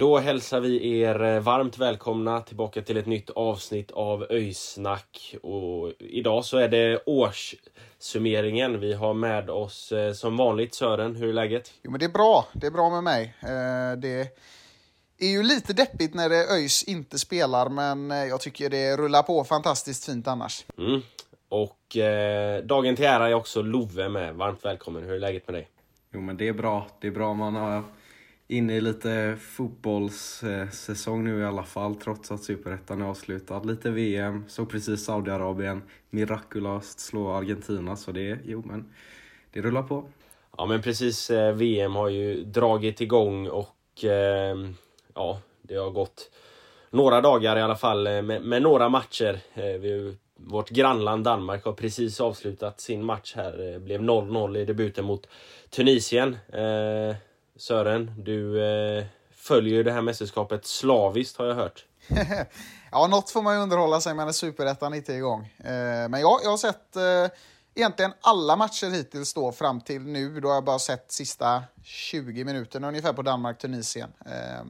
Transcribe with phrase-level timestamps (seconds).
[0.00, 5.34] Då hälsar vi er eh, varmt välkomna tillbaka till ett nytt avsnitt av Öjsnack.
[5.42, 8.80] Och idag så är det årssummeringen.
[8.80, 11.72] Vi har med oss eh, som vanligt Sören, hur är läget?
[11.82, 12.46] Jo, men det är bra.
[12.52, 13.34] Det är bra med mig.
[13.42, 14.28] Eh, det
[15.18, 19.44] är ju lite deppigt när det ÖIS inte spelar, men jag tycker det rullar på
[19.44, 20.64] fantastiskt fint annars.
[20.78, 21.00] Mm.
[21.48, 24.34] Och eh, dagen till ära är också Love med.
[24.34, 25.68] Varmt välkommen, hur är läget med dig?
[26.12, 26.86] Jo men det är bra.
[27.00, 27.82] Det är bra man har
[28.50, 33.62] inne i lite fotbollssäsong nu i alla fall trots att Superettan är avslutad.
[33.64, 38.92] Lite VM, så precis Saudiarabien mirakulöst slå Argentina så det, jo men
[39.52, 40.04] det rullar på.
[40.56, 44.56] Ja men precis, eh, VM har ju dragit igång och eh,
[45.14, 46.30] ja, det har gått
[46.90, 49.40] några dagar i alla fall eh, med, med några matcher.
[49.54, 53.52] Eh, vi, vårt grannland Danmark har precis avslutat sin match här.
[53.52, 55.28] Det blev 0-0 i debuten mot
[55.70, 56.36] Tunisien.
[56.52, 57.16] Eh,
[57.60, 61.84] Sören, du eh, följer ju det här mästerskapet slaviskt har jag hört.
[62.90, 65.40] ja, något får man ju underhålla sig med när Superettan inte är igång.
[65.58, 67.36] Eh, men jag, jag har sett eh,
[67.74, 70.40] egentligen alla matcher hittills då fram till nu.
[70.40, 74.12] Då har jag bara sett sista 20 minuterna ungefär på Danmark-Tunisien.
[74.26, 74.64] Eh,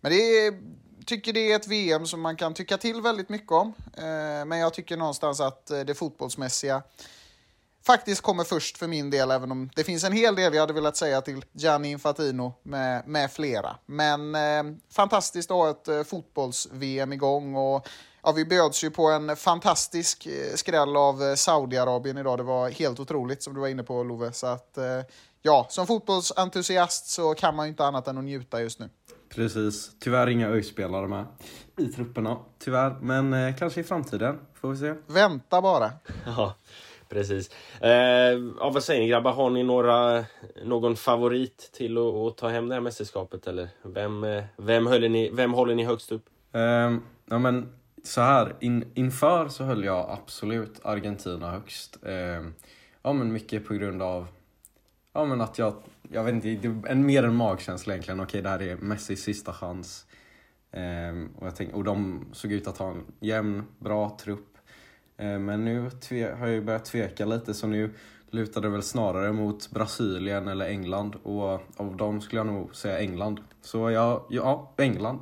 [0.00, 0.60] men det är,
[1.06, 3.72] tycker det är ett VM som man kan tycka till väldigt mycket om.
[3.96, 6.82] Eh, men jag tycker någonstans att eh, det fotbollsmässiga
[7.92, 10.72] faktiskt kommer först för min del, även om det finns en hel del jag hade
[10.72, 13.76] velat säga till Gianni Infantino med, med flera.
[13.86, 17.88] Men eh, fantastiskt att ha ett eh, fotbolls-VM igång och
[18.22, 22.38] ja, vi bjöds ju på en fantastisk eh, skräll av eh, Saudiarabien idag.
[22.38, 24.32] Det var helt otroligt som du var inne på Love.
[24.32, 24.84] Så att eh,
[25.42, 28.88] ja, som fotbollsentusiast så kan man ju inte annat än att njuta just nu.
[29.34, 29.90] Precis.
[30.00, 31.26] Tyvärr inga ÖIS-spelare med
[31.78, 32.36] i trupperna.
[32.58, 34.38] Tyvärr, men eh, kanske i framtiden.
[34.54, 34.94] Får vi se.
[35.06, 35.90] Vänta bara.
[36.26, 36.54] Ja,
[37.08, 37.50] precis.
[37.80, 37.90] Eh,
[38.58, 39.32] ja, vad säger ni grabbar?
[39.32, 40.24] Har ni några,
[40.64, 43.46] någon favorit till att, att ta hem det här mästerskapet?
[43.46, 46.24] Eller vem, eh, vem, håller ni, vem håller ni högst upp?
[46.52, 47.72] Eh, ja men
[48.04, 51.98] så här, in, inför så höll jag absolut Argentina högst.
[52.02, 52.46] Eh,
[53.02, 54.26] ja men mycket på grund av
[55.18, 55.74] Ja men att jag,
[56.10, 58.20] jag vet inte, det är en, mer en magkänsla egentligen.
[58.20, 60.06] Okej det här är Messis sista chans.
[60.70, 64.57] Eh, och, jag tänk, och de såg ut att ha en jämn, bra trupp.
[65.18, 65.80] Eh, men nu
[66.10, 67.94] har jag ju börjat tveka lite så nu
[68.30, 71.16] lutar det väl snarare mot Brasilien eller England.
[71.22, 73.40] Och av dem skulle jag nog säga England.
[73.60, 75.20] Så ja, ja England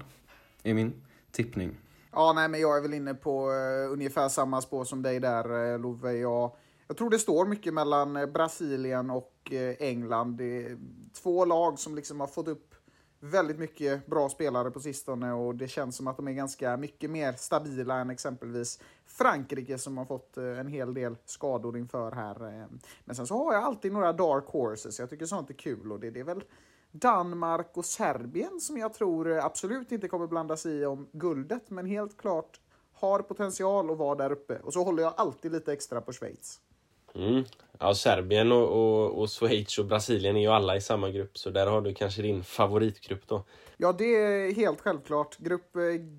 [0.63, 1.77] är min tippning.
[2.13, 5.53] Ja, nej, men jag är väl inne på uh, ungefär samma spår som dig där,
[5.53, 6.13] uh, Love.
[6.13, 6.53] Jag,
[6.89, 10.37] jag tror det står mycket mellan Brasilien och uh, England.
[10.37, 10.79] Det är
[11.23, 12.75] två lag som liksom har fått upp
[13.21, 17.11] väldigt mycket bra spelare på sistone och det känns som att de är ganska mycket
[17.11, 22.61] mer stabila än exempelvis Frankrike som har fått eh, en hel del skador inför här.
[22.61, 22.67] Eh.
[23.05, 24.99] Men sen så har jag alltid några dark horses.
[24.99, 26.45] Jag tycker sånt är kul och det, det är väl
[26.91, 31.87] Danmark och Serbien som jag tror absolut inte kommer blanda sig i om guldet, men
[31.87, 32.61] helt klart
[32.93, 34.59] har potential att vara där uppe.
[34.59, 36.61] Och så håller jag alltid lite extra på Schweiz.
[37.15, 37.45] Mm.
[37.81, 41.51] Ja, Serbien och, och, och Schweiz och Brasilien är ju alla i samma grupp, så
[41.51, 43.45] där har du kanske din favoritgrupp då.
[43.77, 45.37] Ja, det är helt självklart.
[45.39, 45.77] Grupp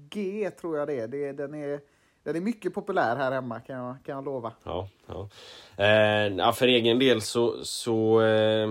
[0.09, 1.07] G tror jag det är.
[1.07, 1.79] Det, den är
[2.23, 4.51] den är mycket populär här hemma kan jag, kan jag lova.
[4.63, 5.29] Ja, ja.
[5.77, 8.69] Eh, ja för egen del så, så eh,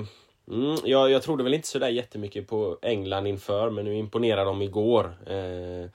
[0.51, 4.63] Mm, jag, jag trodde väl inte sådär jättemycket på England inför, men nu imponerade de
[4.63, 5.17] igår.
[5.27, 5.91] Eh,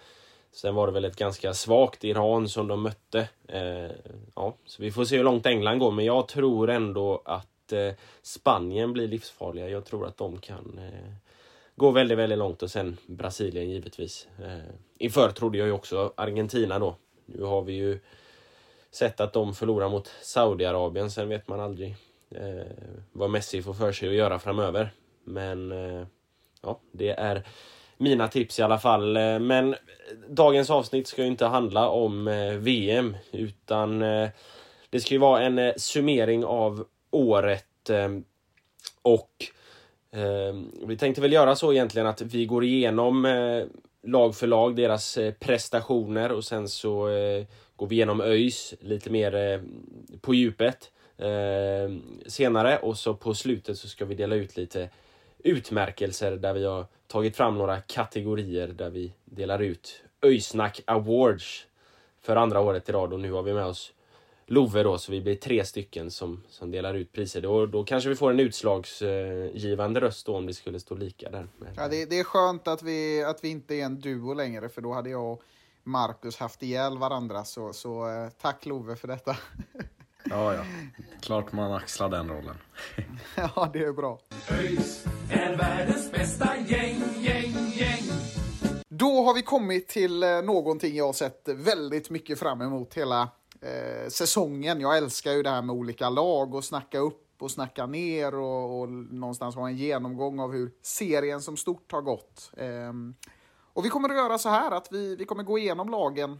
[0.52, 3.30] sen var det väl ett ganska svagt Iran som de mötte.
[3.48, 3.92] Eh,
[4.36, 7.94] ja, så vi får se hur långt England går, men jag tror ändå att eh,
[8.22, 9.70] Spanien blir livsfarliga.
[9.70, 11.14] Jag tror att de kan eh,
[11.76, 14.28] gå väldigt, väldigt långt och sen Brasilien givetvis.
[14.40, 16.96] Eh, inför trodde jag ju också Argentina då.
[17.26, 18.00] Nu har vi ju
[18.92, 21.96] sett att de förlorar mot Saudiarabien, sen vet man aldrig
[22.30, 22.66] eh,
[23.12, 24.92] vad Messi får för sig att göra framöver.
[25.24, 26.08] Men eh,
[26.62, 27.48] ja, det är
[28.02, 29.18] mina tips i alla fall.
[29.18, 29.76] Eh, men
[30.30, 34.30] dagens avsnitt ska ju inte handla om eh, VM utan eh,
[34.90, 37.66] det ska ju vara en summering av året
[39.02, 39.32] och
[40.86, 43.28] vi tänkte väl göra så egentligen att vi går igenom
[44.04, 47.06] lag för lag, deras prestationer och sen så
[47.76, 49.62] går vi igenom ÖIS lite mer
[50.22, 50.92] på djupet
[52.26, 54.90] senare och så på slutet så ska vi dela ut lite
[55.44, 61.68] utmärkelser där vi har tagit fram några kategorier där vi delar ut Öysnack Awards
[62.22, 63.94] för andra året i rad och nu har vi med oss
[64.46, 67.42] Love då, så vi blir tre stycken som, som delar ut priser.
[67.42, 71.48] Då, då kanske vi får en utslagsgivande röst då om det skulle stå lika där.
[71.76, 74.82] Ja, det, det är skönt att vi, att vi inte är en duo längre, för
[74.82, 75.44] då hade jag och
[75.84, 77.44] Marcus haft ihjäl varandra.
[77.44, 79.38] Så, så eh, tack Love för detta.
[80.24, 80.64] Ja, ja.
[81.22, 82.56] Klart man axlar den rollen.
[83.36, 84.20] ja, det är bra.
[84.50, 88.04] ÖIS är världens bästa gäng, gäng, gäng.
[88.90, 93.30] Då har vi kommit till eh, någonting jag har sett väldigt mycket fram emot hela
[93.62, 94.82] eh, säsongen.
[94.82, 98.82] Jag älskar ju det här med olika lag och snacka upp och snacka ner och,
[98.82, 102.52] och någonstans ha en genomgång av hur serien som stort har gått.
[102.58, 102.94] Eh,
[103.74, 106.40] och vi kommer att göra så här att vi, vi kommer gå igenom lagen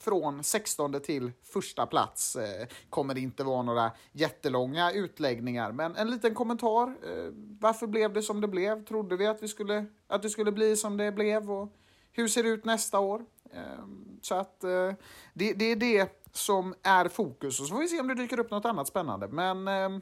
[0.00, 2.36] från 16 till första plats.
[2.36, 6.88] Eh, kommer det inte vara några jättelånga utläggningar, men en liten kommentar.
[6.88, 8.84] Eh, varför blev det som det blev?
[8.84, 11.50] Trodde vi att, vi skulle, att det skulle bli som det blev?
[11.50, 11.72] Och
[12.12, 13.24] hur ser det ut nästa år?
[13.52, 13.84] Eh,
[14.22, 14.92] så att eh,
[15.34, 17.60] det, det, är det som är fokus.
[17.60, 19.28] Och så får vi se om det dyker upp något annat spännande.
[19.28, 20.00] Men ehm,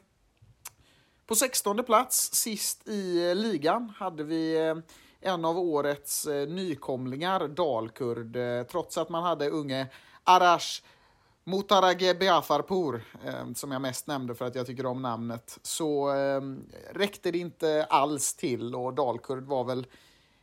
[1.26, 4.74] på 16 plats, sist i eh, ligan, hade vi eh,
[5.28, 9.86] en av årets eh, nykomlingar, Dalkurd, eh, trots att man hade unge
[10.24, 10.82] Arash
[11.44, 16.40] Motarage Beafarpour, eh, som jag mest nämnde för att jag tycker om namnet, så eh,
[16.92, 19.86] räckte det inte alls till och Dalkurd var väl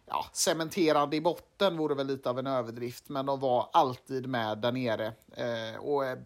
[0.05, 4.57] ja, cementerande i botten vore väl lite av en överdrift, men de var alltid med
[4.57, 5.13] där nere.
[5.37, 6.17] Eh, och eh,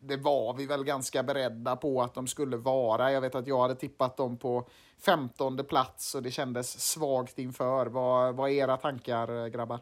[0.00, 3.12] det var vi väl ganska beredda på att de skulle vara.
[3.12, 4.68] Jag vet att jag hade tippat dem på
[5.04, 7.86] femtonde plats och det kändes svagt inför.
[7.86, 9.80] Vad, vad är era tankar grabbar?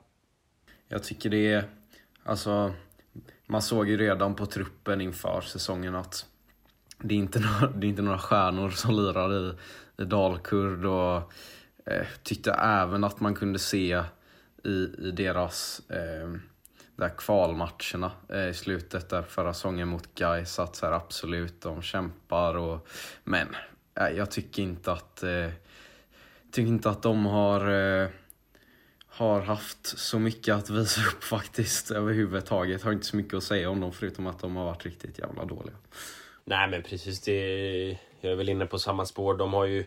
[0.88, 1.64] Jag tycker det är,
[2.24, 2.72] alltså,
[3.46, 6.26] man såg ju redan på truppen inför säsongen att
[6.98, 9.54] det är inte några, det är inte några stjärnor som lirar i,
[10.02, 11.32] i Dalkurd och
[11.86, 14.02] eh, tyckte även att man kunde se
[14.64, 16.32] i, i deras eh,
[16.96, 21.82] där kvalmatcherna eh, i slutet där förra säsongen mot Gais att så här, absolut, de
[21.82, 22.88] kämpar och
[23.24, 23.48] men
[24.16, 25.48] jag tycker inte att eh,
[26.52, 28.08] tycker inte att de har eh,
[29.08, 32.82] har haft så mycket att visa upp faktiskt överhuvudtaget.
[32.82, 35.44] Har inte så mycket att säga om dem förutom att de har varit riktigt jävla
[35.44, 35.74] dåliga.
[36.44, 39.36] Nej men precis, det, jag är väl inne på samma spår.
[39.36, 39.86] De har ju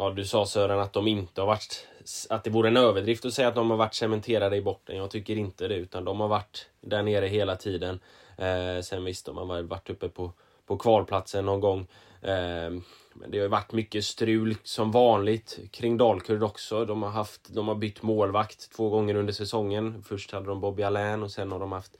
[0.00, 1.86] Ja, du sa Sören att de inte har varit...
[2.30, 4.96] Att det vore en överdrift att säga att de har varit cementerade i botten.
[4.96, 8.00] Jag tycker inte det, utan de har varit där nere hela tiden.
[8.36, 10.32] Eh, sen visst, de har varit uppe på,
[10.66, 11.86] på kvalplatsen någon gång.
[12.22, 12.82] Ehm,
[13.14, 16.84] men det har varit mycket strul som vanligt kring Dalkurd också.
[16.84, 20.02] De har, haft, de har bytt målvakt två gånger under säsongen.
[20.02, 21.96] Först hade de Bobby Allain och sen har de haft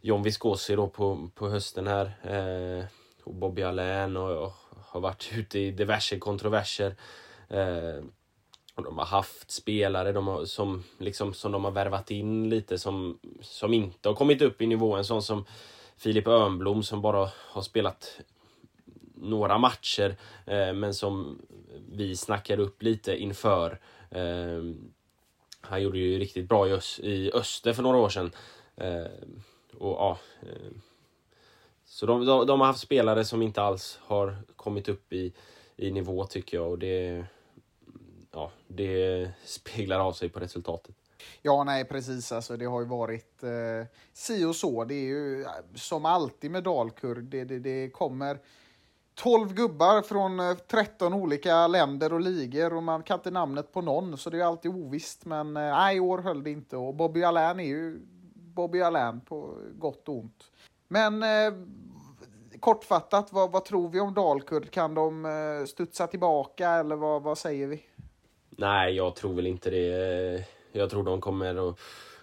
[0.00, 2.04] John Viscosi då på, på hösten här.
[2.22, 2.84] Eh,
[3.24, 4.52] och Bobby Allain och, och
[4.86, 6.96] har varit ute i diverse kontroverser.
[7.48, 8.04] Eh,
[8.74, 12.78] och de har haft spelare de har, som, liksom, som de har värvat in lite
[12.78, 14.96] som, som inte har kommit upp i nivå.
[14.96, 15.44] En sån som
[15.96, 18.20] Filip Örnblom som bara har spelat
[19.22, 21.38] några matcher eh, men som
[21.92, 23.80] vi snackade upp lite inför.
[24.10, 24.62] Eh,
[25.60, 28.30] han gjorde ju riktigt bra i, Ös i Öster för några år sedan.
[28.76, 29.06] Eh,
[29.78, 30.72] och ja eh,
[31.84, 35.32] så de, de, de, har haft spelare som inte alls har kommit upp i,
[35.76, 37.24] i nivå tycker jag och det,
[38.32, 40.94] ja, det speglar av sig på resultatet.
[41.42, 42.32] Ja, nej precis.
[42.32, 44.84] Alltså, det har ju varit eh, si och så.
[44.84, 47.24] Det är ju eh, som alltid med Dalkurd.
[47.24, 48.38] Det, det, det kommer
[49.14, 53.80] 12 gubbar från eh, 13 olika länder och ligor och man kan inte namnet på
[53.80, 55.24] någon så det är alltid ovisst.
[55.24, 58.00] Men eh, nej, i år höll det inte och Bobby Allain är ju
[58.34, 60.44] Bobby Allain på gott och ont.
[60.88, 61.52] Men eh,
[62.60, 64.70] kortfattat, vad, vad, tror vi om Dalkurd?
[64.70, 67.82] Kan de eh, studsa tillbaka eller vad, vad säger vi?
[68.50, 70.44] Nej, jag tror väl inte det.
[70.72, 71.78] Jag tror de kommer att,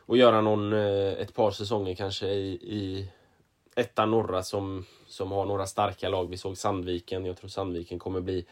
[0.07, 3.11] att göra någon, eh, ett par säsonger kanske i, i
[3.75, 6.29] ettan norra som, som har några starka lag.
[6.29, 7.25] Vi såg Sandviken.
[7.25, 8.45] Jag tror Sandviken kommer bli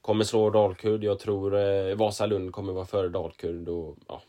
[0.00, 1.04] kommer slå Dalkurd.
[1.04, 3.68] Jag tror eh, Vasalund kommer vara före Dalkurd.
[3.68, 4.22] Och, ja.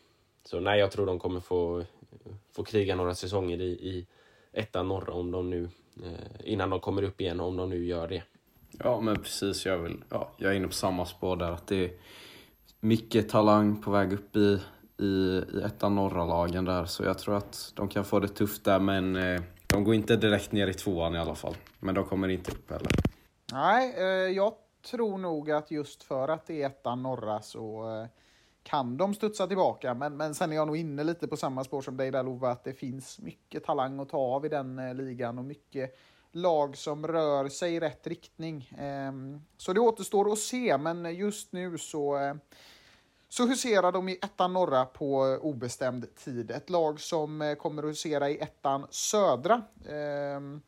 [0.46, 1.84] Så nej, jag tror de kommer få,
[2.52, 4.08] få kriga några säsonger i, i
[4.54, 5.70] ettan norra om de nu,
[6.04, 8.24] eh, innan de kommer upp igen, om de nu gör det.
[8.80, 9.66] Ja, men precis.
[9.66, 11.52] Jag, vill, ja, jag är inne på samma spår där.
[11.52, 12.00] Att det,
[12.80, 14.60] mycket talang på väg upp i,
[14.98, 16.86] i, i ettan norra lagen där.
[16.86, 20.16] Så jag tror att de kan få det tufft där men eh, de går inte
[20.16, 21.56] direkt ner i tvåan i alla fall.
[21.80, 22.92] Men de kommer inte upp heller.
[23.52, 24.06] Nej, eh,
[24.36, 24.54] jag
[24.92, 28.08] tror nog att just för att det är ettan norra så eh,
[28.64, 29.94] kan de studsa tillbaka.
[29.94, 32.50] Men, men sen är jag nog inne lite på samma spår som dig där Lova,
[32.50, 35.98] att det finns mycket talang att ta av i den eh, ligan och mycket
[36.32, 38.72] lag som rör sig i rätt riktning.
[38.78, 42.34] Ehm, så det återstår att se, men just nu så eh,
[43.30, 46.52] så huserar de i ettan norra på eh, obestämd tid.
[46.52, 49.62] Ett lag som eh, kommer att husera i ettan södra.
[49.86, 50.60] Eh,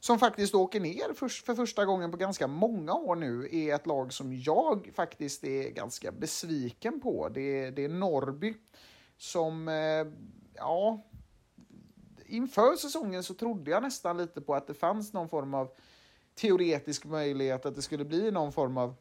[0.00, 3.86] som faktiskt åker ner för, för första gången på ganska många år nu, är ett
[3.86, 7.28] lag som jag faktiskt är ganska besviken på.
[7.28, 8.54] Det, det är Norrby
[9.16, 10.06] som, eh,
[10.54, 11.02] ja,
[12.26, 15.70] inför säsongen så trodde jag nästan lite på att det fanns någon form av
[16.34, 18.94] teoretisk möjlighet att det skulle bli någon form av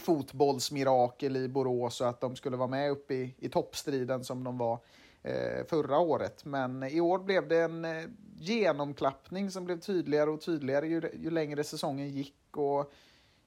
[0.00, 4.58] fotbollsmirakel i Borås och att de skulle vara med uppe i, i toppstriden som de
[4.58, 4.78] var
[5.22, 6.44] eh, förra året.
[6.44, 8.04] Men i år blev det en eh,
[8.38, 12.56] genomklappning som blev tydligare och tydligare ju, ju längre säsongen gick.
[12.56, 12.92] Och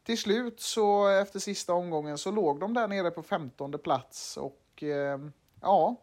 [0.03, 4.83] till slut så efter sista omgången så låg de där nere på femtonde plats och
[4.83, 5.19] eh,
[5.61, 5.95] ja,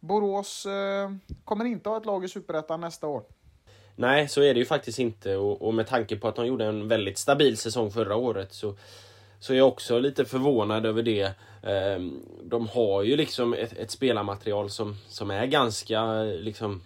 [0.00, 1.10] Borås eh,
[1.44, 3.24] kommer inte ha ett lag i Superettan nästa år.
[3.96, 6.64] Nej, så är det ju faktiskt inte och, och med tanke på att de gjorde
[6.64, 8.76] en väldigt stabil säsong förra året så
[9.44, 11.32] så är jag också lite förvånad över det.
[11.62, 16.82] Ehm, de har ju liksom ett, ett spelarmaterial som, som är ganska liksom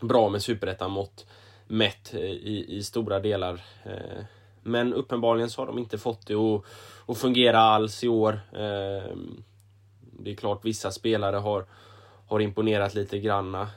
[0.00, 1.26] bra med superettan-mått
[1.66, 3.60] mätt eh, i, i stora delar.
[3.84, 4.24] Ehm,
[4.62, 6.62] men uppenbarligen så har de inte fått det att,
[7.06, 8.40] att fungera alls i år.
[8.52, 9.42] Ehm,
[10.00, 11.66] det är klart vissa spelare har,
[12.26, 13.70] har imponerat lite granna.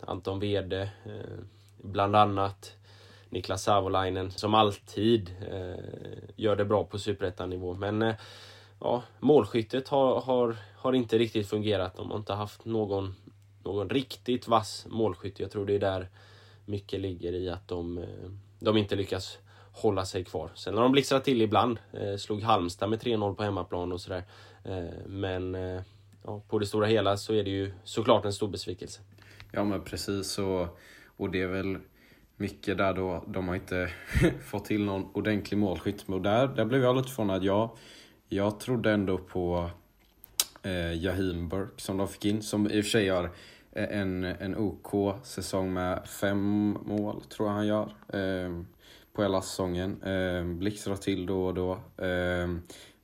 [0.00, 1.44] Anton Wede eh,
[1.82, 2.76] bland annat.
[3.30, 5.84] Niklas Savolainen som alltid eh,
[6.36, 7.74] gör det bra på superettanivå.
[7.74, 8.14] Men eh,
[8.80, 11.96] ja, målskyttet har, har, har inte riktigt fungerat.
[11.96, 13.14] De har inte haft någon,
[13.64, 15.40] någon riktigt vass målskytt.
[15.40, 16.08] Jag tror det är där
[16.64, 19.38] mycket ligger i att de, eh, de inte lyckas
[19.72, 20.50] hålla sig kvar.
[20.54, 21.78] Sen har de blixtrat till ibland.
[21.92, 24.24] Eh, slog Halmstad med 3-0 på hemmaplan och sådär.
[24.64, 25.82] Eh, men eh,
[26.24, 29.00] ja, på det stora hela så är det ju såklart en stor besvikelse.
[29.52, 30.78] Ja men precis och,
[31.16, 31.78] och det är väl
[32.36, 33.90] mycket där då de har inte
[34.44, 36.04] fått till någon ordentlig målskytt.
[36.08, 37.44] Och där, där blev jag lite förvånad.
[37.44, 37.70] Jag,
[38.28, 39.70] jag trodde ändå på
[40.62, 43.24] eh, Jahim Burke som de fick in, som i och för sig gör
[43.72, 47.94] eh, en, en OK säsong med fem mål, tror jag han gör.
[48.08, 48.62] Eh,
[49.16, 50.02] på hela säsongen.
[50.02, 51.72] Eh, blixtrar till då och då.
[52.04, 52.48] Eh,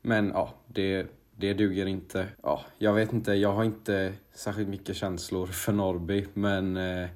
[0.03, 2.27] men ja, det, det duger inte.
[2.43, 7.09] Ja, jag vet inte, jag har inte särskilt mycket känslor för Norrby, men eh,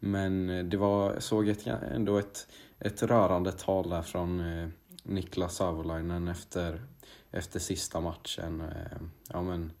[0.00, 2.46] men eh, det var, jag såg ett, ändå ett,
[2.78, 4.68] ett rörande tal där från eh,
[5.02, 6.86] Niklas Savolainen efter,
[7.30, 8.60] efter sista matchen.
[8.60, 9.72] Eh, ja, men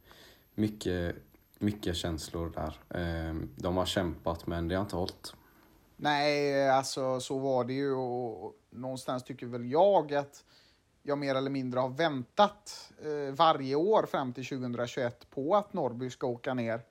[0.54, 1.16] mycket,
[1.58, 3.00] mycket känslor där.
[3.00, 5.34] Eh, de har kämpat men det har inte hållit.
[5.96, 10.44] Nej, eh, alltså så var det ju och någonstans tycker väl jag att
[11.02, 16.10] jag mer eller mindre har väntat eh, varje år fram till 2021 på att Norrby
[16.10, 16.82] ska åka ner.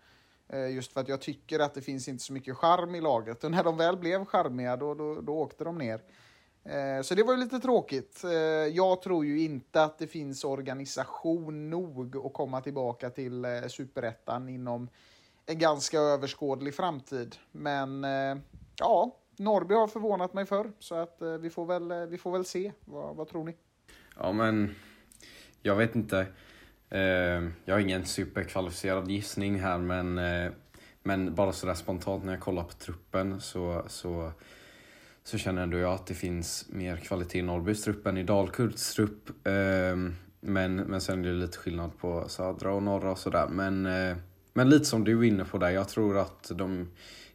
[0.53, 3.43] Eh, just för att jag tycker att det finns inte så mycket charm i laget.
[3.43, 6.01] Och när de väl blev charmiga, då, då, då åkte de ner.
[6.63, 8.23] Eh, så det var ju lite tråkigt.
[8.23, 8.31] Eh,
[8.75, 14.89] jag tror ju inte att det finns organisation nog att komma tillbaka till superettan inom
[15.45, 17.35] en ganska överskådlig framtid.
[17.51, 18.03] Men
[18.79, 22.71] ja, Norrby har förvånat mig förr, så att vi får väl, vi får väl se.
[22.85, 23.55] Vad, vad tror ni?
[24.17, 24.75] Ja, men
[25.61, 26.27] jag vet inte.
[26.89, 30.51] Eh, jag har ingen superkvalificerad gissning här men, eh,
[31.03, 34.31] men bara sådär spontant när jag kollar på truppen så, så,
[35.23, 38.93] så känner ändå jag att det finns mer kvalitet i Norrbys trupp än i Dalkurds
[38.93, 39.47] trupp.
[39.47, 43.47] Ehm, men, men sen är det lite skillnad på södra och norra och sådär.
[43.47, 44.17] Men, eh,
[44.53, 46.87] men lite som du är inne på där, jag tror att de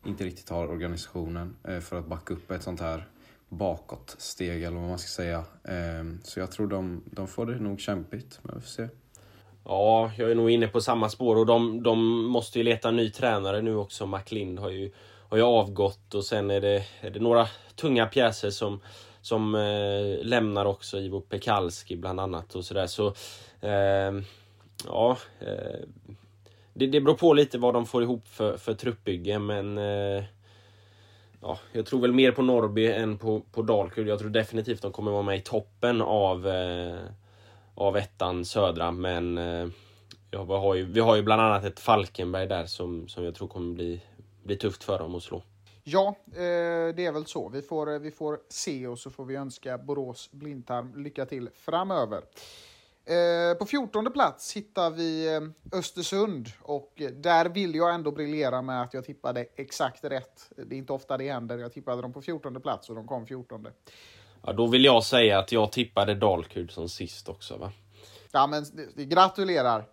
[0.04, 3.08] inte riktigt har organisationen för att backa upp ett sånt här
[3.48, 5.44] bakåtsteg eller vad man ska säga.
[5.64, 8.88] Ehm, så jag tror de, de får det nog kämpigt, men vi får se.
[9.64, 12.96] Ja, jag är nog inne på samma spår och de, de måste ju leta en
[12.96, 14.06] ny tränare nu också.
[14.06, 14.92] McLind har ju,
[15.28, 18.80] har ju avgått och sen är det, är det några tunga pjäser som,
[19.20, 20.98] som eh, lämnar också.
[20.98, 22.86] Ivo Pekalski bland annat och sådär.
[22.86, 23.06] Så,
[23.60, 24.12] eh,
[24.86, 25.80] ja, eh,
[26.74, 30.24] det, det beror på lite vad de får ihop för, för truppbygge men eh,
[31.40, 34.08] ja, jag tror väl mer på Norrby än på, på Dalkurd.
[34.08, 36.98] Jag tror definitivt de kommer vara med i toppen av eh,
[37.74, 39.68] av ettan södra men eh,
[40.30, 43.34] ja, vi, har ju, vi har ju bland annat ett Falkenberg där som, som jag
[43.34, 44.02] tror kommer bli,
[44.42, 45.42] bli tufft för dem att slå.
[45.84, 47.48] Ja, eh, det är väl så.
[47.48, 51.50] Vi får, eh, vi får se och så får vi önska Borås Blindtarm lycka till
[51.54, 52.22] framöver.
[53.58, 55.40] På 14 plats hittar vi
[55.72, 60.50] Östersund och där vill jag ändå briljera med att jag tippade exakt rätt.
[60.56, 61.58] Det är inte ofta det händer.
[61.58, 63.66] Jag tippade dem på 14 plats och de kom 14.
[64.46, 67.72] Ja, då vill jag säga att jag tippade Dalkurd som sist också va?
[68.32, 68.64] Ja men
[68.96, 69.84] gratulerar.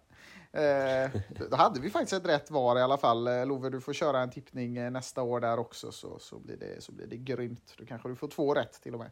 [0.54, 1.10] Eh,
[1.50, 3.28] då hade vi faktiskt ett rätt var i alla fall.
[3.28, 6.58] Eh, Love, du får köra en tippning eh, nästa år där också så, så, blir
[6.58, 7.74] det, så blir det grymt.
[7.78, 9.12] Då kanske du får två rätt till och med.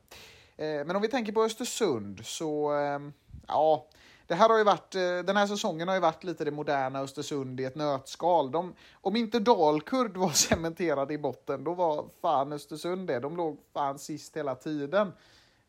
[0.58, 3.00] Eh, men om vi tänker på Östersund så, eh,
[3.48, 3.88] ja,
[4.29, 7.00] det här har ju varit, eh, den här säsongen har ju varit lite det moderna
[7.00, 8.51] Östersund i ett nötskal.
[8.51, 13.19] De, om inte Dalkurd var cementerade i botten, då var fan Östersund det.
[13.19, 15.12] De låg fan sist hela tiden.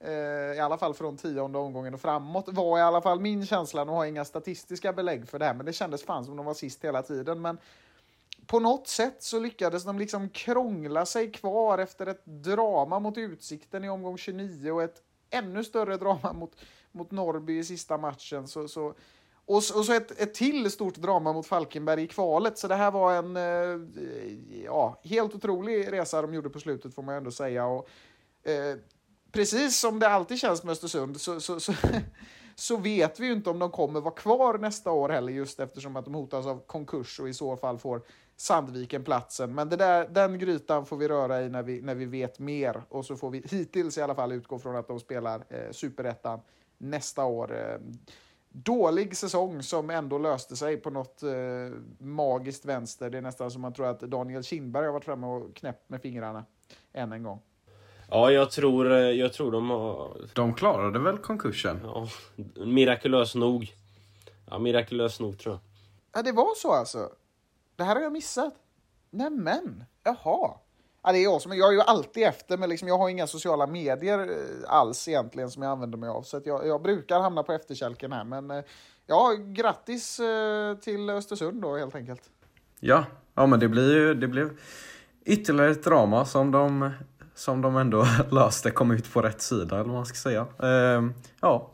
[0.00, 3.84] Eh, i alla fall från tionde omgången och framåt, var i alla fall min känsla.
[3.84, 6.46] Nu har jag inga statistiska belägg för det här, men det kändes fan som de
[6.46, 7.40] var sist hela tiden.
[7.40, 7.58] Men
[8.46, 13.84] på något sätt så lyckades de liksom krångla sig kvar efter ett drama mot Utsikten
[13.84, 16.56] i omgång 29 och ett ännu större drama mot,
[16.92, 18.48] mot Norrby i sista matchen.
[18.48, 18.94] Så, så,
[19.46, 22.58] och, så- och så ett, ett till stort drama mot Falkenberg i kvalet.
[22.58, 23.80] Så det här var en eh,
[24.64, 27.66] ja, helt otrolig resa de gjorde på slutet får man ju ändå säga.
[27.66, 27.88] Och,
[28.42, 28.76] eh,
[29.32, 31.72] precis som det alltid känns med Östersund så, så, så,
[32.54, 35.96] så vet vi ju inte om de kommer vara kvar nästa år heller just eftersom
[35.96, 38.02] att de hotas av konkurs och i så fall får
[38.36, 39.54] Sandviken platsen.
[39.54, 42.82] Men det där, den grytan får vi röra i när vi, när vi vet mer
[42.88, 46.40] och så får vi hittills i alla fall utgå från att de spelar eh, superettan
[46.80, 47.56] nästa år.
[47.58, 47.78] Eh,
[48.48, 51.30] dålig säsong som ändå löste sig på något eh,
[51.98, 53.10] magiskt vänster.
[53.10, 56.02] Det är nästan som man tror att Daniel Kindberg har varit framme och knäppt med
[56.02, 56.44] fingrarna
[56.92, 57.40] än en gång.
[58.10, 60.16] Ja, jag tror, eh, jag tror de har...
[60.34, 61.80] De klarade väl konkursen?
[61.84, 62.08] Ja,
[62.66, 63.72] mirakulöst nog.
[64.50, 65.60] Ja, mirakulöst nog tror jag.
[66.12, 67.10] Ja, det var så alltså.
[67.76, 68.54] Det här har jag missat.
[69.10, 70.54] Nämen, jaha.
[71.02, 73.26] Ja, det är jag som, jag är ju alltid efter, men liksom, jag har inga
[73.26, 76.22] sociala medier eh, alls egentligen som jag använder mig av.
[76.22, 78.24] Så att jag, jag brukar hamna på efterkälken här.
[78.24, 78.64] Men eh,
[79.06, 82.22] ja, grattis eh, till Östersund då helt enkelt.
[82.80, 83.04] Ja,
[83.34, 84.58] ja men det blir ju, det blev
[85.24, 86.90] ytterligare ett drama som de,
[87.34, 90.46] som de ändå löste, kom ut på rätt sida eller vad man ska säga.
[90.62, 91.70] Ehm, ja,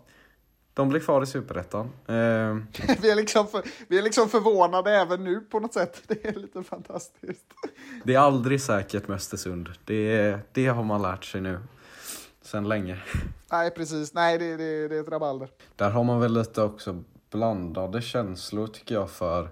[0.76, 1.90] de blir kvar i Superettan.
[2.06, 2.66] Ehm,
[3.02, 6.02] vi, är liksom för, vi är liksom förvånade även nu på något sätt.
[6.06, 7.44] Det är lite fantastiskt.
[8.04, 9.68] det är aldrig säkert med Östersund.
[9.84, 11.58] Det, det har man lärt sig nu.
[12.42, 13.02] Sen länge.
[13.50, 14.14] Nej, precis.
[14.14, 15.48] Nej, det, det, det är ett rabalder.
[15.76, 19.48] Där har man väl lite också blandade känslor tycker jag för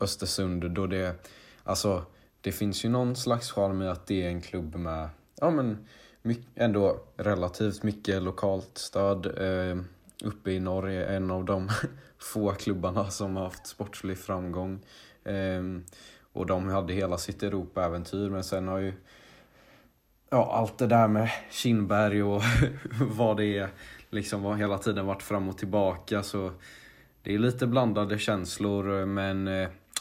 [0.00, 1.26] Östersund då det,
[1.64, 2.02] alltså
[2.40, 5.08] det finns ju någon slags charm i att det är en klubb med,
[5.40, 5.88] ja men
[6.22, 9.26] mycket, ändå relativt mycket lokalt stöd.
[9.26, 9.76] Eh,
[10.24, 11.68] uppe i Norge, en av de
[12.18, 14.80] få klubbarna som har haft sportslig framgång.
[15.24, 15.84] Ehm,
[16.32, 18.92] och de hade hela sitt Europa-äventyr men sen har ju
[20.30, 22.42] ja, allt det där med Kindberg och
[23.00, 23.68] vad det är
[24.10, 26.52] liksom har hela tiden varit fram och tillbaka så
[27.22, 29.46] det är lite blandade känslor men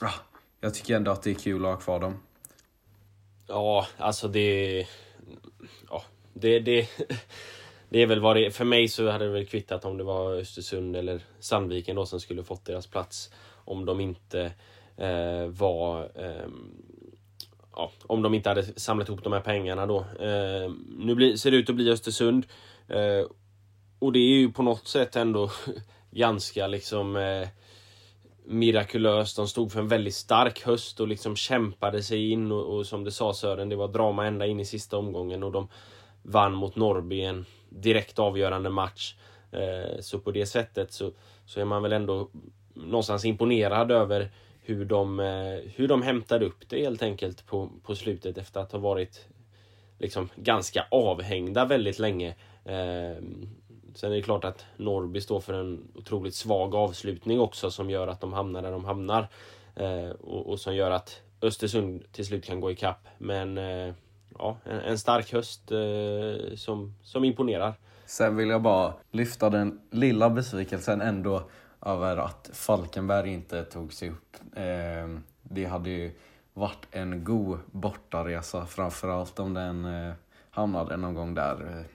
[0.01, 0.11] ja,
[0.61, 2.19] jag tycker ändå att det är kul att ha kvar dem.
[3.47, 4.85] Ja, alltså det...
[5.89, 6.03] Ja,
[6.33, 6.87] det, det,
[7.89, 8.49] det är väl vad det är.
[8.49, 12.19] För mig så hade det väl kvittat om det var Östersund eller Sandviken då som
[12.19, 13.31] skulle fått deras plats.
[13.55, 14.51] Om de inte
[14.97, 16.11] eh, var...
[16.15, 16.47] Eh,
[17.75, 19.99] ja, om de inte hade samlat ihop de här pengarna då.
[19.99, 22.45] Eh, nu blir, ser det ut att bli Östersund.
[22.87, 23.27] Eh,
[23.99, 25.51] och det är ju på något sätt ändå
[26.11, 27.47] ganska liksom eh,
[28.45, 29.35] mirakulöst.
[29.35, 33.03] De stod för en väldigt stark höst och liksom kämpade sig in och, och som
[33.03, 35.67] det sa Sören, det var drama ända in i sista omgången och de
[36.21, 37.45] vann mot Norrby en
[37.81, 39.15] direkt avgörande match.
[39.51, 41.11] Eh, så på det sättet så,
[41.45, 42.29] så är man väl ändå
[42.73, 47.95] någonstans imponerad över hur de, eh, hur de hämtade upp det helt enkelt på, på
[47.95, 49.27] slutet efter att ha varit
[49.99, 52.29] liksom ganska avhängda väldigt länge.
[52.65, 53.23] Eh,
[53.95, 58.07] sen är det klart att Norrby står för en otroligt svag avslutning också som gör
[58.07, 59.27] att de hamnar där de hamnar.
[60.19, 63.07] Och, och som gör att Östersund till slut kan gå ikapp.
[63.17, 63.93] Men eh,
[64.39, 67.73] ja, en, en stark höst eh, som, som imponerar.
[68.05, 71.49] Sen vill jag bara lyfta den lilla besvikelsen ändå
[71.81, 74.37] över att Falkenberg inte tog sig upp.
[74.55, 76.11] Eh, det hade ju
[76.53, 80.13] varit en god bortaresa framförallt om den eh,
[80.49, 81.85] hamnade någon gång där eh,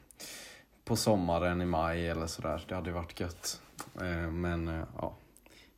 [0.85, 2.65] på sommaren i maj eller sådär.
[2.69, 3.61] Det hade ju varit gött.
[4.01, 5.17] Eh, men eh, ja,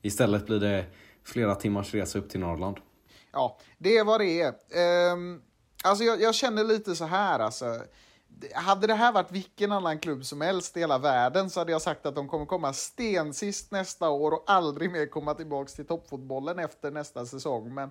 [0.02, 0.84] istället blir det
[1.24, 2.76] flera timmars resa upp till Norrland.
[3.32, 4.54] Ja, det är vad det är.
[5.12, 5.42] Ehm,
[5.84, 7.82] alltså jag, jag känner lite så här alltså.
[8.54, 11.82] Hade det här varit vilken annan klubb som helst i hela världen så hade jag
[11.82, 16.58] sagt att de kommer komma stensist nästa år och aldrig mer komma tillbaka till toppfotbollen
[16.58, 17.74] efter nästa säsong.
[17.74, 17.90] Men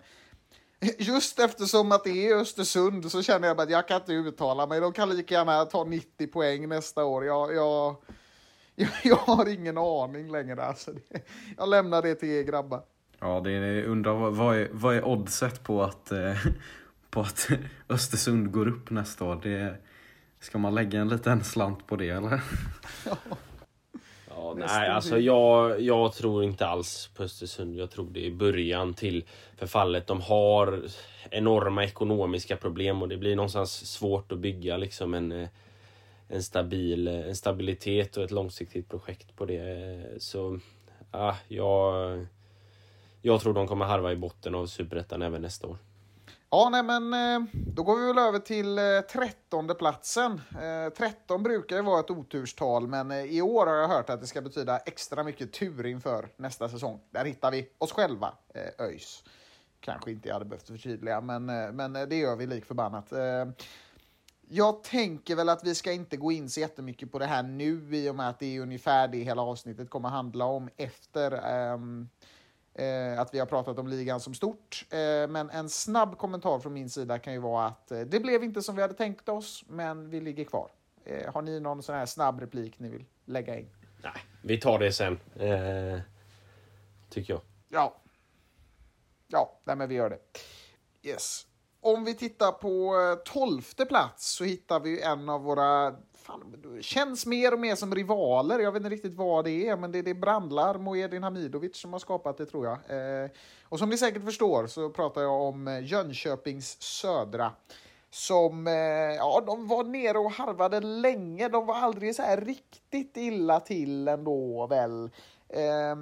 [0.97, 4.67] just eftersom att det är Östersund så känner jag bara att jag kan inte uttala
[4.67, 4.79] mig.
[4.79, 7.25] De kan lika gärna ta 90 poäng nästa år.
[7.25, 7.95] Jag, jag,
[8.75, 10.63] jag, jag har ingen aning längre.
[10.63, 11.21] Alltså det,
[11.57, 12.81] jag lämnar det till er grabbar.
[13.19, 16.37] Ja, det är, undrar vad, vad, är, vad är oddset på att, eh,
[17.13, 17.49] på att
[17.89, 19.39] Östersund går upp nästa år?
[19.43, 19.75] Det,
[20.39, 22.41] ska man lägga en liten slant på det eller?
[24.35, 27.75] Ja, Nästan nej, alltså jag, jag tror inte alls på Östersund.
[27.75, 29.25] Jag tror det är början till
[29.57, 30.07] förfallet.
[30.07, 30.83] De har
[31.29, 35.47] enorma ekonomiska problem och det blir någonstans svårt att bygga liksom en, eh,
[36.27, 40.01] en, stabil, en stabilitet och ett långsiktigt projekt på det.
[40.17, 40.59] Så
[41.11, 42.25] ja, jag,
[43.21, 45.77] jag tror de kommer harva i botten av Superettan även nästa år.
[46.53, 50.41] Ja, nej men eh, då går vi väl över till eh, trettonde platsen.
[50.61, 54.27] Eh, 13 brukar ju vara ett oturstal, men i år har jag hört att det
[54.27, 56.99] ska betyda extra mycket tur inför nästa säsong.
[57.11, 58.33] Där hittar vi oss själva,
[58.79, 59.23] ÖIS.
[59.79, 63.13] Kanske inte jag hade behövt förtydliga, men, men det gör vi lik förbannat.
[64.49, 67.95] Jag tänker väl att vi ska inte gå in så jättemycket på det här nu
[67.95, 72.09] i och med att det är ungefär det hela avsnittet kommer handla om efter ehm,
[72.73, 74.85] eh, att vi har pratat om ligan som stort.
[74.89, 78.43] Eh, men en snabb kommentar från min sida kan ju vara att eh, det blev
[78.43, 80.71] inte som vi hade tänkt oss, men vi ligger kvar.
[81.05, 83.69] Eh, har ni någon sån här snabb replik ni vill lägga in?
[84.03, 85.19] Nej, vi tar det sen.
[85.35, 85.99] Eh,
[87.09, 87.41] tycker jag.
[87.69, 87.95] Ja.
[89.27, 90.19] Ja, nej, men vi gör det.
[91.09, 91.47] Yes.
[91.81, 97.25] Om vi tittar på eh, tolfte plats så hittar vi en av våra fan, känns
[97.25, 98.59] mer och mer som rivaler.
[98.59, 101.77] Jag vet inte riktigt vad det är, men det, det är Brandlarm och Edin Hamidovic
[101.77, 102.73] som har skapat det tror jag.
[102.73, 103.29] Eh,
[103.63, 107.51] och som ni säkert förstår så pratar jag om eh, Jönköpings Södra.
[108.09, 108.73] Som, eh,
[109.17, 111.49] ja, de var nere och harvade länge.
[111.49, 115.09] De var aldrig så här riktigt illa till ändå väl.
[115.49, 115.95] Eh,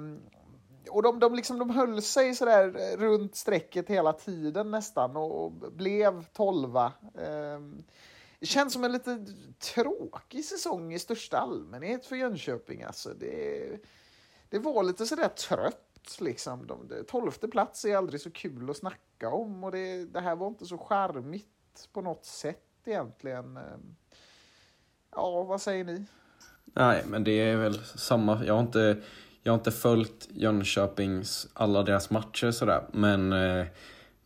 [0.90, 5.16] och de, de, liksom, de höll sig så där eh, runt strecket hela tiden nästan
[5.16, 6.92] och, och blev tolva.
[7.14, 7.60] Eh,
[8.42, 9.26] det känns som en lite
[9.74, 12.82] tråkig säsong i största allmänhet för Jönköping.
[12.82, 13.78] Alltså, det,
[14.48, 16.16] det var lite sådär trött.
[16.20, 16.66] Liksom.
[16.66, 20.36] De, de, tolfte plats är aldrig så kul att snacka om och det, det här
[20.36, 23.56] var inte så charmigt på något sätt egentligen.
[23.56, 23.96] Ehm,
[25.10, 26.04] ja, vad säger ni?
[26.64, 28.44] Nej, men det är väl samma.
[28.44, 29.02] Jag har inte,
[29.42, 32.86] jag har inte följt Jönköpings, alla deras matcher sådär.
[32.92, 33.66] Men, eh,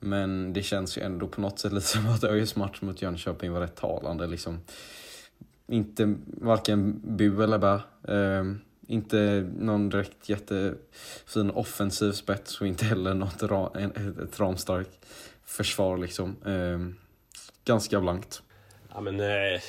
[0.00, 3.52] men det känns ju ändå på något sätt lite som att ÖIS match mot Jönköping
[3.52, 4.26] var rätt talande.
[4.26, 4.61] Liksom.
[5.68, 7.80] Inte varken bu eller bä.
[8.14, 8.44] Eh,
[8.87, 15.06] inte någon direkt jättefin offensiv spets och inte heller något ra, en- ett ramstarkt
[15.44, 16.37] försvar liksom.
[16.46, 16.78] Eh,
[17.64, 18.42] ganska blankt.
[18.94, 19.61] Ja men eh,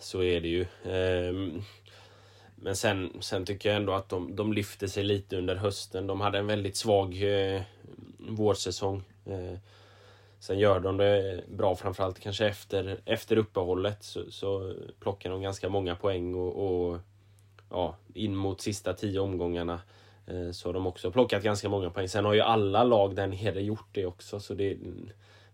[0.00, 0.66] så är det ju.
[0.84, 1.62] Ehm,
[2.56, 6.06] men sen, sen tycker jag ändå att de, de lyfter sig lite under hösten.
[6.06, 7.62] De hade en väldigt svag eh,
[8.18, 9.02] vårsäsong.
[9.28, 9.58] Eh,
[10.38, 15.68] sen gör de det bra framförallt kanske efter, efter uppehållet så, så plockar de ganska
[15.68, 16.98] många poäng och, och
[17.70, 19.80] ja, in mot sista tio omgångarna
[20.26, 22.08] eh, så har de också plockat ganska många poäng.
[22.08, 24.40] Sen har ju alla lag där nere gjort det också.
[24.40, 24.76] Så det,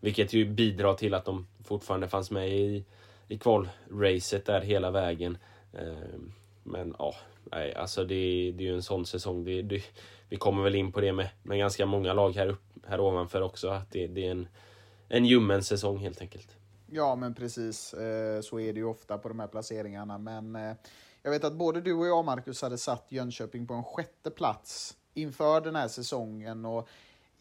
[0.01, 2.85] vilket ju bidrar till att de fortfarande fanns med i,
[3.29, 5.39] i kvalracet där hela vägen.
[5.73, 6.19] Eh,
[6.63, 9.45] Men ja, nej, alltså det, det är ju en sån säsong.
[9.45, 9.83] Det, det,
[10.29, 13.43] vi kommer väl in på det med, med ganska många lag här, uppe här ovanför
[13.43, 13.69] också.
[13.69, 14.49] Att det, det är en,
[15.09, 16.57] en ljummen säsong helt enkelt.
[16.91, 17.95] Ja, men precis.
[17.95, 20.19] Eh, så är det ju ofta på de här placeringarna.
[20.19, 20.73] Men eh,
[21.23, 24.97] jag vet att både du och jag, Marcus, hade satt Jönköping på en sjätte plats
[25.15, 26.65] inför den här säsongen.
[26.65, 26.89] Och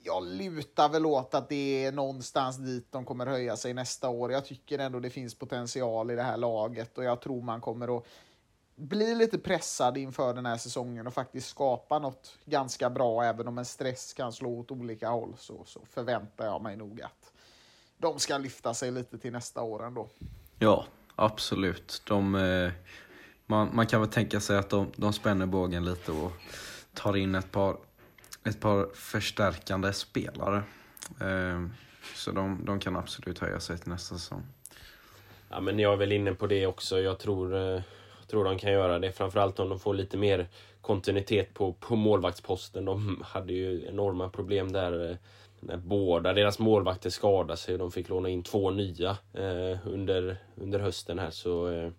[0.04, 4.32] jag lutar väl åt att det är någonstans dit de kommer höja sig nästa år.
[4.32, 7.98] Jag tycker ändå det finns potential i det här laget och jag tror man kommer
[7.98, 8.06] att
[8.76, 13.24] bli lite pressad inför den här säsongen och faktiskt skapa något ganska bra.
[13.24, 17.02] Även om en stress kan slå åt olika håll så, så förväntar jag mig nog
[17.02, 17.32] att
[17.98, 20.10] de ska lyfta sig lite till nästa år ändå.
[20.60, 22.02] Ja, absolut.
[22.08, 22.72] De, eh,
[23.46, 26.32] man, man kan väl tänka sig att de, de spänner bågen lite och
[26.94, 27.78] tar in ett par,
[28.44, 30.64] ett par förstärkande spelare.
[31.22, 31.68] Eh,
[32.16, 34.44] så de, de kan absolut höja sig till nästa säsong.
[35.50, 37.00] Ja, men jag är väl inne på det också.
[37.00, 37.82] Jag tror, eh,
[38.34, 39.12] tror de kan göra det.
[39.12, 40.48] Framförallt om de får lite mer
[40.82, 42.86] kontinuitet på, på målvaktsposten.
[42.86, 45.15] De hade ju enorma problem där eh,
[45.60, 47.74] när båda deras målvakter skadade sig.
[47.74, 51.30] och De fick låna in två nya eh, under, under hösten här.
[51.30, 51.91] Så eh,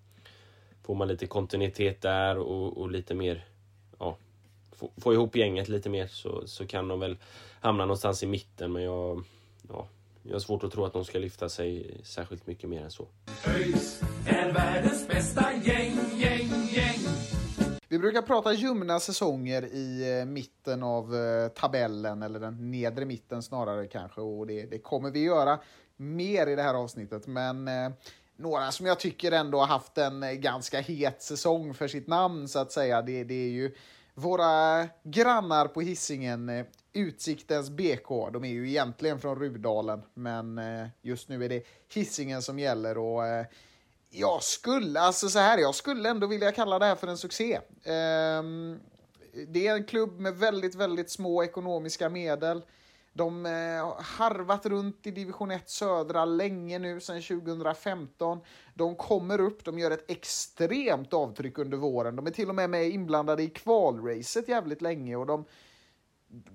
[0.82, 3.44] får man lite kontinuitet där och, och lite mer
[3.98, 4.16] ja,
[4.72, 7.16] få, få ihop gänget lite mer så, så kan de väl
[7.60, 8.72] hamna någonstans i mitten.
[8.72, 9.24] Men jag,
[9.68, 9.86] ja,
[10.26, 13.08] jag har svårt att tro att de ska lyfta sig särskilt mycket mer än så.
[13.46, 16.98] ÖIS är världens bästa gäng, gäng, gäng.
[17.88, 23.42] Vi brukar prata ljumna säsonger i eh, mitten av eh, tabellen, eller den nedre mitten
[23.42, 25.58] snarare kanske, och det, det kommer vi göra
[25.96, 27.26] mer i det här avsnittet.
[27.26, 27.90] Men eh,
[28.36, 32.58] några som jag tycker ändå har haft en ganska het säsong för sitt namn så
[32.58, 33.02] att säga.
[33.02, 33.74] Det, det är ju
[34.14, 38.08] våra grannar på hissingen Utsiktens BK.
[38.32, 42.98] De är ju egentligen från Rudalen, men eh, just nu är det hissingen som gäller
[42.98, 43.46] och eh,
[44.10, 47.60] jag skulle, alltså så här, jag skulle ändå vilja kalla det här för en succé.
[47.84, 48.80] Ehm,
[49.48, 52.62] det är en klubb med väldigt, väldigt små ekonomiska medel.
[53.12, 58.40] De eh, har harvat runt i division 1 södra länge nu, sedan 2015.
[58.74, 62.16] De kommer upp, de gör ett extremt avtryck under våren.
[62.16, 65.44] De är till och med med inblandade i kvalracet jävligt länge och de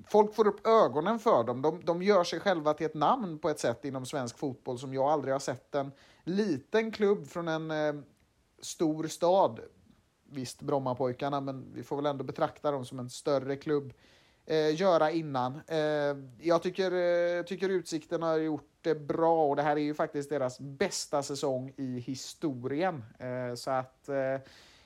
[0.07, 1.61] folk får upp ögonen för dem.
[1.61, 4.93] De, de gör sig själva till ett namn på ett sätt inom svensk fotboll som
[4.93, 5.91] jag aldrig har sett en
[6.23, 7.93] liten klubb från en eh,
[8.61, 9.59] stor stad.
[10.31, 13.93] Visst, Brommapojkarna, men vi får väl ändå betrakta dem som en större klubb
[14.49, 15.61] eh, göra innan.
[15.67, 19.93] Eh, jag tycker, eh, tycker Utsikten har gjort det bra och det här är ju
[19.93, 23.03] faktiskt deras bästa säsong i historien.
[23.19, 24.35] Eh, så att eh,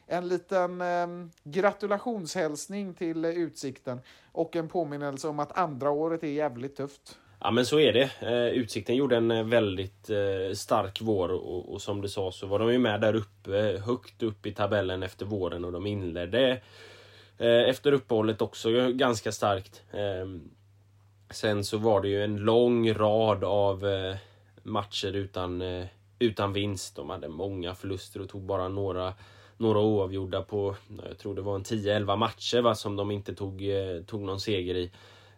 [0.08, 1.08] en liten eh,
[1.44, 4.00] gratulationshälsning till Utsikten
[4.32, 7.18] och en påminnelse om att andra året är jävligt tufft.
[7.39, 8.10] Ja men så är det.
[8.20, 12.48] Eh, Utsikten gjorde en eh, väldigt eh, stark vår och, och, som du sa så
[12.48, 16.62] var de ju med där uppe, högt upp i tabellen efter våren och de inledde
[17.38, 19.82] Eh, efter uppehållet också ganska starkt.
[19.92, 20.52] Ehm,
[21.30, 24.16] sen så var det ju en lång rad av eh,
[24.63, 25.86] matcher utan, eh,
[26.20, 26.96] utan vinst.
[26.96, 29.13] De hade många förluster och tog bara några,
[29.63, 30.76] några oavgjorda på,
[31.10, 34.39] jag tror det var en 10-11 matcher va, som de inte tog, eh, tog någon
[34.39, 34.91] seger i.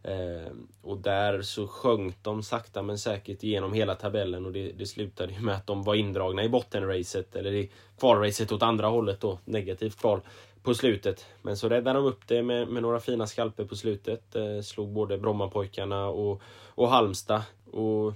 [0.03, 4.85] Eh, och där så sjönk de sakta men säkert igenom hela tabellen och det, det
[4.85, 9.21] slutade ju med att de var indragna i bottenracet, eller i kvalracet åt andra hållet
[9.21, 10.21] då, negativt kval
[10.63, 11.25] på slutet.
[11.41, 14.35] Men så räddade de upp det med, med några fina skalper på slutet.
[14.35, 17.41] Eh, slog både Brommapojkarna och, och Halmstad.
[17.71, 18.13] Och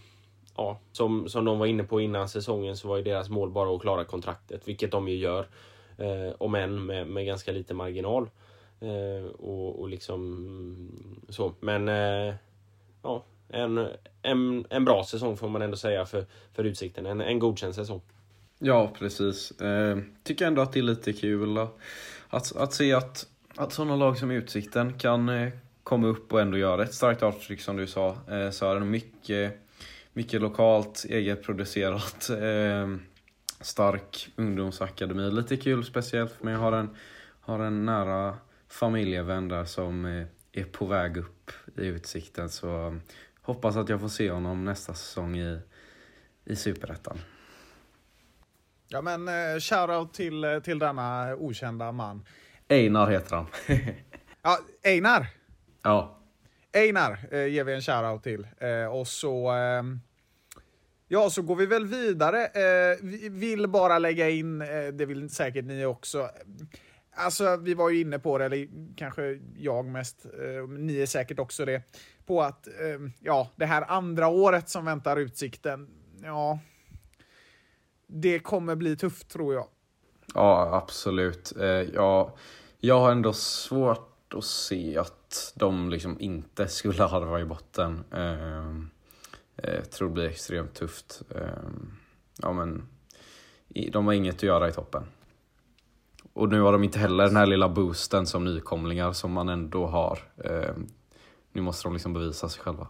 [0.58, 3.76] ja, som, som de var inne på innan säsongen så var ju deras mål bara
[3.76, 5.48] att klara kontraktet, vilket de ju gör.
[6.00, 8.30] Eh, om än med, med ganska lite marginal.
[8.82, 10.92] Eh, och, och liksom
[11.30, 11.54] så.
[11.60, 12.36] Men eh,
[13.04, 13.88] ja, en,
[14.22, 17.06] en, en bra säsong får man ändå säga för, för Utsikten.
[17.06, 18.02] En, en godkänd säsong.
[18.60, 19.52] Ja, precis.
[19.62, 21.58] Eh, tycker ändå att det är lite kul.
[22.30, 25.50] Att, att se att, att sådana lag som Utsikten kan eh,
[25.84, 28.18] komma upp och ändå göra ett starkt avtryck som du sa.
[28.30, 29.60] Eh, Sören, mycket,
[30.14, 32.96] mycket lokalt, egenproducerat, eh,
[33.62, 35.32] stark ungdomsakademi.
[35.32, 36.54] Lite kul speciellt för mig.
[36.54, 36.96] Jag har en,
[37.42, 40.06] har en nära familjevän där som
[40.52, 42.50] är på väg upp i Utsikten.
[42.50, 43.00] Så
[43.42, 45.60] hoppas att jag får se honom nästa säsong i,
[46.46, 47.18] i Superettan.
[48.88, 52.26] Ja men eh, shoutout till, eh, till denna okända man.
[52.68, 53.48] Einar heter han.
[54.42, 55.28] ja, Einar.
[55.84, 56.20] Ja.
[56.74, 58.48] Einar eh, ger vi en shoutout till.
[58.58, 59.52] Eh, och så...
[61.12, 62.46] Ja, så går vi väl vidare.
[62.46, 66.30] Eh, vi vill bara lägga in, eh, det vill säkert ni också.
[67.16, 71.40] Alltså, vi var ju inne på det, eller kanske jag mest, eh, ni är säkert
[71.40, 71.82] också det,
[72.26, 75.90] på att eh, ja, det här andra året som väntar Utsikten,
[76.24, 76.60] ja,
[78.08, 79.68] det kommer bli tufft tror jag.
[80.34, 81.54] Ja, absolut.
[81.60, 82.36] Eh, ja,
[82.80, 88.04] jag har ändå svårt att se att de liksom inte skulle halva i botten.
[88.12, 88.99] Eh,
[89.64, 91.22] jag tror det blir extremt tufft.
[91.36, 91.92] Ehm,
[92.42, 92.88] ja, men
[93.92, 95.04] de har inget att göra i toppen.
[96.34, 99.86] Och nu har de inte heller den här lilla boosten som nykomlingar som man ändå
[99.86, 100.20] har.
[100.44, 100.88] Ehm,
[101.52, 102.88] nu måste de liksom bevisa sig själva.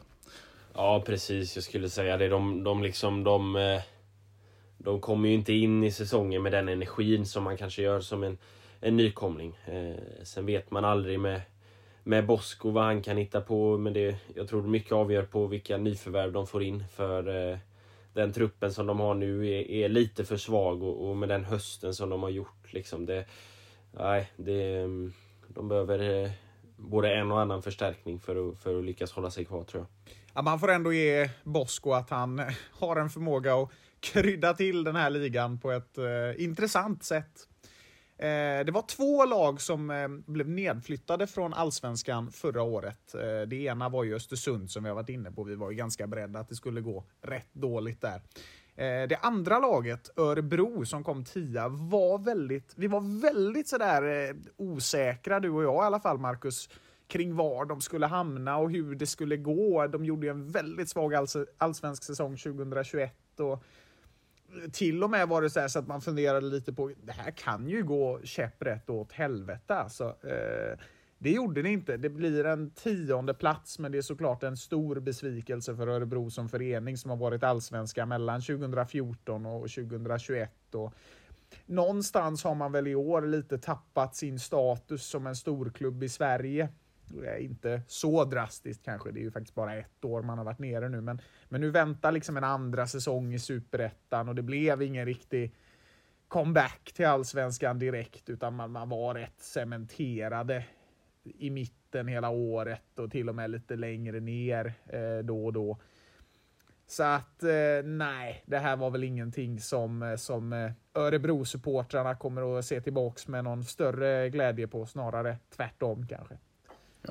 [0.73, 1.55] Ja, precis.
[1.55, 2.27] Jag skulle säga det.
[2.27, 3.81] De, de liksom, de eh,
[4.83, 8.23] de kommer ju inte in i säsongen med den energin som man kanske gör som
[8.23, 8.37] en,
[8.81, 9.59] en nykomling.
[9.65, 11.41] Eh, sen vet man aldrig med,
[12.09, 13.77] med Bosko vad han kan hitta på.
[13.77, 16.83] Men det, jag tror mycket avgör på vilka nyförvärv de får in.
[16.95, 17.57] För eh,
[18.13, 21.45] den truppen som de har nu är, är lite för svag och, och, med den
[21.45, 22.73] hösten som de har gjort.
[22.73, 23.25] Liksom det,
[23.91, 25.13] nej, det, mm,
[25.47, 26.31] de behöver eh,
[26.77, 30.13] både en och annan förstärkning för att, för att lyckas hålla sig kvar tror jag.
[30.33, 33.69] Ja, man får ändå ge Bosko att han eh, har en förmåga att
[33.99, 37.48] krydda till den här ligan på ett eh, intressant sätt.
[38.19, 43.15] Eh, det var två lag som eh, blev nedflyttade från allsvenskan förra året.
[43.15, 45.43] Eh, det ena var ju Östersund som vi har varit inne på.
[45.43, 48.21] Vi var ju ganska beredda att det skulle gå rätt dåligt där.
[48.75, 54.35] Eh, det andra laget, Örebro, som kom tia, var väldigt, vi var väldigt sådär eh,
[54.57, 56.69] osäkra, du och jag i alla fall, Marcus,
[57.07, 59.87] kring var de skulle hamna och hur det skulle gå.
[59.87, 61.13] De gjorde ju en väldigt svag
[61.57, 63.63] allsvensk säsong 2021 och
[64.71, 67.67] till och med var det så, så, att man funderade lite på, det här kan
[67.67, 70.15] ju gå käpprätt åt helvete alltså.
[70.23, 70.79] Eh,
[71.21, 71.97] Det gjorde det inte.
[71.97, 76.49] Det blir en tionde plats, men det är såklart en stor besvikelse för Örebro som
[76.49, 80.75] förening som har varit allsvenska mellan 2014 och 2021.
[80.75, 80.93] Och
[81.65, 86.69] någonstans har man väl i år lite tappat sin status som en storklubb i Sverige.
[87.39, 90.89] Inte så drastiskt kanske, det är ju faktiskt bara ett år man har varit nere
[90.89, 95.05] nu, men, men nu väntar liksom en andra säsong i superettan och det blev ingen
[95.05, 95.55] riktig
[96.27, 100.65] comeback till allsvenskan direkt, utan man, man var rätt cementerade
[101.23, 105.77] i mitten hela året och till och med lite längre ner eh, då och då.
[106.87, 112.65] Så att eh, nej, det här var väl ingenting som, som eh, Örebro-supportrarna kommer att
[112.65, 116.37] se tillbaks med någon större glädje på, snarare tvärtom kanske.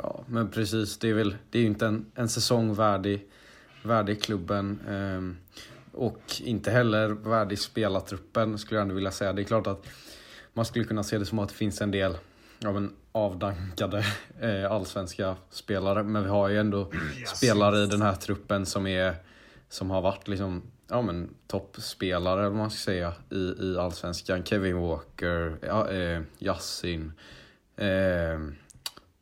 [0.03, 0.99] Ja, men precis.
[0.99, 3.27] Det är väl det är ju inte en, en säsong värdig,
[3.83, 4.81] värdig klubben.
[4.89, 5.49] Eh,
[5.99, 9.33] och inte heller värdig spelartruppen skulle jag ändå vilja säga.
[9.33, 9.87] Det är klart att
[10.53, 12.17] man skulle kunna se det som att det finns en del
[12.59, 14.05] ja, men avdankade
[14.41, 16.03] eh, allsvenska spelare.
[16.03, 17.37] Men vi har ju ändå yes.
[17.37, 19.15] spelare i den här truppen som, är,
[19.69, 24.45] som har varit liksom, ja, men, toppspelare eller man ska säga, i, i allsvenskan.
[24.45, 27.13] Kevin Walker, ja, eh, Yassin,
[27.77, 28.39] eh,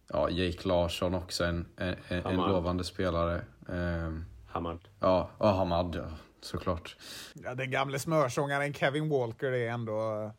[0.08, 3.36] ja, Jake Larsson också en, en, en lovande spelare.
[3.68, 4.12] Eh,
[4.46, 4.78] Hamad.
[5.00, 6.08] Ja, ja Hamad ja,
[6.40, 6.96] såklart.
[7.34, 10.30] Ja, den gamle smörsångaren Kevin Walker är ändå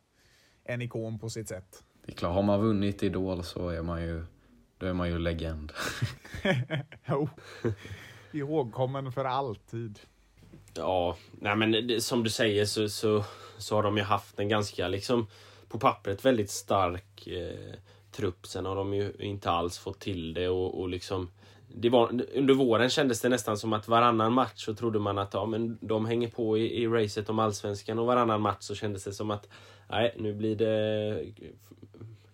[0.63, 1.84] en ikon på sitt sätt.
[2.06, 4.25] Det är klart, har man vunnit Idol så är man ju,
[4.77, 5.73] då är man ju legend.
[7.06, 7.30] jo,
[8.32, 9.99] ihågkommen för alltid.
[10.73, 13.23] Ja, nej men det, som du säger så, så,
[13.58, 15.27] så har de ju haft en ganska, liksom,
[15.67, 17.73] på pappret väldigt stark eh,
[18.17, 18.47] trupp.
[18.47, 21.30] Sen har de ju inte alls fått till det och, och liksom
[21.67, 25.34] det var, under våren kändes det nästan som att varannan match så trodde man att
[25.34, 29.03] ja, men de hänger på i, i racet om allsvenskan och varannan match så kändes
[29.03, 29.49] det som att
[29.89, 31.25] nej, nu blir det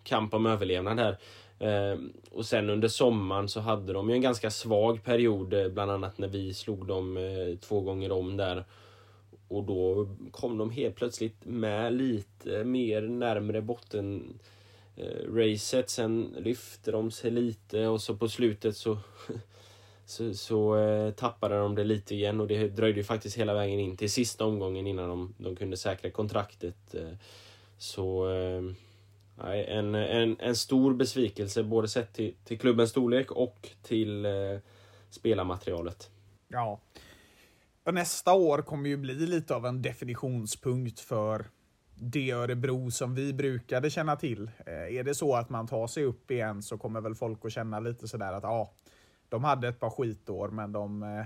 [0.04, 1.18] kamp om överlevnad här.
[1.60, 2.00] Eh,
[2.32, 6.18] och sen under sommaren så hade de ju en ganska svag period, eh, bland annat
[6.18, 8.66] när vi slog dem eh, två gånger om där.
[9.48, 14.53] Och då kom de helt plötsligt med lite mer närmre botten eh,
[14.96, 15.90] Eh, racet.
[15.90, 18.98] Sen lyfte de sig lite och så på slutet så,
[20.06, 23.80] så, så eh, tappade de det lite igen och det dröjde ju faktiskt hela vägen
[23.80, 26.96] in till sista omgången innan de, de kunde säkra kontraktet.
[26.96, 27.18] Eh,
[27.78, 28.62] så eh,
[29.44, 34.32] nej, en, en, en stor besvikelse både sett till, till klubbens storlek och till eh,
[35.10, 36.10] spelarmaterialet.
[36.48, 36.80] Ja.
[37.92, 41.46] Nästa år kommer ju bli lite av en definitionspunkt för
[42.12, 44.52] det Örebro som vi brukade känna till.
[44.66, 47.52] Eh, är det så att man tar sig upp igen så kommer väl folk att
[47.52, 48.74] känna lite sådär att ja,
[49.30, 51.26] de hade ett par skitår men de eh,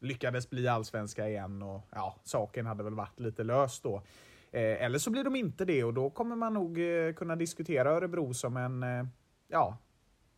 [0.00, 4.02] lyckades bli allsvenska igen och ja, saken hade väl varit lite löst då.
[4.50, 7.90] Eh, eller så blir de inte det och då kommer man nog eh, kunna diskutera
[7.90, 9.06] Örebro som en eh,
[9.48, 9.78] ja,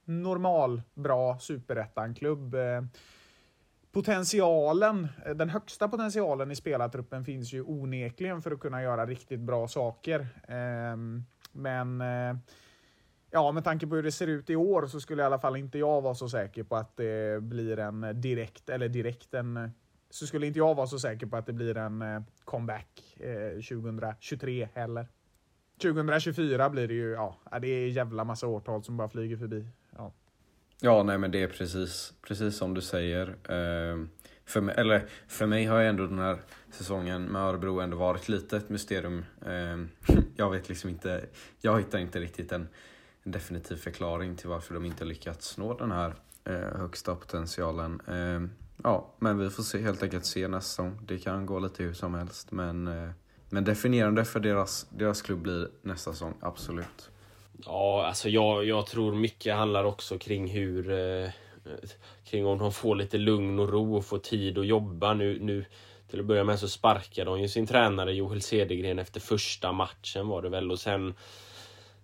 [0.04, 2.56] normal, bra superettan-klubb
[3.92, 9.40] potentialen, eh, den högsta potentialen i spelartruppen finns ju onekligen för att kunna göra riktigt
[9.40, 10.28] bra saker.
[10.48, 12.36] Ehm, men eh,
[13.30, 15.56] ja, med tanke på hur det ser ut i år så skulle i alla fall
[15.56, 19.70] inte jag vara så säker på att det blir en direkt, eller direkt en,
[20.10, 23.16] så skulle inte jag vara så säker på att det blir en eh, comeback
[23.68, 25.08] 2023 heller.
[25.82, 29.66] 2024 blir det ju, ja, det är jävla massa årtal som bara flyger förbi.
[30.82, 31.02] Ja.
[31.02, 33.28] Nej men det är precis, precis som du säger.
[33.28, 34.04] Eh,
[34.44, 36.38] för, mig, eller, för mig har ändå den här
[36.70, 39.24] säsongen med Örebro ändå varit lite ett mysterium.
[39.46, 41.26] Eh, jag vet liksom inte,
[41.60, 42.68] jag hittar inte riktigt en,
[43.22, 46.14] en definitiv förklaring till varför de inte lyckats nå den här
[46.44, 48.00] eh, högsta potentialen.
[48.06, 48.50] Eh,
[48.82, 51.00] ja, men vi får se, helt enkelt se nästa säsong.
[51.06, 53.10] Det kan gå lite hur som helst, men, eh,
[53.48, 57.09] men definierande för deras, deras klubb blir nästa säsong, absolut.
[57.66, 60.90] Ja, alltså jag, jag tror mycket handlar också kring hur...
[60.90, 61.30] Eh,
[62.24, 65.14] kring om de får lite lugn och ro och får tid att jobba.
[65.14, 65.64] Nu, nu
[66.10, 70.28] till att börja med så sparkade de ju sin tränare Joel Cedergren efter första matchen
[70.28, 70.70] var det väl.
[70.70, 71.14] Och sen...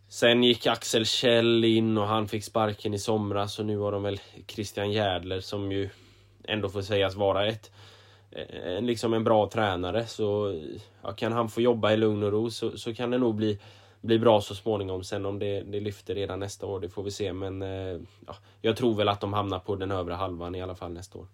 [0.09, 3.59] Sen gick Axel Kjell in och han fick sparken i somras.
[3.59, 5.89] Och nu har de väl Christian Järdler som ju
[6.45, 7.71] ändå får sägas vara ett
[8.65, 10.07] en, liksom en bra tränare.
[10.07, 10.61] Så
[11.03, 13.59] ja, kan han få jobba i lugn och ro så, så kan det nog bli
[14.01, 15.05] bli bra så småningom.
[15.05, 17.33] Sen om det, det lyfter redan nästa år, det får vi se.
[17.33, 20.75] Men eh, ja, jag tror väl att de hamnar på den övre halvan i alla
[20.75, 21.27] fall nästa år.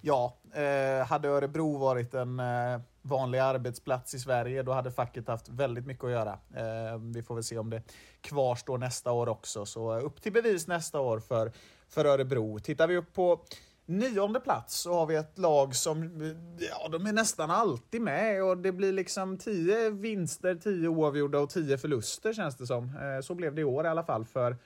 [0.00, 5.48] Ja, eh, hade Örebro varit en eh, vanlig arbetsplats i Sverige, då hade facket haft
[5.48, 6.32] väldigt mycket att göra.
[6.32, 7.82] Eh, vi får väl se om det
[8.20, 9.66] kvarstår nästa år också.
[9.66, 11.52] Så eh, upp till bevis nästa år för,
[11.88, 12.58] för Örebro.
[12.58, 13.40] Tittar vi upp på
[13.86, 16.20] nionde plats så har vi ett lag som
[16.58, 21.50] ja, de är nästan alltid med och det blir liksom tio vinster, tio oavgjorda och
[21.50, 22.84] tio förluster känns det som.
[22.84, 24.56] Eh, så blev det i år i alla fall för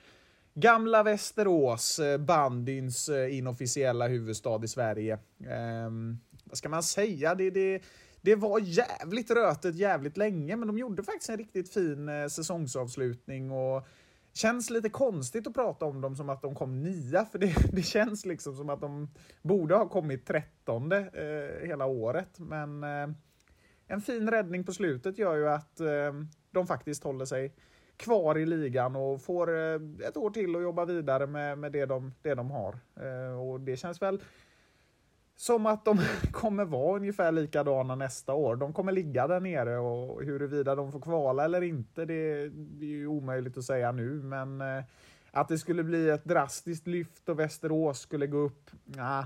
[0.54, 5.18] Gamla Västerås, bandins bandyns eh, inofficiella huvudstad i Sverige.
[5.48, 7.34] Ehm, vad ska man säga?
[7.34, 7.82] Det, det,
[8.20, 13.86] det var jävligt rötet jävligt länge, men de gjorde faktiskt en riktigt fin säsongsavslutning och
[14.32, 17.82] känns lite konstigt att prata om dem som att de kom nia, för det, det
[17.82, 19.08] känns liksom som att de
[19.42, 22.38] borde ha kommit trettonde eh, hela året.
[22.38, 23.08] Men eh,
[23.86, 26.12] en fin räddning på slutet gör ju att eh,
[26.50, 27.54] de faktiskt håller sig
[27.96, 31.86] kvar i ligan och får eh, ett år till att jobba vidare med, med det,
[31.86, 32.78] de, det de har.
[32.96, 34.20] Eh, och det känns väl
[35.40, 36.00] som att de
[36.32, 38.56] kommer vara ungefär likadana nästa år.
[38.56, 43.06] De kommer ligga där nere och huruvida de får kvala eller inte, det är ju
[43.06, 44.10] omöjligt att säga nu.
[44.10, 44.84] Men eh,
[45.30, 49.24] att det skulle bli ett drastiskt lyft och Västerås skulle gå upp, nah,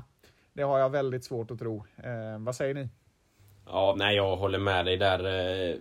[0.52, 1.84] det har jag väldigt svårt att tro.
[1.96, 2.88] Eh, vad säger ni?
[3.66, 5.24] Ja, nej, jag håller med dig där.
[5.24, 5.76] Eh,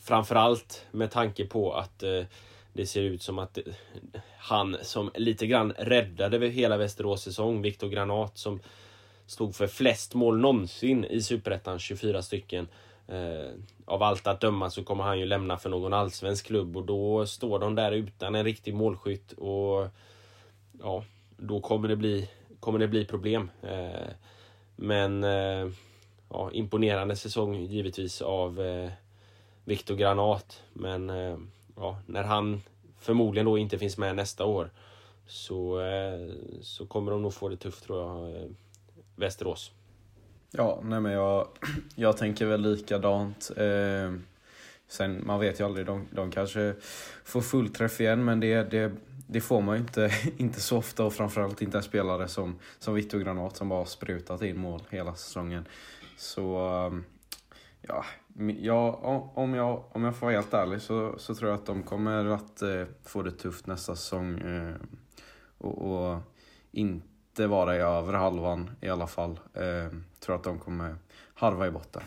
[0.00, 2.24] framförallt med tanke på att eh,
[2.72, 3.64] det ser ut som att eh,
[4.38, 8.60] han som lite grann räddade hela Västerås säsong, Viktor Granat, som
[9.26, 12.68] stod för flest mål någonsin i Superettan, 24 stycken.
[13.08, 13.50] Eh,
[13.84, 17.26] av allt att döma så kommer han ju lämna för någon allsvensk klubb och då
[17.26, 19.88] står de där utan en riktig målskytt och
[20.82, 21.04] ja,
[21.36, 23.50] då kommer det bli, kommer det bli problem.
[23.62, 24.10] Eh,
[24.76, 25.68] men eh,
[26.30, 28.90] ja, imponerande säsong givetvis av eh,
[29.64, 30.62] Viktor Granat.
[30.72, 31.38] Men eh,
[31.76, 32.62] ja, när han
[32.98, 34.70] förmodligen då inte finns med nästa år
[35.26, 38.48] så, eh, så kommer de nog få det tufft tror jag, eh,
[39.16, 39.72] Västerås.
[40.50, 41.48] Ja, nej men jag,
[41.94, 43.50] jag tänker väl likadant.
[43.56, 44.12] Eh,
[44.88, 46.74] sen, man vet ju aldrig, de, de kanske
[47.24, 48.92] får fullträff igen, men det, det,
[49.26, 52.94] det får man ju inte, inte så ofta och framförallt inte en spelare som, som
[52.94, 55.68] Vitto Granat som bara sprutat in mål hela säsongen.
[56.16, 57.04] Så ehm,
[57.80, 58.04] ja,
[58.60, 59.00] ja
[59.34, 62.24] om, jag, om jag får vara helt ärlig så, så tror jag att de kommer
[62.24, 64.38] att eh, få det tufft nästa säsong.
[64.38, 64.74] Eh,
[65.58, 66.20] och, och
[66.72, 69.40] inte inte vara i övre halvan i alla fall.
[69.54, 70.96] Eh, tror att de kommer
[71.34, 72.02] harva i botten.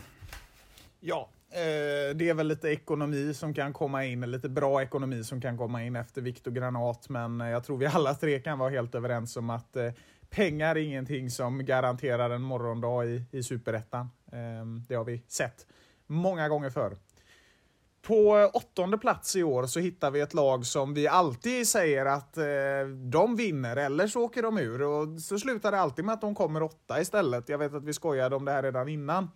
[1.00, 5.40] Ja, eh, det är väl lite ekonomi som kan komma in, lite bra ekonomi som
[5.40, 8.70] kan komma in efter Viktor Granat, men eh, jag tror vi alla tre kan vara
[8.70, 9.92] helt överens om att eh,
[10.30, 14.10] pengar är ingenting som garanterar en morgondag i, i superettan.
[14.32, 15.66] Eh, det har vi sett
[16.06, 16.96] många gånger förr.
[18.02, 22.36] På åttonde plats i år så hittar vi ett lag som vi alltid säger att
[22.36, 22.44] eh,
[23.10, 24.82] de vinner eller så åker de ur.
[24.82, 27.48] Och så slutar det alltid med att de kommer åtta istället.
[27.48, 29.30] Jag vet att vi skojade om det här redan innan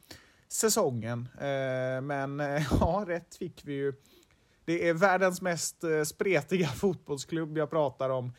[0.48, 1.28] säsongen.
[1.38, 3.92] Eh, men eh, ja, rätt fick vi ju.
[4.64, 8.32] Det är världens mest eh, spretiga fotbollsklubb jag pratar om.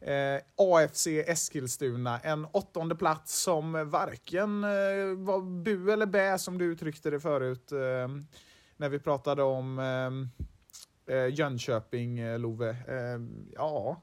[0.00, 6.64] Eh, AFC Eskilstuna, en åttonde plats som varken eh, var bu eller bä som du
[6.64, 8.08] uttryckte det förut eh,
[8.80, 10.28] när vi pratade om ehm,
[11.06, 12.70] eh, Jönköping, eh, Love.
[12.70, 13.20] Eh,
[13.54, 14.02] ja,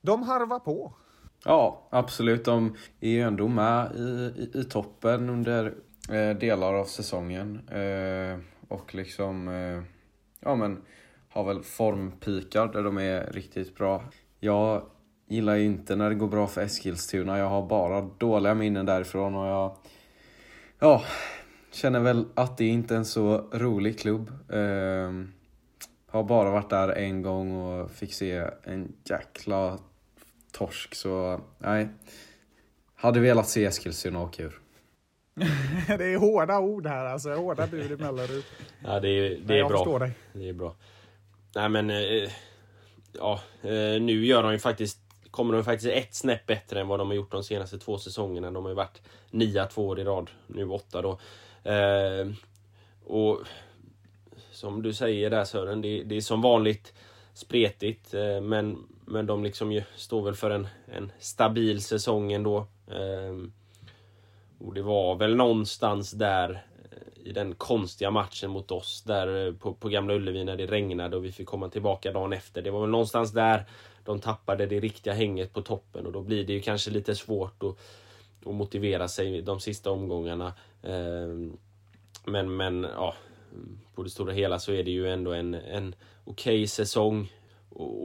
[0.00, 0.92] de harvar på.
[1.44, 2.44] Ja, absolut.
[2.44, 4.00] De är ju ändå med i,
[4.36, 5.74] i, i toppen under
[6.10, 7.68] eh, delar av säsongen.
[7.68, 8.38] Eh,
[8.68, 9.82] och liksom, eh,
[10.40, 10.82] ja men,
[11.28, 14.04] har väl formpikar där de är riktigt bra.
[14.38, 14.82] Jag
[15.26, 17.38] gillar ju inte när det går bra för Eskilstuna.
[17.38, 19.76] Jag har bara dåliga minnen därifrån och jag...
[20.78, 21.02] Ja,
[21.80, 24.30] Känner väl att det inte är en så rolig klubb.
[24.48, 25.12] Eh,
[26.06, 29.78] har bara varit där en gång och fick se en jäkla
[30.52, 31.88] torsk så nej.
[32.94, 34.60] Hade velat se Eskilstuna åka ur.
[35.98, 38.44] det är hårda ord här alltså, hårda bud i Mellerud.
[38.84, 39.98] Ja det är, det är bra.
[39.98, 40.12] Dig.
[40.32, 40.74] Det är bra.
[41.54, 42.30] Nej men, eh,
[43.12, 44.98] ja eh, nu gör de ju faktiskt
[45.30, 48.50] kommer de faktiskt ett snäpp bättre än vad de har gjort de senaste två säsongerna.
[48.50, 51.18] De har ju varit nia två år i rad, nu åtta då.
[51.64, 52.32] Eh,
[53.04, 53.40] och
[54.52, 56.94] som du säger där Sören, det, det är som vanligt
[57.34, 58.14] spretigt.
[58.14, 62.66] Eh, men, men de liksom ju står väl för en, en stabil säsong ändå.
[62.86, 63.50] Eh,
[64.58, 69.54] och det var väl någonstans där eh, i den konstiga matchen mot oss där eh,
[69.54, 72.62] på, på Gamla Ullevi när det regnade och vi fick komma tillbaka dagen efter.
[72.62, 73.66] Det var väl någonstans där
[74.04, 77.62] de tappade det riktiga hänget på toppen och då blir det ju kanske lite svårt
[77.62, 77.76] att,
[78.46, 80.52] att motivera sig de sista omgångarna.
[80.82, 81.56] Ehm,
[82.24, 83.14] men, men ja,
[83.94, 87.32] på det stora hela så är det ju ändå en, en okej okay säsong.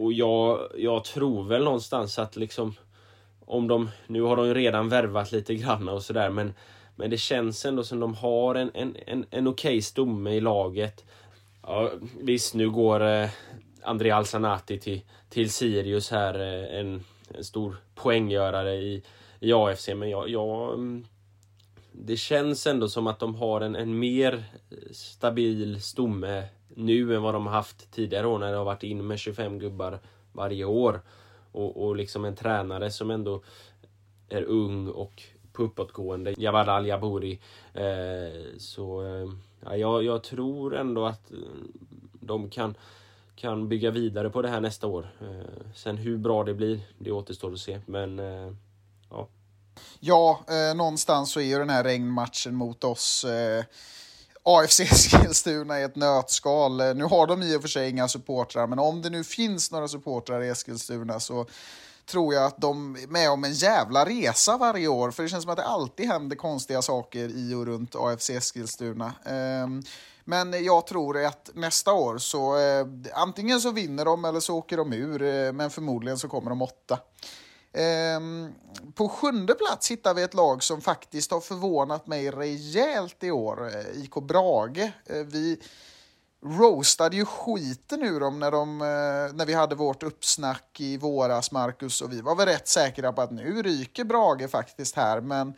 [0.01, 2.73] Och jag, jag tror väl någonstans att liksom
[3.45, 6.53] om de, nu har de ju redan värvat lite grann och sådär men,
[6.95, 10.41] men det känns ändå som de har en, en, en, en okej okay stomme i
[10.41, 11.05] laget.
[11.61, 13.29] Ja, visst, nu går eh,
[13.83, 17.03] André Alsanati till, till Sirius här, eh, en,
[17.33, 19.03] en stor poänggörare i,
[19.39, 21.05] i AFC, men jag, jag mm,
[21.97, 24.43] det känns ändå som att de har en, en mer
[24.91, 29.07] stabil stomme nu än vad de har haft tidigare år när det har varit in
[29.07, 29.99] med 25 gubbar
[30.33, 31.01] varje år.
[31.51, 33.43] Och, och liksom en tränare som ändå
[34.29, 35.23] är ung och
[35.53, 36.33] på uppåtgående.
[36.37, 37.39] Jawad Al Jabouri.
[37.73, 39.29] Eh, så eh,
[39.65, 41.37] ja, jag, jag tror ändå att eh,
[42.13, 42.75] de kan,
[43.35, 45.07] kan bygga vidare på det här nästa år.
[45.21, 47.81] Eh, sen hur bra det blir, det återstår att se.
[47.85, 48.51] Men eh,
[49.09, 49.27] ja.
[49.99, 53.63] Ja, eh, någonstans så är ju den här regnmatchen mot oss eh,
[54.43, 56.81] AFC Eskilstuna i ett nötskal.
[56.81, 59.71] Eh, nu har de i och för sig inga supportrar, men om det nu finns
[59.71, 61.45] några supportrar i Eskilstuna så
[62.05, 65.11] tror jag att de är med om en jävla resa varje år.
[65.11, 69.13] För det känns som att det alltid händer konstiga saker i och runt AFC Eskilstuna.
[69.25, 69.83] Ehm,
[70.23, 74.77] men jag tror att nästa år så eh, antingen så vinner de eller så åker
[74.77, 75.21] de ur.
[75.21, 76.99] Eh, men förmodligen så kommer de åtta.
[77.75, 78.53] Ehm,
[78.95, 83.67] på sjunde plats hittar vi ett lag som faktiskt har förvånat mig rejält i år.
[83.75, 84.91] Eh, IK Brage.
[85.05, 85.59] Eh, vi
[86.45, 91.51] roastade ju skiten ur dem när, de, eh, när vi hade vårt uppsnack i våras,
[91.51, 92.01] Marcus.
[92.01, 95.21] Och vi var väl rätt säkra på att nu ryker Brage faktiskt här.
[95.21, 95.53] Men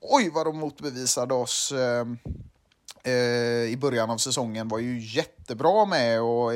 [0.00, 1.72] oj vad de motbevisade oss.
[3.68, 6.54] i början av säsongen var ju jättebra med och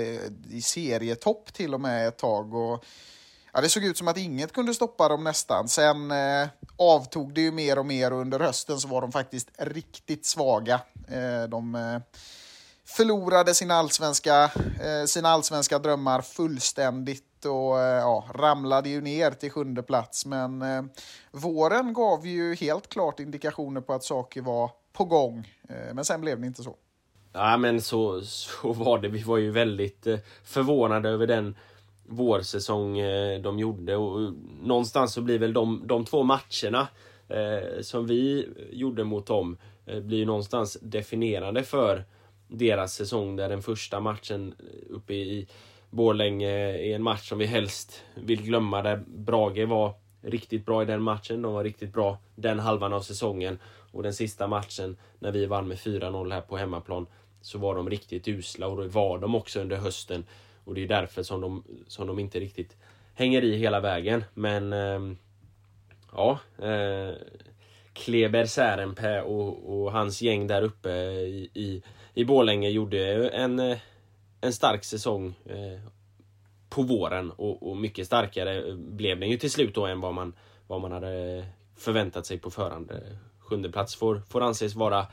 [0.50, 2.54] i serietopp till och med ett tag.
[2.54, 2.84] Och,
[3.56, 5.68] ja, det såg ut som att inget kunde stoppa dem nästan.
[5.68, 9.50] Sen eh, avtog det ju mer och mer och under hösten så var de faktiskt
[9.58, 10.80] riktigt svaga.
[11.08, 11.98] Eh, de eh,
[12.84, 14.44] förlorade sina allsvenska,
[14.80, 20.26] eh, sina allsvenska drömmar fullständigt och eh, ja, ramlade ju ner till sjunde plats.
[20.26, 20.82] Men eh,
[21.30, 25.52] våren gav ju helt klart indikationer på att saker var på gång.
[25.68, 26.76] Eh, men sen blev det inte så.
[27.32, 29.08] Ja men så, så var det.
[29.08, 31.56] Vi var ju väldigt eh, förvånade över den
[32.08, 33.96] vårsäsong eh, de gjorde.
[33.96, 34.30] Och eh,
[34.62, 36.88] någonstans så blir väl de, de två matcherna
[37.28, 42.04] eh, som vi gjorde mot dem eh, blir någonstans definierande för
[42.48, 43.36] deras säsong.
[43.36, 45.48] Där den första matchen eh, uppe i
[45.90, 48.82] Borlänge är en match som vi helst vill glömma.
[48.82, 51.42] Där Brage var riktigt bra i den matchen.
[51.42, 53.58] De var riktigt bra den halvan av säsongen.
[53.92, 57.06] Och den sista matchen när vi vann med 4-0 här på hemmaplan
[57.40, 60.24] så var de riktigt usla och det var de också under hösten.
[60.66, 62.76] Och det är därför som de, som de inte riktigt
[63.14, 64.24] hänger i hela vägen.
[64.34, 65.00] Men eh,
[66.12, 67.14] ja, eh,
[67.92, 71.82] Kleber Särenpää och, och hans gäng där uppe i, i,
[72.14, 73.78] i Borlänge gjorde en, eh,
[74.40, 75.80] en stark säsong eh,
[76.68, 80.32] på våren och, och mycket starkare blev den ju till slut då än vad man,
[80.66, 81.46] vad man hade
[81.76, 82.92] förväntat sig på förhand.
[83.38, 85.06] Sjunde plats får, får anses vara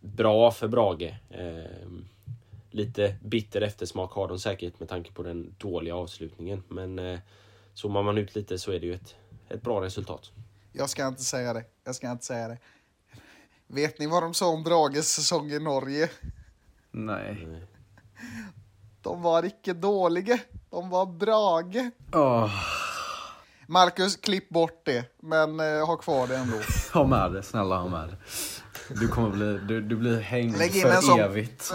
[0.00, 1.14] bra för Brage.
[1.30, 1.88] Eh,
[2.70, 6.62] lite bitter eftersmak har de säkert med tanke på den dåliga avslutningen.
[6.68, 7.18] Men eh,
[7.74, 9.16] zoomar man ut lite så är det ju ett,
[9.48, 10.30] ett bra resultat.
[10.72, 11.64] Jag ska inte säga det.
[11.84, 12.58] Jag ska inte säga det.
[13.66, 16.10] Vet ni vad de sa om Brages säsong i Norge?
[16.90, 17.62] Nej.
[19.02, 20.38] De var icke dåliga.
[20.70, 21.90] De var Brage.
[22.12, 22.50] Åh,
[23.66, 25.04] Marcus, klipp bort det.
[25.20, 26.56] Men eh, ha kvar det ändå.
[26.92, 28.16] ha med det, snälla ha med det.
[28.88, 31.72] Du kommer bli, du, du blir hängd Lägg in för en sån- evigt.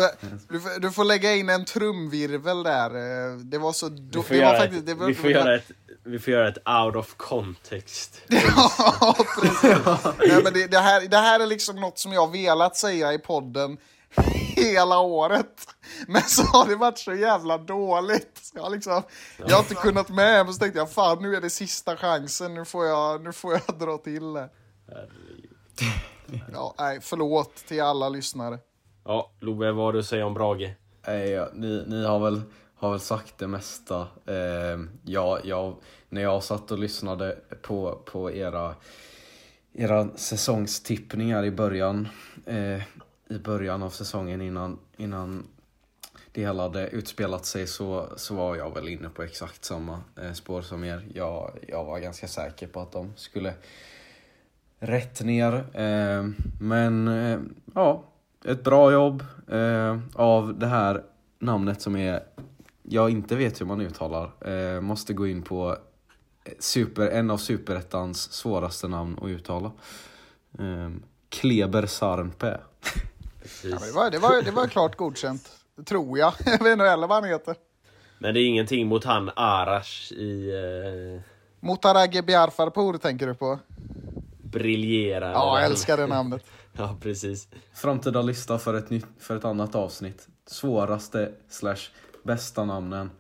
[0.50, 2.90] Du, får- du får lägga in en trumvirvel där.
[2.90, 3.90] Eh, Det var så...
[3.90, 5.72] Vi får, göra, faktiskt, det var, vi, får göra ett,
[6.04, 8.22] vi får göra ett out of context.
[8.28, 9.64] Ja, precis.
[10.20, 13.20] Nej, men det, det, här, det här är liksom något som jag velat säga i
[13.20, 13.78] podden
[14.56, 15.68] hela året.
[16.08, 18.40] Men så har det varit så jävla dåligt.
[18.42, 19.04] Så jag, har liksom,
[19.38, 22.54] jag har inte kunnat med, men så tänkte jag fan nu är det sista chansen,
[22.54, 24.50] nu får jag, nu får jag dra till det.
[26.54, 28.60] Ja, nej, förlåt till alla lyssnare.
[29.06, 30.74] Ja, Love, vad har du att säga om Brage?
[31.08, 32.42] Nej, ja, ni, ni har väl,
[32.76, 34.08] har väl sagt det mesta.
[34.26, 35.76] Eh, ja, jag,
[36.10, 38.76] när jag satt och lyssnade på, på era,
[39.74, 42.08] era säsongstippningar i början,
[42.46, 42.82] eh,
[43.30, 45.48] i början av säsongen innan, innan
[46.32, 50.34] det hela hade utspelat sig så, så var jag väl inne på exakt samma eh,
[50.34, 51.08] spår som er.
[51.14, 53.54] Jag, jag var ganska säker på att de skulle
[54.84, 55.54] rätt ner.
[55.74, 56.26] Eh,
[56.60, 57.40] men eh,
[57.76, 58.04] ja,
[58.46, 61.04] ett bra jobb eh, av det här
[61.40, 62.24] namnet som är,
[62.84, 64.50] jag inte vet hur man uttalar.
[64.50, 65.78] Eh, måste gå in på
[66.60, 69.72] super, en av superettans svåraste namn att uttala.
[70.60, 70.90] Eh,
[71.30, 71.82] Kleber.
[71.82, 73.72] Precis.
[73.72, 75.50] Ja, det, var, det, var, det var klart godkänt,
[75.86, 76.34] tror jag.
[76.46, 77.56] Jag vet inte heller vad han heter.
[78.20, 81.22] Men det är ingenting mot han Arash i eh,
[81.60, 83.60] Motarage Biarfarpour tänker du på?
[84.54, 85.32] Briljera.
[85.32, 86.44] Ja, jag älskar det namnet.
[86.78, 87.48] Ja, precis.
[87.74, 90.28] Framtida lista för ett, nytt, för ett annat avsnitt.
[90.46, 91.90] Svåraste slash
[92.24, 93.12] bästa namnen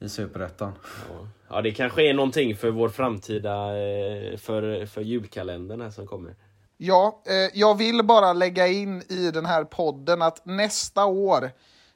[0.00, 0.72] i superettan.
[1.08, 1.28] Ja.
[1.48, 6.34] ja, det kanske är någonting för vår framtida, eh, för, för julkalendern här som kommer.
[6.76, 11.50] Ja, eh, jag vill bara lägga in i den här podden att nästa år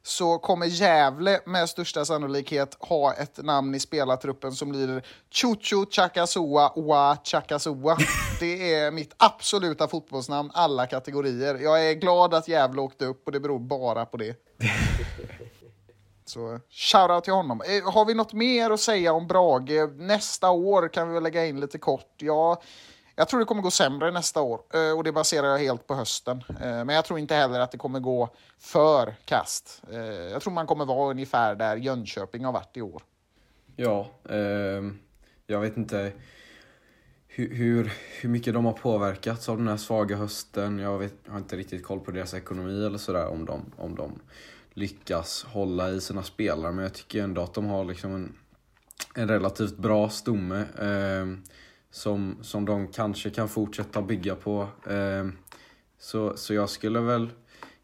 [0.09, 6.73] så kommer Gävle med största sannolikhet ha ett namn i spelartruppen som lyder Chuchu Chakasua
[6.77, 7.97] Wa Chakasua.
[8.41, 11.55] Det är mitt absoluta fotbollsnamn, alla kategorier.
[11.55, 14.37] Jag är glad att Gävle åkte upp och det beror bara på det.
[16.25, 17.61] Så shoutout till honom.
[17.61, 19.91] Eh, Har vi något mer att säga om Brage?
[19.97, 22.15] Nästa år kan vi väl lägga in lite kort.
[22.17, 22.63] Ja,
[23.19, 25.95] jag tror det kommer gå sämre nästa år eh, och det baserar jag helt på
[25.95, 26.45] hösten.
[26.49, 29.83] Eh, men jag tror inte heller att det kommer gå för kast.
[29.91, 33.03] Eh, jag tror man kommer vara ungefär där Jönköping har varit i år.
[33.77, 34.83] Ja, eh,
[35.47, 36.13] jag vet inte
[37.27, 40.79] hur, hur, hur mycket de har påverkats av den här svaga hösten.
[40.79, 43.95] Jag, vet, jag har inte riktigt koll på deras ekonomi eller sådär om de, om
[43.95, 44.21] de
[44.71, 46.73] lyckas hålla i sina spelare.
[46.73, 48.35] Men jag tycker ändå att de har liksom en,
[49.15, 51.27] en relativt bra stomme Eh,
[51.91, 54.69] som, som de kanske kan fortsätta bygga på.
[54.91, 55.29] Eh,
[55.99, 57.31] så, så jag skulle väl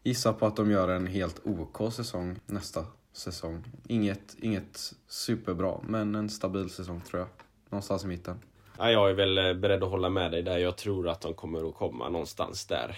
[0.03, 3.63] gissa på att de gör en helt OK säsong nästa säsong.
[3.87, 7.29] Inget, inget superbra, men en stabil säsong tror jag.
[7.69, 8.39] Någonstans i mitten.
[8.77, 10.57] Ja, jag är väl eh, beredd att hålla med dig där.
[10.57, 12.97] Jag tror att de kommer att komma någonstans där.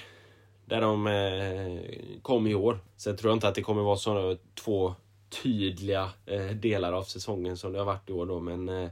[0.66, 2.80] Där de eh, kom i år.
[2.96, 4.96] Sen tror jag inte att det kommer vara sådana två
[5.44, 8.40] tydliga eh, delar av säsongen som det har varit i år då.
[8.40, 8.90] Men eh,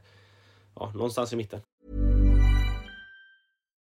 [0.76, 1.62] ja, någonstans i mitten.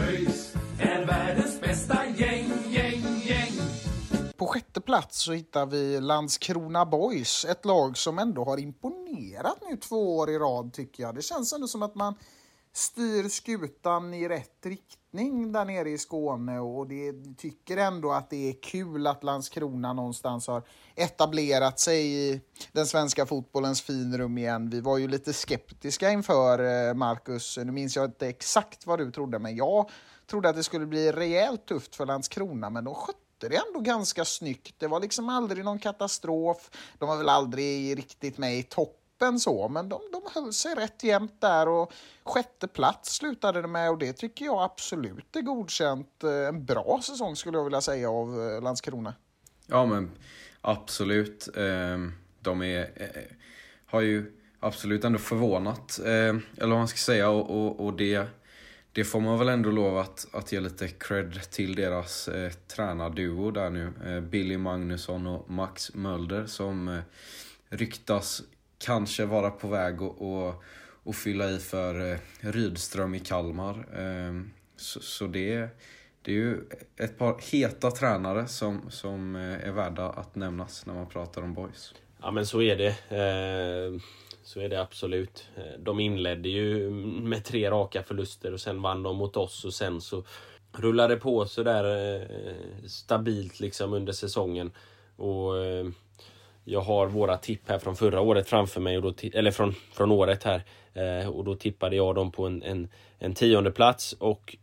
[0.00, 3.52] ÖIS är världens bästa gäng, gäng, gäng.
[4.36, 9.76] På sjätte plats så hittar vi Landskrona Boys, ett lag som ändå har imponerat nu
[9.76, 11.14] två år i rad tycker jag.
[11.14, 12.14] Det känns ändå som att man
[12.72, 18.48] styr skutan i rätt riktning där nere i Skåne och det tycker ändå att det
[18.48, 20.62] är kul att Landskrona någonstans har
[20.94, 22.40] etablerat sig i
[22.72, 24.70] den svenska fotbollens finrum igen.
[24.70, 29.10] Vi var ju lite skeptiska inför eh, Marcus, nu minns jag inte exakt vad du
[29.10, 29.90] trodde, men jag
[30.26, 34.24] trodde att det skulle bli rejält tufft för Landskrona, men de skötte det ändå ganska
[34.24, 34.74] snyggt.
[34.78, 36.70] Det var liksom aldrig någon katastrof.
[36.98, 40.74] De var väl aldrig riktigt med i topp, toppen så, men de, de höll sig
[40.74, 41.92] rätt jämnt där och
[42.24, 46.24] sjätte plats slutade det med och det tycker jag absolut är godkänt.
[46.24, 49.14] Eh, en bra säsong skulle jag vilja säga av eh, Landskrona.
[49.66, 50.10] Ja men
[50.60, 51.48] absolut.
[51.56, 53.22] Ehm, de är, eh,
[53.86, 57.28] har ju absolut ändå förvånat, eller vad man ska säga.
[57.28, 58.26] Och, och, och det,
[58.92, 63.50] det får man väl ändå lov att, att ge lite cred till deras eh, tränarduo
[63.50, 63.92] där nu.
[64.06, 67.00] Eh, Billy Magnusson och Max Mölder som eh,
[67.68, 68.42] ryktas
[68.78, 70.62] kanske vara på väg att och,
[71.02, 73.86] och fylla i för eh, Rydström i Kalmar.
[73.98, 74.42] Eh,
[74.76, 75.68] så, så det,
[76.22, 76.60] det är ju
[76.96, 81.54] ett par heta tränare som, som eh, är värda att nämnas när man pratar om
[81.54, 81.94] boys.
[82.22, 82.88] Ja men så är det.
[82.88, 84.00] Eh,
[84.42, 85.48] så är det absolut.
[85.56, 89.74] Eh, de inledde ju med tre raka förluster och sen vann de mot oss och
[89.74, 90.24] sen så
[90.72, 92.26] rullade det på sådär eh,
[92.86, 94.70] stabilt liksom under säsongen.
[95.16, 95.86] Och eh,
[96.70, 100.12] jag har våra tipp här från förra året framför mig, och då, eller från, från
[100.12, 100.64] året här.
[100.94, 102.88] Eh, och då tippade jag dem på en, en,
[103.18, 104.56] en tionde plats och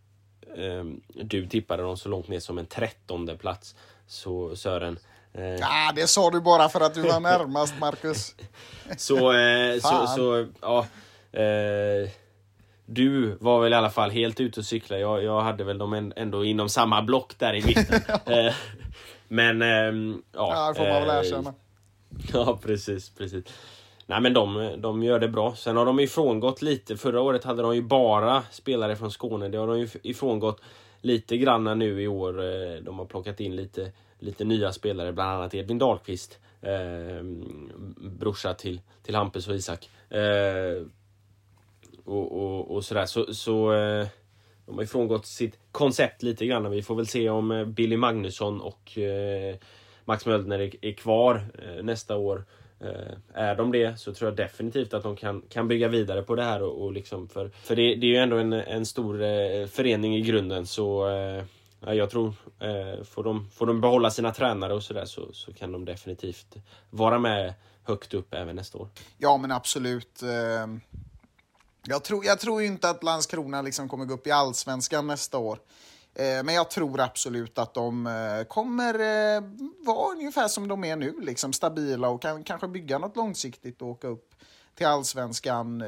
[0.58, 3.76] ehm, du tippade dem så långt ner som en trettonde plats.
[4.08, 5.00] Så Sören,
[5.34, 8.36] eh, Ah, det sa du bara för att du var närmast, Marcus.
[8.98, 10.86] Så, eh, så, så ja.
[11.40, 12.10] Eh,
[12.86, 14.98] du var väl i alla fall helt ute och cykla.
[14.98, 18.02] Jag, jag hade väl dem ändå inom samma block där i mitten.
[18.26, 18.54] eh,
[19.28, 20.52] men ehm, ja.
[20.54, 21.54] Ja, det får man väl eh, erkänna.
[22.34, 23.44] Ja, precis, precis.
[24.06, 25.56] Nej men de, de gör det bra.
[25.56, 26.98] Sen har de ifrångått lite.
[26.98, 29.50] Förra året hade de ju bara spelare från Skåne.
[29.50, 30.62] Det har de ju ifrångått
[31.02, 32.44] lite granna nu i år.
[32.44, 36.40] Eh, de har plockat in lite, lite nya spelare, bland annat Edvin Dahlqvist.
[36.62, 37.24] Eh,
[37.98, 39.90] brorsa till, till Hampus och Isak.
[40.10, 40.86] Eh,
[42.06, 43.06] och, och, och sådär.
[43.06, 44.08] Så, så, eh,
[44.66, 46.72] de har ju frångått sitt koncept lite grann.
[46.72, 49.56] Vi får väl se om eh, Billy Magnusson och eh,
[50.06, 52.46] Max Möldner är, är kvar eh, nästa år.
[52.80, 56.36] Eh, är de det så tror jag definitivt att de kan, kan bygga vidare på
[56.36, 56.64] det här.
[56.64, 60.16] Och, och liksom för för det, det är ju ändå en, en stor eh, förening
[60.16, 61.44] i grunden så eh,
[61.94, 65.72] jag tror eh, får, de, får de behålla sina tränare och sådär så, så kan
[65.72, 66.56] de definitivt
[66.90, 67.54] vara med
[67.84, 68.90] högt upp även nästa år.
[69.18, 70.24] Ja, men absolut.
[70.24, 70.68] Eh,
[71.88, 75.60] jag tror, jag tror inte att Landskrona liksom kommer gå upp i allsvenskan nästa år.
[76.16, 79.44] Eh, men jag tror absolut att de eh, kommer eh,
[79.86, 83.88] vara ungefär som de är nu, liksom stabila och kan kanske bygga något långsiktigt och
[83.88, 84.36] åka upp
[84.76, 85.84] till allsvenskan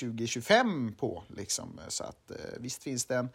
[0.00, 1.22] 2025 på.
[1.28, 1.80] Liksom.
[1.88, 3.28] Så att visst finns det en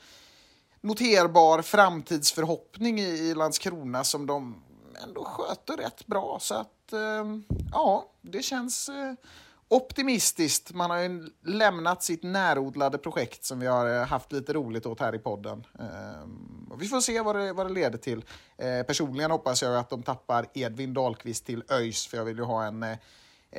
[0.82, 4.64] noterbar framtidsförhoppning i, Landskrona som de
[5.04, 6.38] ändå sköter rätt bra.
[6.42, 6.94] Så att
[7.72, 8.90] ja, det känns
[9.74, 10.74] optimistiskt.
[10.74, 15.00] Man har ju lämnat sitt närodlade projekt som vi har eh, haft lite roligt åt
[15.00, 15.66] här i podden.
[15.80, 18.26] Eh, och vi får se vad det, vad det leder till.
[18.58, 22.44] Eh, personligen hoppas jag att de tappar Edvin Dahlqvist till ÖIS för jag vill ju
[22.44, 22.98] ha en eh,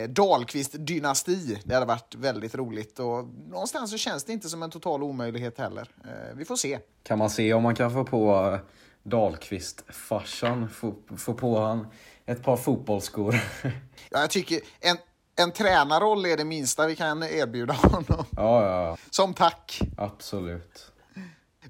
[0.08, 1.58] Dahlqvist-dynasti.
[1.64, 5.58] Det hade varit väldigt roligt och någonstans så känns det inte som en total omöjlighet
[5.58, 5.88] heller.
[6.34, 6.78] Vi får se.
[7.02, 8.58] Kan man se om man kan få på
[9.02, 11.86] Dahlqvist-farsan, få, få på han
[12.26, 13.34] ett par fotbollsskor.
[14.10, 14.96] Ja, jag tycker en,
[15.36, 18.24] en tränarroll är det minsta vi kan erbjuda honom.
[18.30, 19.80] ja, ja, Som tack.
[19.96, 20.90] absolut.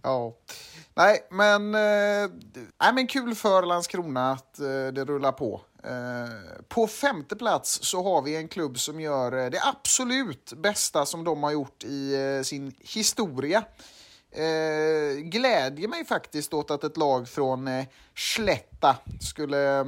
[0.03, 0.35] Ja.
[0.95, 2.31] Nej, men, eh,
[2.81, 5.61] nej, men kul för Landskrona att eh, det rullar på.
[5.85, 11.07] Eh, på femte plats så har vi en klubb som gör eh, det absolut bästa
[11.07, 13.65] som de har gjort i eh, sin historia.
[14.31, 17.85] Eh, glädjer mig faktiskt åt att ett lag från eh,
[18.17, 19.85] Slätta skulle eh,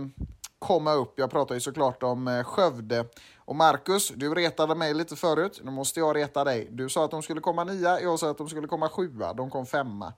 [0.58, 1.14] komma upp.
[1.18, 3.04] Jag pratar ju såklart om eh, Skövde.
[3.46, 5.60] Och Marcus, du retade mig lite förut.
[5.64, 6.68] Nu måste jag reta dig.
[6.70, 9.32] Du sa att de skulle komma nia, jag sa att de skulle komma sjua.
[9.32, 10.12] De kom femma.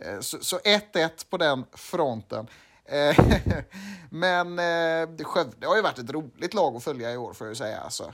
[0.00, 2.48] Eh, så 1-1 på den fronten.
[2.84, 3.18] Eh,
[4.10, 7.50] men eh, Skövde har ju varit ett roligt lag att följa i år får jag
[7.52, 7.80] ju säga.
[7.80, 8.12] Alltså,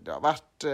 [0.00, 0.64] det har varit...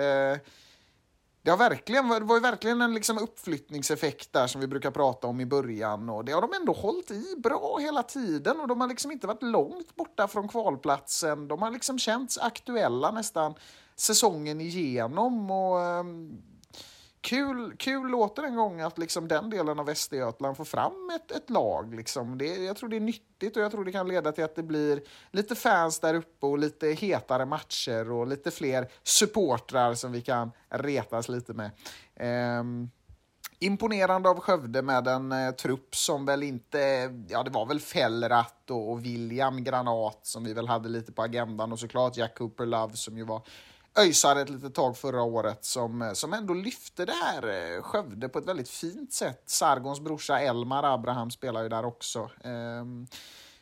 [1.42, 5.26] Det, har verkligen, det var ju verkligen en liksom uppflyttningseffekt där som vi brukar prata
[5.26, 6.08] om i början.
[6.08, 9.26] Och det har de ändå hållit i bra hela tiden och de har liksom inte
[9.26, 11.48] varit långt borta från kvalplatsen.
[11.48, 13.54] De har liksom känts aktuella nästan
[13.96, 15.50] säsongen igenom.
[15.50, 16.38] Och, ehm,
[17.22, 21.50] kul, kul låter en gång att liksom den delen av Västergötland får fram ett, ett
[21.50, 21.94] lag.
[21.94, 22.38] Liksom.
[22.38, 24.62] Det, jag tror det är nyttigt och jag tror det kan leda till att det
[24.62, 30.22] blir lite fans där uppe och lite hetare matcher och lite fler supportrar som vi
[30.22, 31.70] kan retas lite med.
[32.60, 32.90] Um,
[33.58, 36.78] Imponerande av Skövde med en eh, trupp som väl inte...
[37.28, 41.22] Ja, det var väl Fellrath och, och William Granat som vi väl hade lite på
[41.22, 43.42] agendan och såklart Jack Cooper Love som ju var
[43.98, 48.28] öjsare ett litet tag förra året som, eh, som ändå lyfte det här eh, Skövde
[48.28, 49.42] på ett väldigt fint sätt.
[49.46, 52.30] Sargons brorsa Elmar Abraham spelar ju där också.
[52.44, 53.06] Ehm,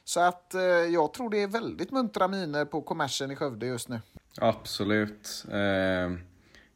[0.04, 3.88] så att eh, jag tror det är väldigt muntra miner på kommersen i Skövde just
[3.88, 4.00] nu.
[4.38, 5.44] Absolut.
[5.52, 6.20] Ehm,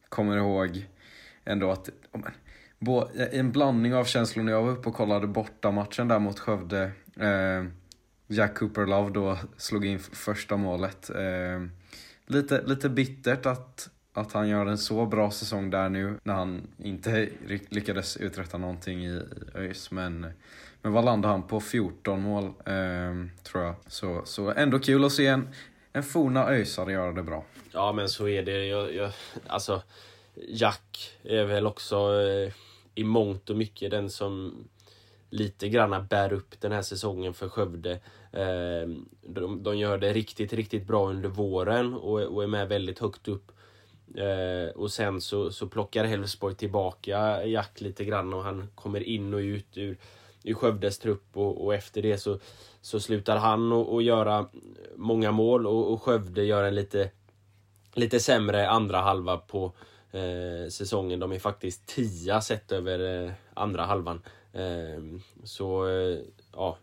[0.09, 0.87] kommer ihåg
[1.45, 1.89] ändå att
[3.31, 6.91] en blandning av känslor när jag var uppe och kollade bortamatchen där mot Skövde.
[7.19, 7.73] Ehm,
[8.27, 11.09] Jack Cooper Love då slog in första målet.
[12.27, 16.67] Lite, lite bittert att, att han gör en så bra säsong där nu när han
[16.77, 17.29] inte
[17.69, 19.21] lyckades uträtta någonting i, i
[19.55, 19.91] ÖIS.
[19.91, 20.27] Men,
[20.81, 21.59] men vad landar han på?
[21.59, 23.75] 14 mål eh, tror jag.
[23.87, 25.49] Så, så ändå kul att se en,
[25.93, 27.45] en forna ÖISare göra det bra.
[27.71, 28.65] Ja men så är det.
[28.65, 29.11] Jag, jag,
[29.47, 29.81] alltså,
[30.47, 32.53] Jack är väl också eh,
[32.95, 34.63] i mångt och mycket den som
[35.35, 37.99] lite granna bär upp den här säsongen för Skövde.
[38.31, 42.99] Ehm, de, de gör det riktigt, riktigt bra under våren och, och är med väldigt
[42.99, 43.51] högt upp.
[44.17, 49.33] Ehm, och sen så, så plockar Elfsborg tillbaka Jack lite grann och han kommer in
[49.33, 49.97] och ut ur,
[50.43, 52.39] ur Skövdes trupp och, och efter det så,
[52.81, 54.45] så slutar han att och göra
[54.95, 57.11] många mål och, och Skövde gör en lite
[57.95, 59.73] lite sämre andra halva på
[60.11, 61.19] eh, säsongen.
[61.19, 64.21] De är faktiskt tia sett över eh, andra halvan.
[64.55, 65.03] Eh,
[65.43, 66.19] så eh,
[66.53, 66.77] ja,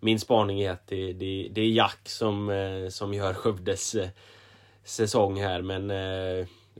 [0.00, 4.08] min spaning är att det, det, det är Jack som, eh, som gör Skövdes eh,
[4.84, 5.62] säsong här.
[5.62, 5.90] Men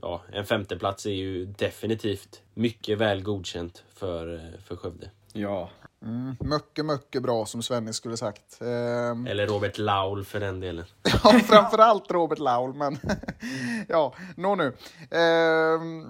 [0.01, 5.09] ja, en femteplats är ju definitivt mycket väl godkänt för, för Skövde.
[5.33, 5.69] Ja,
[6.05, 8.61] Mm, mycket, mycket bra som Svennis skulle sagt.
[8.61, 10.85] Ehm, Eller Robert Laul för den delen.
[11.23, 12.97] Ja, framförallt Robert Laul, men
[13.87, 14.73] ja, nå nu.
[15.11, 16.09] Ehm,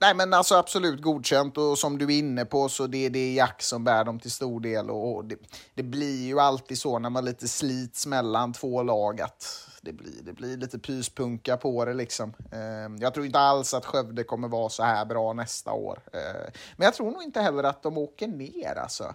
[0.00, 3.34] nej, men alltså absolut godkänt och som du är inne på så det, det är
[3.34, 5.36] Jack som bär dem till stor del och, och det,
[5.74, 10.22] det blir ju alltid så när man lite slits mellan två lag att det blir,
[10.22, 12.32] det blir lite pyspunka på det liksom.
[12.52, 15.98] Eh, jag tror inte alls att Skövde kommer vara så här bra nästa år.
[16.12, 19.14] Eh, men jag tror nog inte heller att de åker ner alltså.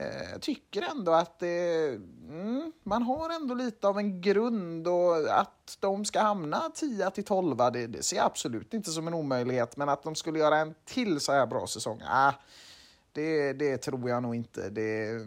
[0.00, 1.88] Eh, jag tycker ändå att det,
[2.28, 7.24] mm, man har ändå lite av en grund och att de ska hamna 10 till
[7.24, 9.76] 12 det, det ser jag absolut inte som en omöjlighet.
[9.76, 12.32] Men att de skulle göra en till så här bra säsong, ah,
[13.12, 14.70] det, det tror jag nog inte.
[14.70, 15.20] Det,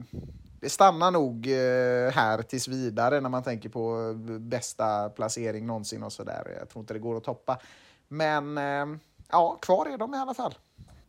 [0.60, 6.04] det stannar nog eh, här tills vidare när man tänker på eh, bästa placering någonsin
[6.04, 6.56] och sådär.
[6.60, 7.60] Jag tror inte det går att toppa.
[8.08, 9.00] Men eh,
[9.32, 10.56] ja, kvar är de i alla fall.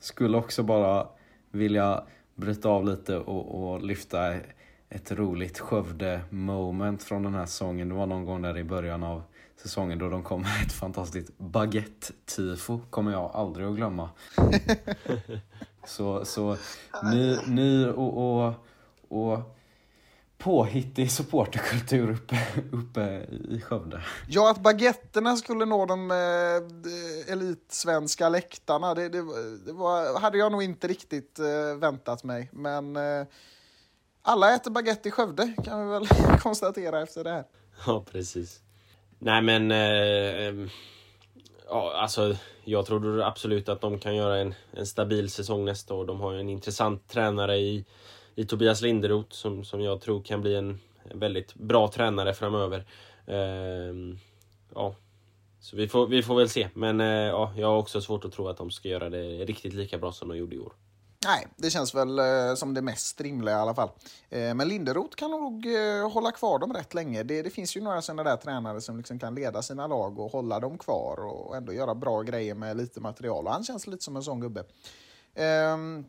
[0.00, 1.08] Skulle också bara
[1.50, 2.04] vilja
[2.42, 4.34] bryta av lite och, och lyfta
[4.88, 7.88] ett roligt Skövde-moment från den här säsongen.
[7.88, 9.22] Det var någon gång där i början av
[9.56, 12.80] säsongen då de kom med ett fantastiskt baguette-tifo.
[12.90, 14.10] Kommer jag aldrig att glömma.
[15.86, 16.56] så så
[17.02, 18.54] ny, ny och, och,
[19.08, 19.38] och
[20.42, 22.36] påhittig supporterkultur uppe,
[22.72, 24.02] uppe i Skövde.
[24.28, 29.22] Ja, att baguetterna skulle nå de eh, elitsvenska läktarna, det, det,
[29.66, 32.48] det var, hade jag nog inte riktigt eh, väntat mig.
[32.52, 33.26] Men eh,
[34.22, 36.06] alla äter baguette i Skövde, kan vi väl
[36.40, 37.44] konstatera efter det här.
[37.86, 38.60] Ja, precis.
[39.18, 39.70] Nej, men...
[39.70, 40.68] Eh,
[41.68, 46.06] ja, alltså, jag tror absolut att de kan göra en, en stabil säsong nästa år.
[46.06, 47.84] De har ju en intressant tränare i
[48.34, 50.80] i Tobias Linderoth som, som jag tror kan bli en
[51.14, 52.86] väldigt bra tränare framöver.
[53.26, 53.94] Eh,
[54.74, 54.94] ja,
[55.60, 56.68] så vi får, vi får väl se.
[56.74, 59.72] Men eh, ja, jag har också svårt att tro att de ska göra det riktigt
[59.72, 60.72] lika bra som de gjorde i år.
[61.24, 63.90] Nej, det känns väl eh, som det mest rimliga i alla fall.
[64.30, 67.22] Eh, men Linderoth kan nog eh, hålla kvar dem rätt länge.
[67.22, 70.32] Det, det finns ju några sådana där tränare som liksom kan leda sina lag och
[70.32, 73.46] hålla dem kvar och ändå göra bra grejer med lite material.
[73.46, 74.64] Och han känns lite som en sån gubbe.
[75.34, 76.04] Ehm,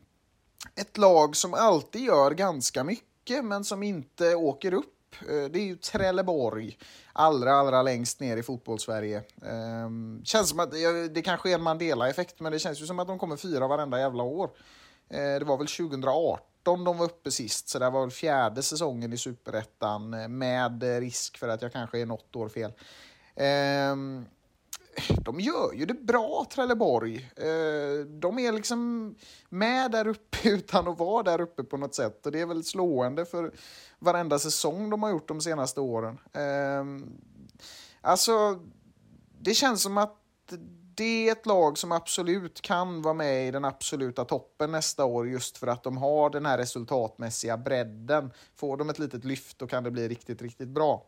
[0.74, 5.14] ett lag som alltid gör ganska mycket men som inte åker upp.
[5.20, 6.78] Eh, det är ju Trelleborg,
[7.12, 9.22] allra, allra längst ner i fotbollssverige.
[9.46, 10.70] Ehm, känns som att,
[11.10, 13.98] det kanske är en Mandela-effekt, men det känns ju som att de kommer fyra varenda
[13.98, 14.50] jävla år.
[15.08, 19.12] Eh, det var väl 2018 de var uppe sist, så det var väl fjärde säsongen
[19.12, 22.72] i Superettan eh, med risk för att jag kanske är något år fel.
[23.36, 24.26] Ehm,
[25.24, 27.30] de gör ju det bra, Trelleborg.
[27.36, 29.14] Eh, de är liksom
[29.48, 32.26] med där uppe utan att vara där uppe på något sätt.
[32.26, 33.52] Och det är väl slående för
[33.98, 36.18] varenda säsong de har gjort de senaste åren.
[36.32, 37.12] Ehm,
[38.00, 38.60] alltså,
[39.40, 40.20] det känns som att
[40.96, 45.28] det är ett lag som absolut kan vara med i den absoluta toppen nästa år
[45.28, 48.32] just för att de har den här resultatmässiga bredden.
[48.56, 51.06] Får de ett litet lyft då kan det bli riktigt, riktigt bra.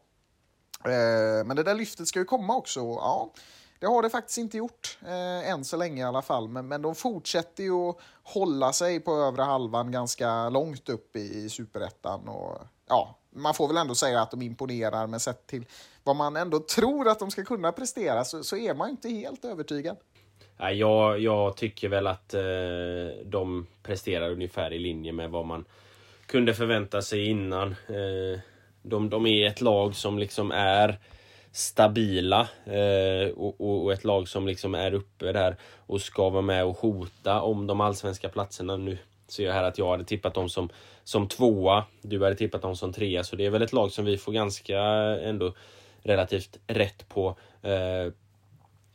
[0.85, 2.81] Eh, men det där lyftet ska ju komma också.
[2.81, 3.33] Ja,
[3.81, 6.49] det har det faktiskt inte gjort, eh, än så länge i alla fall.
[6.49, 11.45] Men, men de fortsätter ju att hålla sig på övre halvan ganska långt upp i,
[11.45, 12.29] i superettan.
[12.29, 12.59] Och,
[12.89, 15.67] ja, man får väl ändå säga att de imponerar, men sett till
[16.05, 19.45] vad man ändå tror att de ska kunna prestera så, så är man inte helt
[19.45, 19.97] övertygad.
[20.73, 22.43] jag, jag tycker väl att eh,
[23.25, 25.65] de presterar ungefär i linje med vad man
[26.27, 27.71] kunde förvänta sig innan.
[27.71, 28.41] Eh,
[28.83, 30.99] de, de är ett lag som liksom är
[31.57, 36.65] stabila eh, och, och, ett lag som liksom är uppe där och ska vara med
[36.65, 38.77] och hota om de allsvenska platserna.
[38.77, 38.99] Nu
[39.29, 40.69] ser jag här att jag hade tippat dem som,
[41.05, 44.05] som tvåa, du hade tippat dem som trea, så det är väl ett lag som
[44.05, 44.81] vi får ganska
[45.23, 45.55] ändå
[46.03, 47.37] relativt rätt på.
[47.63, 48.13] Eh,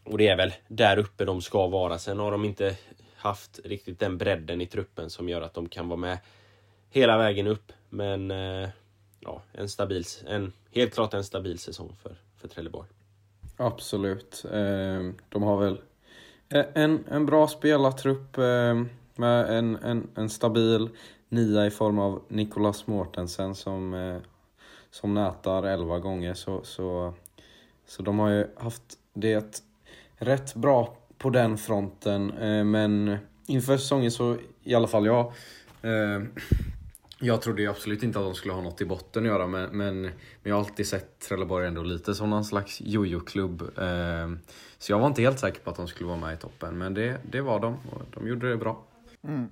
[0.04, 2.00] och det är väl där uppe de ska vara.
[2.00, 2.78] Sen har de inte
[3.16, 6.18] haft riktigt den bredden i truppen som gör att de kan vara med
[6.90, 7.72] hela vägen upp.
[7.90, 8.70] Men eh,
[9.20, 12.88] ja, en stabil, en, helt klart en stabil säsong för, för Trelleborg.
[13.58, 14.46] Absolut.
[14.54, 15.82] Ehm, de har väl
[16.50, 20.90] e- en, en bra spelartrupp ehm, med en, en, en stabil
[21.30, 24.18] nia i form av Nicolas Mortensen som, eh,
[24.92, 26.34] som nätar 11 gånger.
[26.34, 27.14] Så, så,
[27.86, 29.64] så de har ju haft det
[30.16, 32.32] rätt bra på den fronten.
[32.32, 35.34] Ehm, men inför säsongen så i alla fall jag
[37.22, 40.02] jag trodde absolut inte att de skulle ha något i botten att göra men, men,
[40.02, 40.14] men
[40.44, 43.62] jag har alltid sett Trelleborg ändå lite som någon slags jojo-klubb.
[43.62, 44.30] Eh,
[44.78, 46.94] så jag var inte helt säker på att de skulle vara med i toppen men
[46.94, 48.84] det, det var de och de gjorde det bra.
[49.24, 49.50] Mm.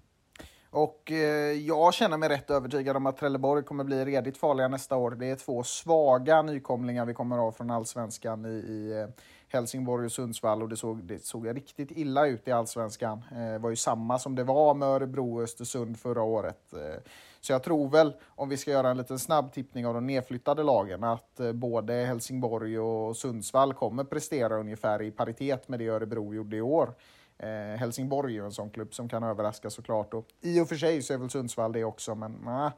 [0.72, 4.95] Och eh, jag känner mig rätt övertygad om att Trelleborg kommer bli redigt farliga nästa
[4.95, 5.11] år.
[5.11, 9.07] Det är två svaga nykomlingar vi kommer ha från allsvenskan i, i eh,
[9.47, 13.24] Helsingborg och Sundsvall och det såg, det såg riktigt illa ut i allsvenskan.
[13.32, 16.74] Eh, det var ju samma som det var med Örebro och Östersund förra året.
[16.74, 17.01] Eh,
[17.42, 20.64] så jag tror väl, om vi ska göra en liten snabb tippning av de nedflyttade
[20.64, 26.34] lagen, att eh, både Helsingborg och Sundsvall kommer prestera ungefär i paritet med det Örebro
[26.34, 26.94] gjorde i år.
[27.38, 30.14] Eh, Helsingborg är ju en sån klubb som kan överraska såklart.
[30.14, 32.72] Och I och för sig så är väl Sundsvall det också, men nah.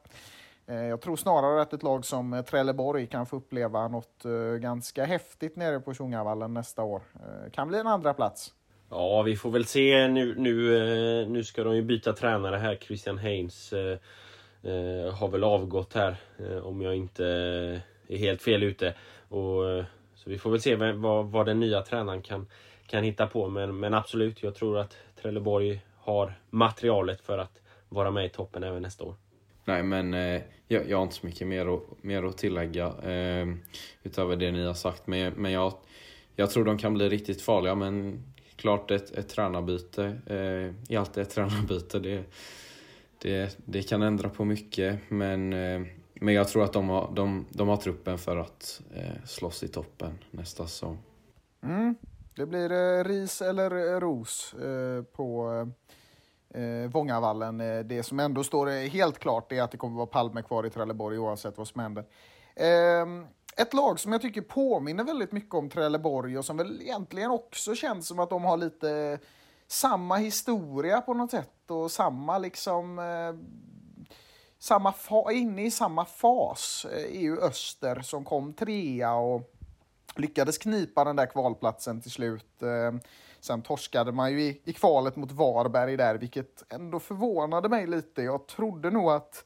[0.68, 4.32] Eh, jag tror snarare att ett lag som eh, Trelleborg kan få uppleva något eh,
[4.60, 7.02] ganska häftigt nere på Tjongavallen nästa år.
[7.16, 8.54] Eh, kan bli en andra plats.
[8.90, 10.08] Ja, vi får väl se.
[10.08, 12.76] Nu, nu, nu ska de ju byta tränare här.
[12.76, 13.98] Christian Haynes eh,
[14.64, 18.94] Eh, har väl avgått här, eh, om jag inte eh, är helt fel ute.
[19.30, 19.86] Och, eh,
[20.16, 22.48] så vi får väl se vad, vad den nya tränaren kan,
[22.88, 23.50] kan hitta på.
[23.50, 28.64] Men, men absolut, jag tror att Trelleborg har materialet för att vara med i toppen
[28.64, 29.16] även nästa år.
[29.66, 33.48] Nej, men eh, jag, jag har inte så mycket mer att, mer att tillägga eh,
[34.04, 35.08] utöver det ni har sagt.
[35.08, 35.74] Men, men jag,
[36.36, 37.76] jag tror de kan bli riktigt farliga.
[37.76, 38.24] Men
[38.56, 42.00] klart ett, ett tränarbyte eh, är alltid ett tränarbyte.
[42.00, 42.24] Det,
[43.22, 45.00] det, det kan ändra på mycket.
[45.10, 45.82] Men, eh,
[46.14, 49.68] men jag tror att de har, de, de har truppen för att eh, slåss i
[49.68, 50.98] toppen nästa säsong.
[51.64, 51.96] Mm.
[52.36, 55.52] Det blir eh, ris eller eh, ros eh, på
[56.54, 57.62] eh, Vångavallen.
[57.62, 60.66] Eh, det som ändå står eh, helt klart är att det kommer vara Palme kvar
[60.66, 62.06] i Trelleborg oavsett vad som händer.
[62.56, 63.06] Eh,
[63.58, 67.76] ett lag som jag tycker påminner väldigt mycket om Trelleborg och som väl egentligen också
[67.76, 69.20] känns som att de har lite
[69.68, 73.34] samma historia på något sätt och samma liksom eh,
[74.60, 79.52] samma fa- inne i samma fas EU är ju Öster som kom trea och
[80.16, 82.62] lyckades knipa den där kvalplatsen till slut.
[82.64, 83.00] Eh,
[83.44, 88.22] Sen torskade man ju i, i kvalet mot Varberg där, vilket ändå förvånade mig lite.
[88.24, 89.46] Jag trodde nog att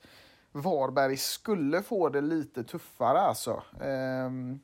[0.52, 3.64] Varberg skulle få det lite tuffare alltså.
[3.82, 4.60] Ehm,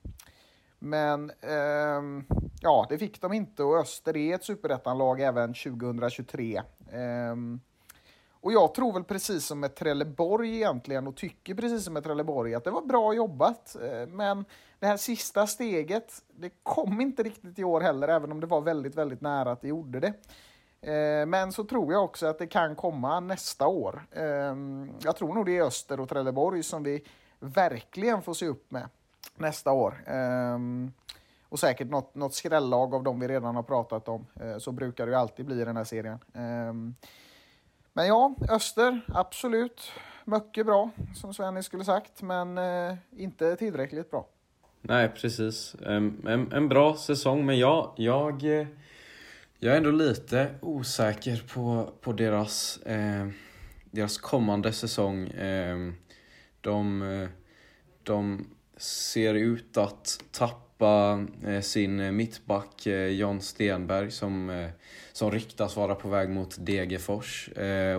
[0.80, 2.26] men ehm,
[2.62, 6.62] ja, det fick de inte och Öster är ett superettanlag även 2023.
[6.91, 7.59] Ehm,
[8.41, 12.55] och jag tror väl precis som med Trelleborg egentligen och tycker precis som med Trelleborg
[12.55, 13.75] att det var bra jobbat.
[13.75, 14.45] Eh, men
[14.79, 18.61] det här sista steget, det kom inte riktigt i år heller, även om det var
[18.61, 20.13] väldigt, väldigt nära att det gjorde det.
[20.91, 24.07] Eh, men så tror jag också att det kan komma nästa år.
[24.11, 27.03] Ehm, jag tror nog det är Öster och Trelleborg som vi
[27.39, 28.89] verkligen får se upp med
[29.35, 30.03] nästa år.
[30.07, 30.91] Ehm,
[31.52, 34.26] och säkert något, något skrällag av de vi redan har pratat om.
[34.39, 36.20] Eh, så brukar det ju alltid bli i den här serien.
[36.34, 36.95] Ehm,
[37.93, 39.91] men ja, Öster, absolut.
[40.26, 44.28] Mycket bra, som Svenny skulle sagt, men eh, inte tillräckligt bra.
[44.82, 45.76] Nej, precis.
[45.86, 48.43] En, en, en bra säsong, men jag, jag,
[49.60, 53.28] jag är ändå lite osäker på, på deras, eh,
[53.91, 55.28] deras kommande säsong.
[55.28, 55.93] Ehm, eh,
[56.62, 57.28] de,
[58.04, 58.47] de
[58.78, 64.69] ser ut att tappa tappa eh, sin eh, mittback eh, John Stenberg som
[65.13, 67.49] som ryktas vara på väg mot Degerfors.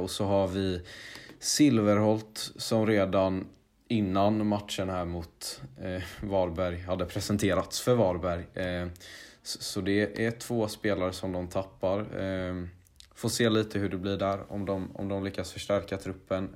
[0.01, 0.83] Och så har vi
[1.39, 3.47] Silverholt som redan
[3.89, 5.61] innan matchen här mot
[6.22, 8.47] Varberg hade presenterats för Varberg.
[9.43, 12.07] Så, det är två spelare som de tappar.
[13.14, 16.49] Får se lite hur det blir där, om de, om de lyckas förstärka truppen.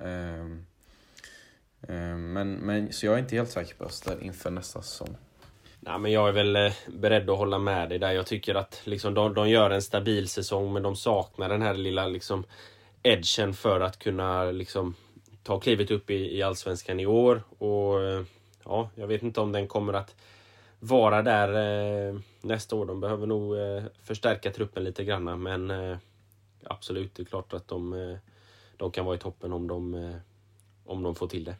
[2.17, 5.17] Men, men, så jag är inte helt säker på Öster inför nästa säsong.
[5.79, 8.11] Nej, men jag är väl eh, beredd att hålla med dig där.
[8.11, 11.73] Jag tycker att liksom, de, de gör en stabil säsong men de saknar den här
[11.73, 12.43] lilla liksom,
[13.03, 14.95] edgen för att kunna liksom,
[15.43, 17.43] ta klivet upp i, i Allsvenskan i år.
[17.57, 18.23] Och eh,
[18.65, 20.15] ja, Jag vet inte om den kommer att
[20.79, 21.49] vara där
[22.09, 22.85] eh, nästa år.
[22.85, 25.97] De behöver nog eh, förstärka truppen lite grann men eh,
[26.63, 28.17] absolut, det är klart att de, eh,
[28.77, 30.13] de kan vara i toppen om de,
[30.85, 31.55] om de får till det.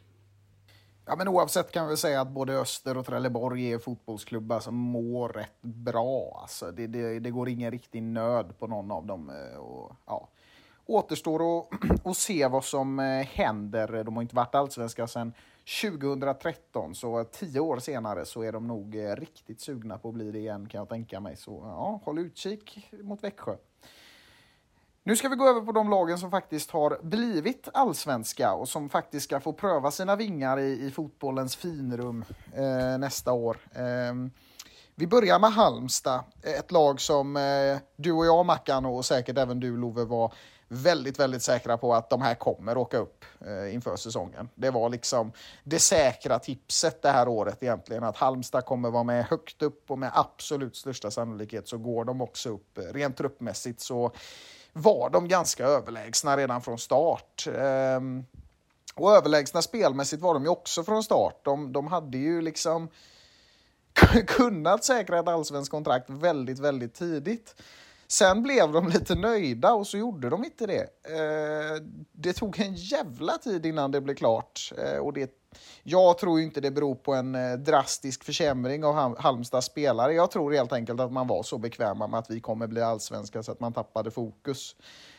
[1.08, 5.28] Ja, men oavsett kan vi säga att både Öster och Trelleborg är fotbollsklubbar som mår
[5.28, 6.38] rätt bra.
[6.42, 9.30] Alltså, det, det, det går ingen riktig nöd på någon av dem.
[9.30, 10.28] Eh, och, ja.
[10.86, 11.68] Återstår att,
[12.02, 14.04] och se vad som eh, händer.
[14.04, 15.32] De har inte varit allsvenska sedan
[15.82, 20.30] 2013, så tio år senare så är de nog eh, riktigt sugna på att bli
[20.32, 21.36] det igen kan jag tänka mig.
[21.36, 23.56] Så ja, håll utkik mot Växjö.
[25.08, 28.88] Nu ska vi gå över på de lagen som faktiskt har blivit allsvenska och som
[28.88, 33.56] faktiskt ska få pröva sina vingar i, i fotbollens finrum eh, nästa år.
[33.72, 34.30] Eh,
[34.94, 39.60] vi börjar med Halmstad, ett lag som eh, du och jag, Mackan, och säkert även
[39.60, 40.32] du, Love, var
[40.68, 44.48] väldigt, väldigt säkra på att de här kommer åka upp eh, inför säsongen.
[44.54, 45.32] Det var liksom
[45.64, 49.98] det säkra tipset det här året egentligen, att Halmstad kommer vara med högt upp och
[49.98, 53.80] med absolut största sannolikhet så går de också upp eh, rent truppmässigt.
[53.80, 54.12] Så
[54.78, 57.46] var de ganska överlägsna redan från start.
[57.58, 58.24] Ehm,
[58.94, 61.44] och överlägsna spelmässigt var de ju också från start.
[61.44, 62.88] De, de hade ju liksom
[64.26, 67.54] kunnat säkra ett allsvenskt kontrakt väldigt, väldigt tidigt.
[68.08, 70.86] Sen blev de lite nöjda och så gjorde de inte det.
[71.18, 75.37] Ehm, det tog en jävla tid innan det blev klart ehm, och det
[75.82, 80.14] jag tror inte det beror på en eh, drastisk försämring av Halmstads spelare.
[80.14, 83.42] Jag tror helt enkelt att man var så bekväma med att vi kommer bli allsvenska
[83.42, 84.76] så att man tappade fokus.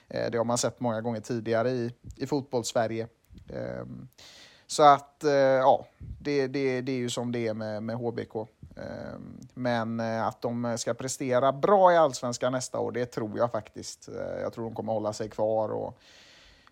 [0.08, 3.08] Eh, det har man sett många gånger tidigare i, i fotbollssverige.
[3.54, 4.08] Ehm,
[4.68, 5.86] så att, eh, ja,
[6.20, 8.36] det, det, det är ju som det är med, med HBK.
[8.76, 14.10] Ehm, men att de ska prestera bra i allsvenskan nästa år, det tror jag faktiskt.
[14.42, 16.00] Jag tror de kommer hålla sig kvar och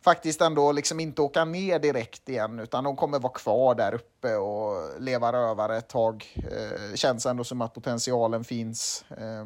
[0.02, 4.36] faktiskt ändå liksom inte åka ner direkt igen, utan de kommer vara kvar där uppe
[4.36, 6.26] och leva rövare ett tag.
[6.36, 9.06] Eh, känns ändå som att potentialen finns.
[9.10, 9.46] Eh,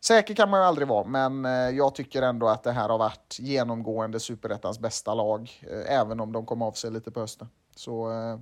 [0.00, 2.98] säker kan man ju aldrig vara, men eh, jag tycker ändå att det här har
[2.98, 7.48] varit genomgående superettans bästa lag, eh, även om de kom av sig lite på hösten.
[7.76, 8.38] Så eh,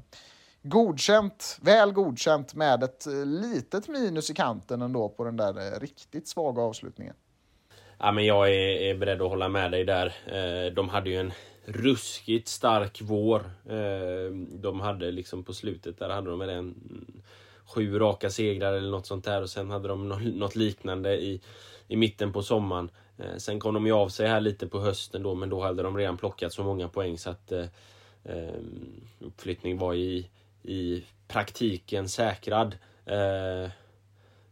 [0.62, 5.80] godkänt, väl godkänt med ett eh, litet minus i kanten ändå på den där eh,
[5.80, 7.14] riktigt svaga avslutningen.
[7.98, 10.06] Ja, men jag är, är beredd att hålla med dig där.
[10.26, 11.32] Eh, de hade ju en
[11.64, 13.40] ruskigt stark vår.
[13.68, 16.74] Eh, de hade liksom på slutet där hade de väl en
[17.66, 21.40] sju raka segrar eller något sånt där och sen hade de något liknande i,
[21.88, 22.90] i mitten på sommaren.
[23.18, 25.82] Eh, sen kom de ju av sig här lite på hösten då men då hade
[25.82, 27.66] de redan plockat så många poäng så att eh,
[28.24, 28.60] eh
[29.18, 30.28] uppflyttning var i,
[30.62, 32.76] i praktiken säkrad.
[33.06, 33.70] Eh,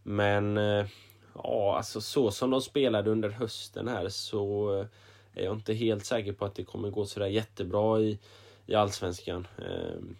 [0.03, 0.87] men eh,
[1.35, 4.87] ja, alltså så som de spelade under hösten här så eh,
[5.35, 8.19] är jag inte helt säker på att det kommer gå sådär jättebra i,
[8.67, 9.47] i Allsvenskan.
[9.59, 10.17] Ehm,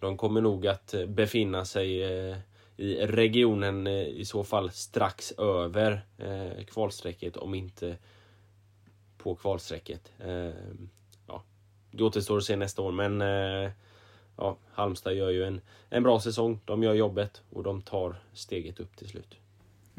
[0.00, 2.36] de kommer nog att eh, befinna sig eh,
[2.76, 6.04] i regionen i så fall strax över
[6.66, 7.96] kvalstrecket om inte
[9.18, 10.12] på kvalstrecket.
[10.24, 10.88] Ehm,
[11.26, 11.42] ja,
[11.90, 13.20] det återstår att se nästa år men
[14.36, 16.60] ja, Halmstad gör ju en, en bra säsong.
[16.64, 19.36] De gör jobbet och de tar steget upp till slut.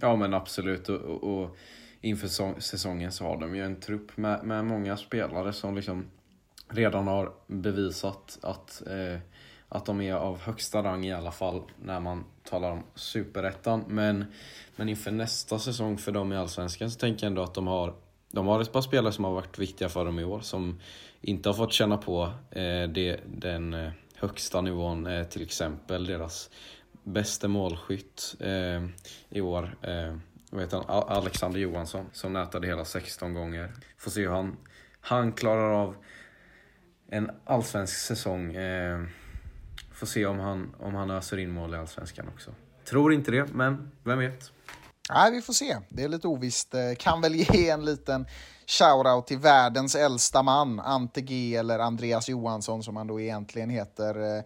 [0.01, 1.57] Ja men absolut och, och, och
[2.01, 6.05] inför säsongen så har de ju en trupp med, med många spelare som liksom
[6.69, 9.19] redan har bevisat att eh,
[9.73, 13.83] att de är av högsta rang i alla fall när man talar om superettan.
[13.87, 14.25] Men,
[14.75, 17.93] men inför nästa säsong för dem i Allsvenskan så tänker jag ändå att de har,
[18.31, 20.79] de har ett par spelare som har varit viktiga för dem i år som
[21.21, 26.49] inte har fått känna på eh, det, den eh, högsta nivån, eh, till exempel deras
[27.03, 28.85] bästa målskytt eh,
[29.29, 29.77] i år.
[29.81, 30.15] Eh,
[30.51, 33.73] vet han, Alexander Johansson som nätade hela 16 gånger.
[33.97, 34.57] Får se hur han,
[35.01, 35.95] han klarar av
[37.09, 38.55] en allsvensk säsong.
[38.55, 39.03] Eh,
[40.01, 42.51] Får se om han, om han öser in mål i Allsvenskan också.
[42.89, 44.51] Tror inte det, men vem vet?
[45.09, 45.77] Nej, vi får se.
[45.89, 46.73] Det är lite ovisst.
[46.73, 48.25] Eh, kan väl ge en liten
[48.67, 54.37] shoutout till världens äldsta man, Ante G eller Andreas Johansson som han då egentligen heter.
[54.37, 54.43] Eh,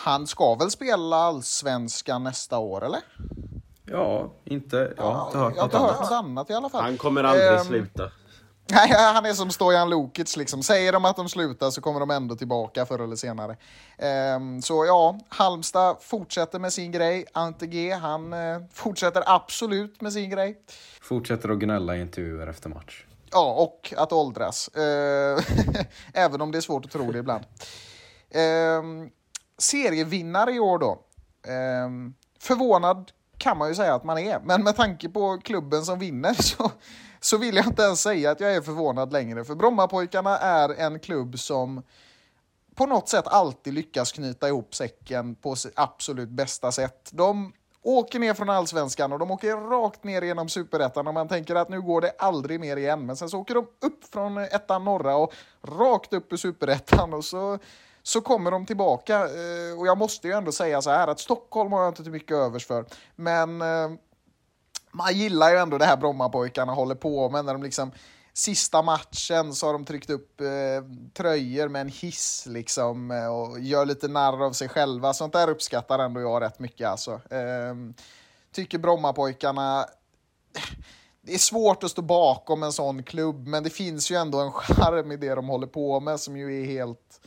[0.00, 3.00] han ska väl spela allsvenskan nästa år, eller?
[3.84, 4.94] Ja, inte...
[4.96, 6.82] Jag har inte hört jag har hört något annat i alla fall.
[6.82, 8.10] Han kommer aldrig um, sluta.
[8.70, 10.62] Nej, han är som Stojan Lukic liksom.
[10.62, 13.56] Säger de att de slutar så kommer de ändå tillbaka förr eller senare.
[14.36, 17.24] Um, så ja, Halmstad fortsätter med sin grej.
[17.32, 20.58] Ante G, han uh, fortsätter absolut med sin grej.
[21.00, 23.04] Fortsätter att gnälla i intervjuer efter match.
[23.32, 24.70] Ja, och att åldras.
[24.76, 24.82] Uh,
[26.12, 27.44] även om det är svårt att tro det ibland.
[28.34, 29.10] Um,
[29.58, 30.98] serievinnare i år då.
[31.86, 35.98] Um, förvånad kan man ju säga att man är, men med tanke på klubben som
[35.98, 36.70] vinner så
[37.20, 39.44] så vill jag inte ens säga att jag är förvånad längre.
[39.44, 41.82] För Brommapojkarna är en klubb som
[42.74, 47.10] på något sätt alltid lyckas knyta ihop säcken på absolut bästa sätt.
[47.12, 47.52] De
[47.82, 51.68] åker ner från allsvenskan och de åker rakt ner genom superettan och man tänker att
[51.68, 53.06] nu går det aldrig mer igen.
[53.06, 57.24] Men sen så åker de upp från ettan norra och rakt upp i superettan och
[57.24, 57.58] så,
[58.08, 59.16] så kommer de tillbaka.
[59.18, 62.10] Eh, och jag måste ju ändå säga så här att Stockholm har jag inte så
[62.10, 62.84] mycket övers för.
[63.16, 63.90] Men eh,
[64.90, 67.92] man gillar ju ändå det här Brommapojkarna håller på med när de liksom
[68.32, 70.46] sista matchen så har de tryckt upp eh,
[71.14, 75.14] tröjor med en hiss liksom eh, och gör lite narr av sig själva.
[75.14, 77.12] Sånt där uppskattar ändå jag rätt mycket alltså.
[77.12, 77.74] Eh,
[78.52, 79.86] tycker Brommapojkarna
[81.22, 84.52] det är svårt att stå bakom en sån klubb, men det finns ju ändå en
[84.52, 87.20] charm i det de håller på med som ju är helt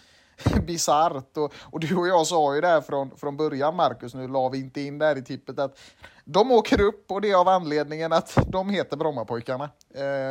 [0.67, 1.37] bisarrt.
[1.37, 4.49] Och, och du och jag sa ju det här från, från början, Marcus, nu la
[4.49, 5.79] vi inte in det här i tippet, att
[6.25, 9.69] de åker upp och det är av anledningen att de heter Brommapojkarna.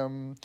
[0.04, 0.36] Um,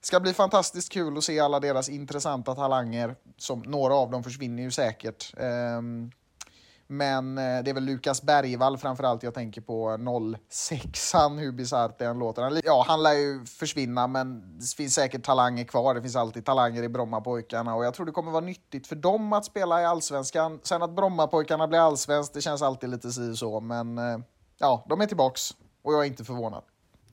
[0.00, 3.14] ska bli fantastiskt kul att se alla deras intressanta talanger.
[3.36, 5.34] Som några av dem försvinner ju säkert.
[5.36, 6.10] Um,
[6.86, 12.04] men eh, det är väl Lukas Bergvall framförallt jag tänker på 06an, hur bisarrt det
[12.04, 12.42] än låter.
[12.42, 15.94] Han, ja, han lär ju försvinna, men det finns säkert talanger kvar.
[15.94, 19.32] Det finns alltid talanger i Brommapojkarna och jag tror det kommer vara nyttigt för dem
[19.32, 20.60] att spela i allsvenskan.
[20.62, 24.18] Sen att Brommapojkarna blir allsvenskt, det känns alltid lite si så, men eh,
[24.58, 25.50] ja, de är tillbaks
[25.82, 26.62] och jag är inte förvånad.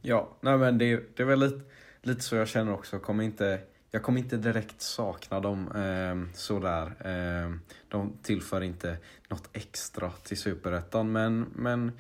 [0.02, 1.62] Ja, nej men det, det är väl lite,
[2.02, 3.00] lite så jag känner också.
[3.00, 3.60] Kommer inte,
[3.92, 6.86] jag kommer inte direkt sakna dem eh, sådär.
[7.00, 7.52] Eh,
[7.88, 8.98] de tillför inte
[9.28, 11.92] något extra till Superettan, men, men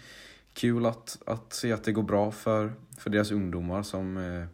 [0.53, 4.45] kul att, att se att det går bra för, för deras ungdomar som eh,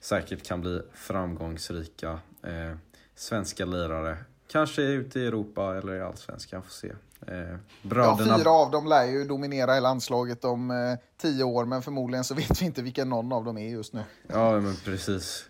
[0.00, 2.76] säkert kan bli framgångsrika eh,
[3.14, 4.16] svenska lirare
[4.48, 6.92] kanske ute i Europa eller i Allsvenskan, får se.
[7.26, 8.38] Eh, Ja, bröderna...
[8.38, 10.76] fyra av dem lär ju dominera hela landslaget om eh,
[11.16, 14.02] tio år, men förmodligen så vet vi inte vilken någon av dem är just nu.
[14.26, 15.48] Ja, men precis.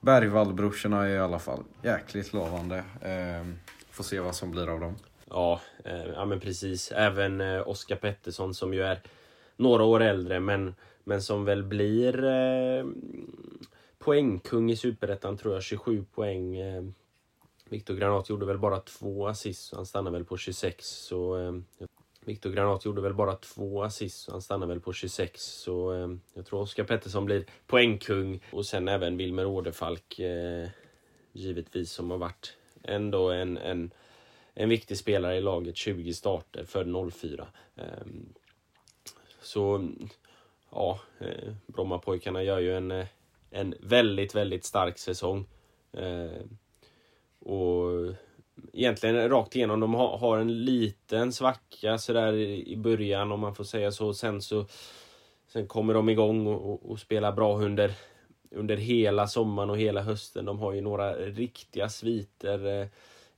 [0.00, 2.76] Bergvallbrorsorna är i alla fall jäkligt lovande.
[3.00, 3.46] Eh,
[3.90, 4.96] får se vad som blir av dem.
[5.30, 6.92] Ja, eh, ja men precis.
[6.92, 9.00] Även eh, Oskar Pettersson som ju är
[9.56, 10.74] några år äldre men,
[11.04, 12.86] men som väl blir eh,
[13.98, 15.62] poängkung i Superettan tror jag.
[15.62, 16.56] 27 poäng.
[16.56, 16.82] Eh,
[17.68, 20.86] Viktor Granat gjorde väl bara två assist han stannar väl på 26.
[20.86, 21.86] Så, eh,
[22.24, 25.42] Viktor Granat gjorde väl bara två assist så han stannar väl på 26.
[25.42, 28.40] Så eh, jag tror Oskar Pettersson blir poängkung.
[28.52, 30.68] Och sen även Wilmer Åderfalk eh,
[31.32, 33.90] givetvis som har varit ändå en, en
[34.54, 37.46] en viktig spelare i laget, 20 starter för 04.
[37.76, 37.84] Eh,
[39.40, 39.88] Så
[40.70, 43.06] ja, eh, Brommapojkarna gör ju en, eh,
[43.50, 45.46] en väldigt, väldigt stark säsong.
[45.92, 46.58] Ehm,
[47.38, 48.14] och
[48.72, 53.64] egentligen rakt igenom, de har, har en liten svacka sådär i början om man får
[53.64, 54.14] säga så.
[54.14, 54.66] Sen så
[55.52, 57.92] Sen kommer de igång och, och, och spelar bra under,
[58.50, 60.44] under hela sommaren och hela hösten.
[60.44, 62.80] De har ju några riktiga sviter.
[62.80, 62.86] eh,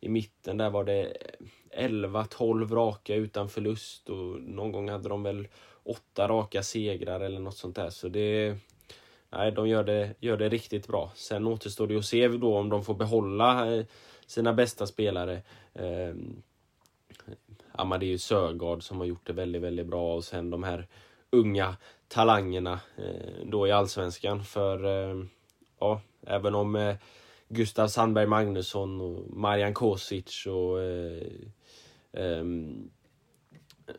[0.01, 1.13] I mitten där var det
[1.77, 5.49] 11-12 raka utan förlust och någon gång hade de väl
[5.83, 7.91] åtta raka segrar eller något sånt där.
[7.91, 8.57] Så det...
[9.31, 11.13] Nej, de gör det, gör det riktigt bra.
[11.15, 13.85] Sen återstår det att se då om de får behålla eh,
[14.33, 15.43] sina bästa spelare.
[15.75, 16.15] Eh,
[17.73, 20.89] Amadeus Sögaard som har gjort det väldigt, väldigt bra och sen de här
[21.31, 21.77] unga
[22.09, 24.45] talangerna eh, då i Allsvenskan.
[24.45, 25.25] För eh,
[25.81, 26.97] ja, även om eh,
[27.49, 31.23] Gustav Sandberg Magnusson och Marian Kosic och eh,
[32.13, 32.91] ehm,
[33.87, 33.95] eh,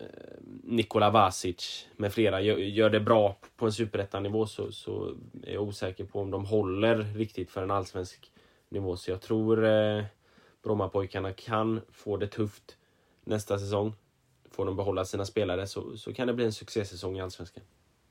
[0.64, 5.64] Nikola Vasic med flera gör, gör det bra på en superettanivå så, så är jag
[5.64, 8.32] osäker på om de håller riktigt för en allsvensk
[8.70, 8.98] nivå.
[8.98, 10.04] Så jag tror eh,
[10.64, 12.76] Brommapojkarna kan få det tufft
[13.24, 13.96] nästa säsong.
[14.52, 17.64] Får de behålla sina spelare så, så kan det bli en succésäsong i Allsvenskan.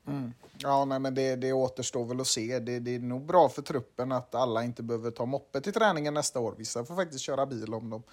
[0.07, 0.33] Mm.
[0.57, 2.59] Ja, nej, men det, det återstår väl att se.
[2.59, 6.13] Det, det är nog bra för truppen att alla inte behöver ta moppe till träningen
[6.13, 6.55] nästa år.
[6.57, 8.03] Vissa får faktiskt köra bil om de,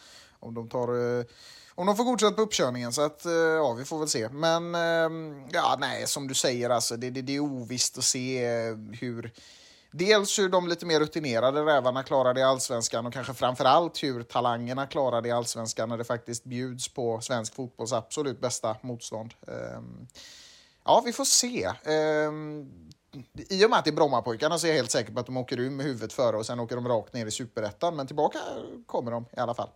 [0.41, 1.19] om de tar...
[1.19, 1.25] eh,
[1.75, 4.29] Om de får godkänt på uppkörningen, så att, eh, ja, vi får väl se.
[4.29, 8.45] Men, eh, ja, nej, som du säger, alltså, det, det, det är ovisst att se
[8.45, 9.33] eh, hur...
[9.93, 14.03] Dels hur de lite mer rutinerade rävarna klarar det i allsvenskan och kanske framför allt
[14.03, 18.77] hur talangerna klarar det i allsvenskan när det faktiskt bjuds på svensk fotbolls absolut bästa
[18.81, 19.35] motstånd.
[19.47, 20.07] Ehm,
[20.85, 21.71] ja, vi får se.
[21.85, 22.71] Ehm,
[23.35, 25.37] I och med att det är Brommapojkarna så är jag helt säker på att de
[25.37, 27.97] åker ur med huvudet före och sen åker de rakt ner i superettan.
[27.97, 28.39] Men tillbaka
[28.87, 29.69] kommer de i alla fall.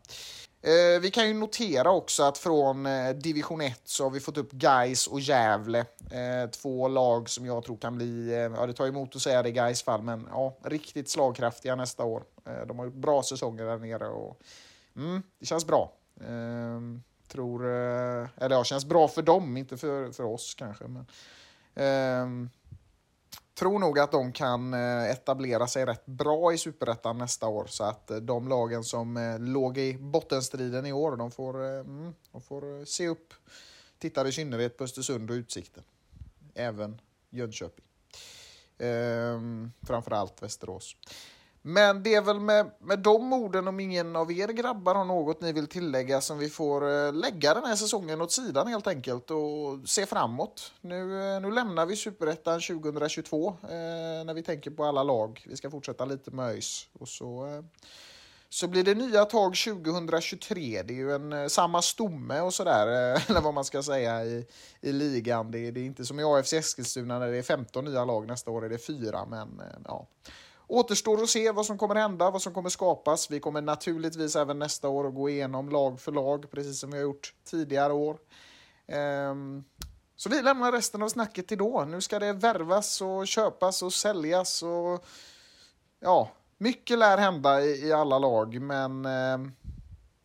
[0.64, 4.38] Eh, vi kan ju notera också att från eh, division 1 så har vi fått
[4.38, 5.78] upp Gais och Gävle.
[6.10, 9.42] Eh, två lag som jag tror kan bli, eh, ja det tar emot att säga
[9.42, 12.24] det i Gais fall, men ja, riktigt slagkraftiga nästa år.
[12.46, 14.40] Eh, de har gjort bra säsonger där nere och
[14.96, 15.92] mm, det känns bra.
[16.28, 20.84] Ehm, tror, eh, eller ja, känns bra för dem, inte för, för oss kanske.
[20.84, 21.06] Men,
[21.74, 22.50] ehm,
[23.54, 27.66] tror nog att de kan eh, etablera sig rätt bra i superettan nästa år.
[27.66, 32.14] Så att eh, de lagen som eh, låg i bottenstriden i år, de får, mm,
[32.32, 33.34] de får se upp.
[33.98, 35.82] Tittar i synnerhet på Östersund och Utsikten.
[36.54, 37.00] Även
[37.30, 37.84] Jönköping.
[38.78, 40.96] Ehm, framförallt Västerås.
[41.66, 45.40] Men det är väl med, med de orden, om ingen av er grabbar har något
[45.40, 49.30] ni vill tillägga, som vi får eh, lägga den här säsongen åt sidan helt enkelt
[49.30, 50.72] och se framåt.
[50.80, 53.68] Nu, eh, nu lämnar vi Superettan 2022 eh,
[54.24, 55.44] när vi tänker på alla lag.
[55.48, 56.88] Vi ska fortsätta lite med ÖIS.
[56.92, 57.64] Och så, eh,
[58.48, 60.82] så blir det nya tag 2023.
[60.82, 62.86] Det är ju en, eh, samma stomme och sådär,
[63.28, 64.46] eller vad man ska säga, i,
[64.80, 65.50] i ligan.
[65.50, 68.50] Det, det är inte som i AFC Eskilstuna när det är 15 nya lag, nästa
[68.50, 70.06] år är det fyra, men eh, ja.
[70.66, 73.30] Återstår att se vad som kommer hända, vad som kommer skapas.
[73.30, 76.96] Vi kommer naturligtvis även nästa år att gå igenom lag för lag, precis som vi
[76.96, 78.18] har gjort tidigare år.
[78.86, 79.64] Ehm,
[80.16, 81.84] så vi lämnar resten av snacket till då.
[81.84, 85.04] Nu ska det värvas och köpas och säljas och
[86.00, 89.52] ja, mycket lär hända i, i alla lag, men ehm,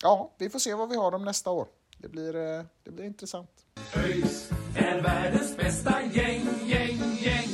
[0.04, 1.68] ja, vi får se vad vi har om nästa år.
[1.98, 3.52] Det blir, eh, det blir intressant.
[3.96, 7.50] ÖIS är världens bästa gäng, gäng, gäng.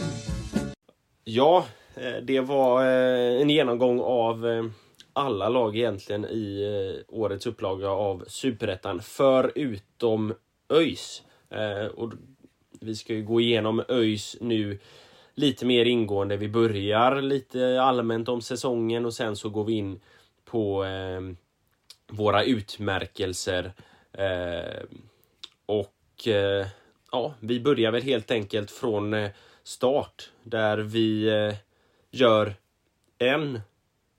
[1.24, 4.66] Ja, Eh, det var eh, en genomgång av eh,
[5.14, 10.34] alla lag egentligen i årets upplaga av Superettan förutom
[10.70, 11.24] ÖIS.
[11.96, 12.14] Och
[12.80, 14.80] vi ska ju gå igenom ÖIS nu
[15.36, 16.38] lite mer ingående.
[16.38, 20.00] Vi börjar lite allmänt om säsongen och sen så går vi in
[20.46, 21.22] på eh,
[22.08, 23.74] våra utmärkelser.
[24.12, 24.84] Eh,
[25.66, 26.68] och eh,
[27.12, 29.30] ja, vi börjar väl helt enkelt från
[29.64, 31.56] start där vi eh,
[32.16, 32.56] gör
[33.18, 33.62] en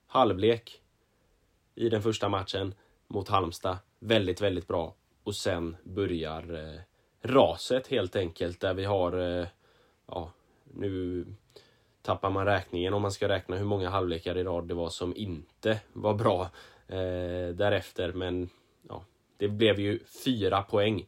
[0.07, 0.83] halvlek
[1.75, 2.75] i den första matchen.
[3.09, 3.79] mot Halmstad.
[3.99, 4.95] Väldigt, väldigt bra.
[5.23, 6.81] Och sen börjar eh,
[7.23, 9.47] raset helt enkelt där vi har, eh,
[10.07, 10.31] ja,
[10.75, 11.27] nu
[12.03, 15.17] tappar man räkningen om man ska räkna hur många halvlekar i rad det var som
[15.17, 16.43] inte var bra
[16.89, 18.13] eh, därefter.
[18.13, 18.51] Men
[18.89, 19.05] ja,
[19.37, 21.07] det blev ju fyra poäng.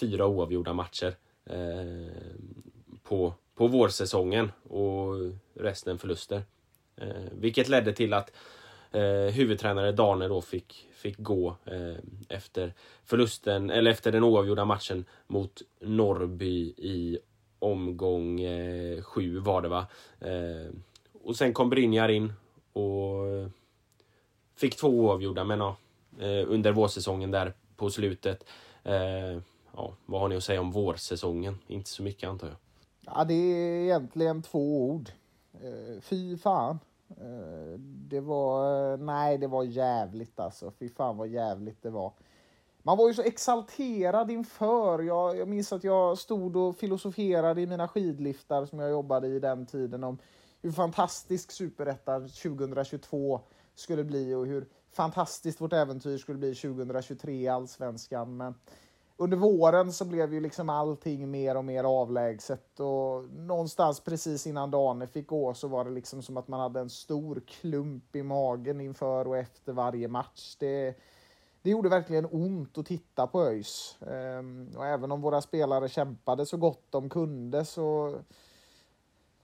[0.00, 1.14] Fyra oavgjorda matcher
[1.44, 2.12] eh,
[3.02, 5.14] på, på vårsäsongen och
[5.54, 6.42] resten förluster.
[6.96, 8.32] Eh, vilket ledde till att
[8.92, 11.96] eh, huvudtränare Dane då fick, fick gå eh,
[12.28, 12.74] efter
[13.04, 17.18] förlusten, eller efter den oavgjorda matchen mot Norrby i
[17.58, 19.86] omgång eh, sju var det va.
[20.20, 20.72] Eh,
[21.22, 22.32] och sen kom Brynjar in
[22.72, 23.50] och
[24.56, 25.76] fick två oavgjorda men ja,
[26.18, 28.44] eh, under vårsäsongen där på slutet.
[28.84, 29.38] Eh,
[29.76, 31.58] ja, vad har ni att säga om vårsäsongen?
[31.66, 32.56] Inte så mycket antar jag.
[33.06, 35.10] Ja, det är egentligen två ord.
[35.52, 36.78] Eh, fy fan.
[37.08, 40.70] Eh, det var, eh, nej det var jävligt alltså.
[40.70, 42.12] Fy fan vad jävligt det var.
[42.82, 45.02] Man var ju så exalterad inför.
[45.02, 49.38] Jag, jag minns att jag stod och filosoferade i mina skidliftar som jag jobbade i
[49.38, 50.18] den tiden om
[50.62, 53.40] hur fantastisk superettan 2022
[53.74, 58.36] skulle bli och hur fantastiskt vårt äventyr skulle bli 2023 i allsvenskan.
[58.36, 58.54] Men
[59.22, 64.70] under våren så blev ju liksom allting mer och mer avlägset och någonstans precis innan
[64.70, 68.22] Dane fick gå så var det liksom som att man hade en stor klump i
[68.22, 70.56] magen inför och efter varje match.
[70.58, 70.94] Det,
[71.62, 73.98] det gjorde verkligen ont att titta på ÖIS.
[74.06, 78.14] Ehm, och även om våra spelare kämpade så gott de kunde så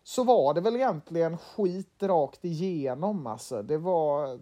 [0.03, 3.63] så var det väl egentligen skit rakt igenom alltså.
[3.63, 4.39] Det var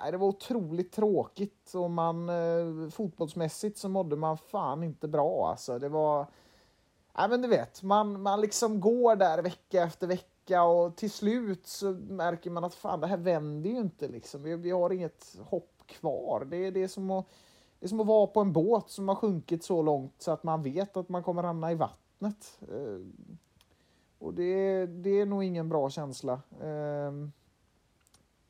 [0.00, 5.48] nej, det var otroligt tråkigt och man eh, fotbollsmässigt så mådde man fan inte bra
[5.48, 5.78] alltså.
[5.78, 6.26] Det var,
[7.18, 11.66] nej men du vet, man, man liksom går där vecka efter vecka och till slut
[11.66, 14.42] så märker man att fan det här vänder ju inte liksom.
[14.42, 16.44] Vi, vi har inget hopp kvar.
[16.50, 17.26] Det, det, är som att,
[17.78, 20.42] det är som att vara på en båt som har sjunkit så långt så att
[20.42, 22.58] man vet att man kommer hamna i vattnet.
[22.60, 23.06] Eh,
[24.18, 26.32] och det, det är nog ingen bra känsla.
[26.60, 27.12] Eh,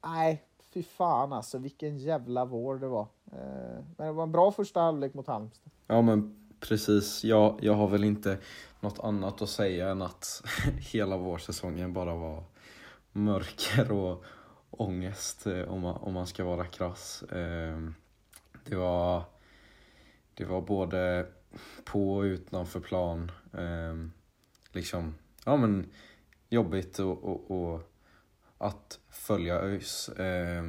[0.05, 0.43] nej,
[0.75, 3.07] fy fan alltså vilken jävla vår det var.
[3.33, 5.73] Eh, men det var en bra första halvlek mot Halmstad.
[5.87, 8.39] Ja men precis, jag, jag har väl inte
[8.81, 10.43] något annat att säga än att
[10.93, 12.45] hela vårsäsongen bara var
[13.13, 14.25] mörker och
[14.71, 17.23] ångest eh, om man, om man ska vara krass.
[17.23, 17.79] Eh,
[18.65, 19.23] det var,
[20.35, 21.27] det var både
[21.85, 23.31] på och utanför plan.
[23.53, 24.09] Eh,
[24.73, 25.15] liksom,
[25.45, 25.91] ja men
[26.49, 27.94] jobbigt och, och, och
[28.65, 30.09] att följa ÖIS.
[30.09, 30.65] Eh,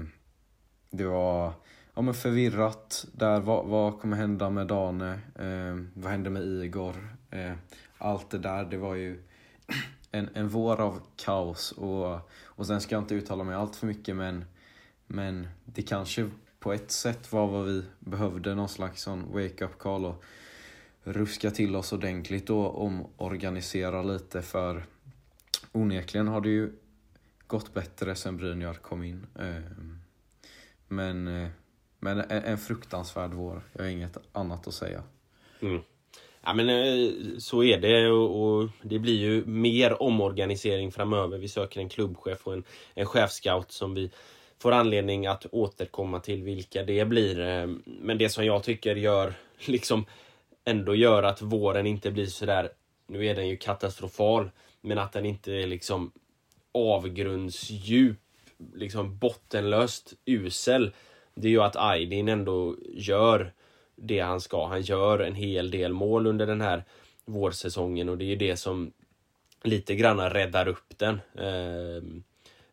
[0.89, 1.53] det var
[1.93, 3.39] ja, men förvirrat där.
[3.39, 5.11] Vad, vad kommer hända med Dane?
[5.35, 7.17] Eh, vad hände med Igor?
[7.31, 7.53] Eh,
[7.97, 9.23] allt det där, det var ju
[10.11, 11.71] en, en vår av kaos.
[11.71, 14.45] Och, och sen ska jag inte uttala mig allt för mycket men,
[15.07, 20.05] men det kanske på ett sätt var vad vi behövde, någon slags sån wake-up call
[20.05, 20.23] och
[21.03, 24.85] ruska till oss ordentligt och omorganisera lite för
[25.71, 26.71] onekligen har det ju
[27.47, 29.27] gått bättre sen Brynjar kom in.
[29.39, 29.99] Ehm,
[30.87, 31.49] men, eh,
[31.99, 33.61] men en fruktansvärd vår.
[33.73, 35.03] Jag har inget annat att säga.
[35.61, 35.81] Mm.
[36.41, 41.37] Ja men eh, så är det och, det blir ju mer omorganisering framöver.
[41.37, 42.63] Vi söker en klubbchef och en,
[42.93, 44.11] en chefscout som vi
[44.59, 47.39] får anledning att återkomma till vilka det blir.
[47.39, 49.33] Ehm, men det som jag tycker gör
[49.65, 50.05] liksom
[50.65, 52.69] ändå gör att våren inte blir sådär,
[53.07, 54.49] nu är den ju katastrofal,
[54.81, 56.11] men att den inte liksom
[56.75, 58.19] avgrundsdjup,
[58.73, 60.91] liksom bottenlöst usel.
[61.35, 63.53] Det är ju att Aydin ändå gör
[63.95, 64.67] det han ska.
[64.67, 66.83] Han gör en hel del mål under den här
[67.25, 68.91] vårsäsongen och det är ju det som
[69.63, 71.21] lite grann räddar upp den.
[71.37, 72.23] Ehm,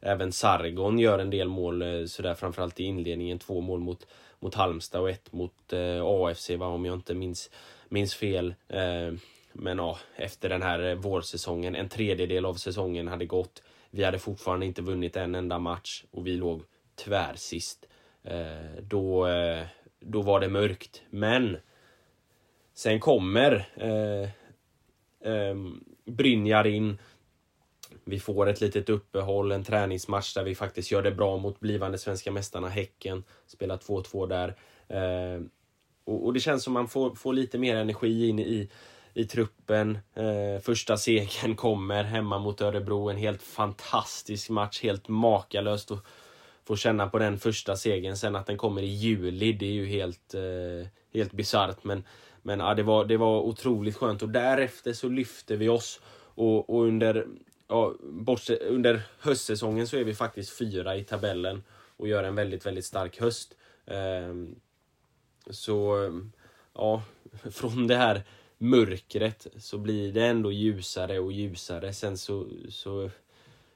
[0.01, 3.39] även Sargon gör en del mål eh, sådär framförallt i inledningen.
[3.39, 4.07] Två mål mot,
[4.41, 7.51] mot Halmstad och ett mot eh, AFC va, om jag inte minns,
[7.89, 8.55] minns fel.
[8.69, 9.19] Ehm,
[9.53, 13.63] men ja, efter den här eh, vårsäsongen, en tredjedel av säsongen hade gått.
[13.95, 16.63] Vi hade fortfarande inte vunnit en enda match och vi låg
[16.95, 17.87] tvärsist.
[18.23, 19.67] Eh, då, eh,
[20.01, 21.03] då var det mörkt.
[21.11, 21.57] Men
[22.75, 24.31] sen kommer eh,
[25.33, 25.57] eh,
[26.05, 26.99] Brynjar in.
[28.05, 31.99] Vi får ett litet uppehåll, en träningsmatch där vi faktiskt gör det bra mot blivande
[31.99, 33.25] svenska mästarna Häcken.
[33.47, 34.57] Spelar 2-2 där.
[34.89, 35.43] Eh,
[36.05, 38.69] och, och, det känns som man får, får lite mer energi in i
[39.15, 39.99] i truppen.
[40.15, 43.11] Eh, första segern kommer hemma mot Örebro.
[43.11, 46.05] En helt fantastisk match, helt makalöst att
[46.65, 48.17] få känna på den första segern.
[48.17, 51.85] Sen att den kommer i juli, det är ju helt, eh, helt bisarrt.
[51.85, 52.05] Men,
[52.43, 56.01] men ja, det, var, det var otroligt skönt och därefter så lyfte vi oss.
[56.35, 57.27] Och, och under,
[57.69, 61.63] ja, bortse, under höstsäsongen så är vi faktiskt fyra i tabellen
[61.97, 63.57] och gör en väldigt, väldigt stark höst.
[63.87, 64.35] Eh,
[65.51, 66.11] så,
[66.75, 67.03] ja,
[67.51, 68.23] från det här
[68.63, 71.93] mörkret så blir det ändå ljusare och ljusare.
[71.93, 73.11] Sen så, så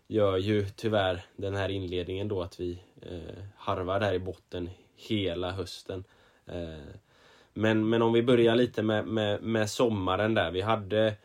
[0.06, 5.50] gör ju tyvärr den här inledningen då att vi eh, harvar där i botten hela
[5.52, 6.04] hösten.
[6.46, 6.94] Eh,
[7.54, 10.50] men, men om vi börjar lite med, med, med sommaren där.
[10.50, 11.16] Vi hade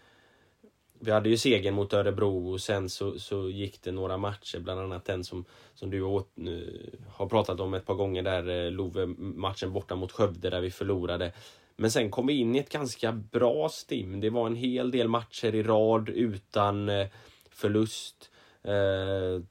[1.04, 4.80] vi hade ju segern mot Örebro och sen så, så gick det några matcher, bland
[4.80, 8.72] annat den som, som du åt, eh, har pratat om ett par gånger där, eh,
[8.72, 11.34] Love-matchen borta mot Skövde där vi förlorade.
[11.76, 14.20] Men sen kom vi in i ett ganska bra stim.
[14.20, 17.08] Det var en hel del matcher i rad utan eh,
[17.50, 18.30] förlust.
[18.64, 19.44] Eh,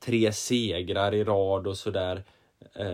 [0.00, 2.24] tre segrar i rad och sådär.
[2.74, 2.86] Eh,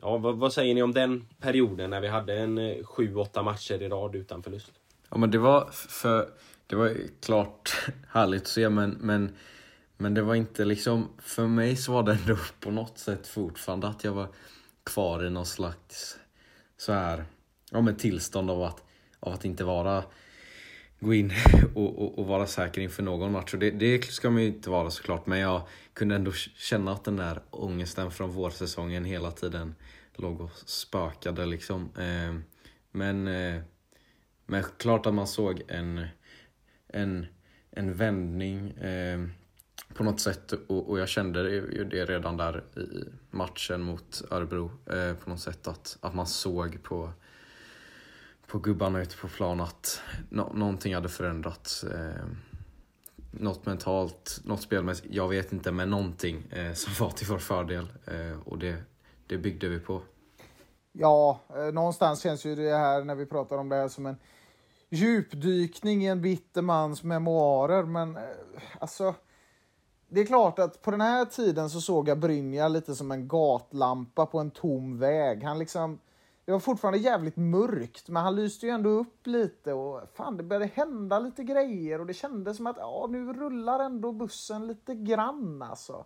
[0.00, 3.42] ja, vad, vad, säger ni om den perioden när vi hade en eh, sju, åtta
[3.42, 4.72] matcher i rad utan förlust?
[5.10, 6.28] Ja men det var för
[6.66, 9.36] det var klart härligt att se men, men,
[9.96, 13.88] men det var inte liksom, för mig så var det ändå på något sätt fortfarande
[13.88, 14.28] att jag var
[14.84, 16.18] kvar i någon slags
[16.76, 17.24] så här,
[17.72, 18.84] ja men tillstånd av att,
[19.20, 20.04] av att inte vara
[21.00, 21.32] gå in
[21.74, 23.54] och, och, och, vara säker inför någon match.
[23.54, 25.62] Och det, det ska man ju inte vara såklart, men jag
[25.92, 29.74] kunde ändå känna att den där ångesten från vårsäsongen hela tiden
[30.14, 31.88] låg och spökade liksom.
[31.98, 32.34] Eh,
[32.90, 33.60] men, eh,
[34.46, 36.06] men klart att man såg en
[36.88, 37.26] en,
[37.70, 39.26] en vändning eh,
[39.94, 44.70] på något sätt och, och jag kände det, det redan där i matchen mot Örebro
[44.86, 47.12] eh, på något sätt att, att man såg på,
[48.48, 51.84] på gubbarna ute på plan att no, någonting hade förändrats.
[51.84, 52.24] Eh,
[53.30, 57.92] något mentalt, något spelmässigt, jag vet inte, men någonting eh, som var till vår fördel
[58.06, 58.82] eh, och det,
[59.26, 60.02] det byggde vi på.
[60.92, 64.16] Ja, eh, någonstans känns ju det här när vi pratar om det här som en
[64.88, 68.22] djupdykning i en bitter mans memoarer, men eh,
[68.78, 69.14] alltså.
[70.10, 73.28] Det är klart att på den här tiden så såg jag Brynja lite som en
[73.28, 75.42] gatlampa på en tom väg.
[75.42, 75.98] Han liksom,
[76.48, 80.42] det var fortfarande jävligt mörkt, men han lyste ju ändå upp lite och fan, det
[80.42, 84.94] började hända lite grejer och det kändes som att ja, nu rullar ändå bussen lite
[84.94, 86.04] grann alltså.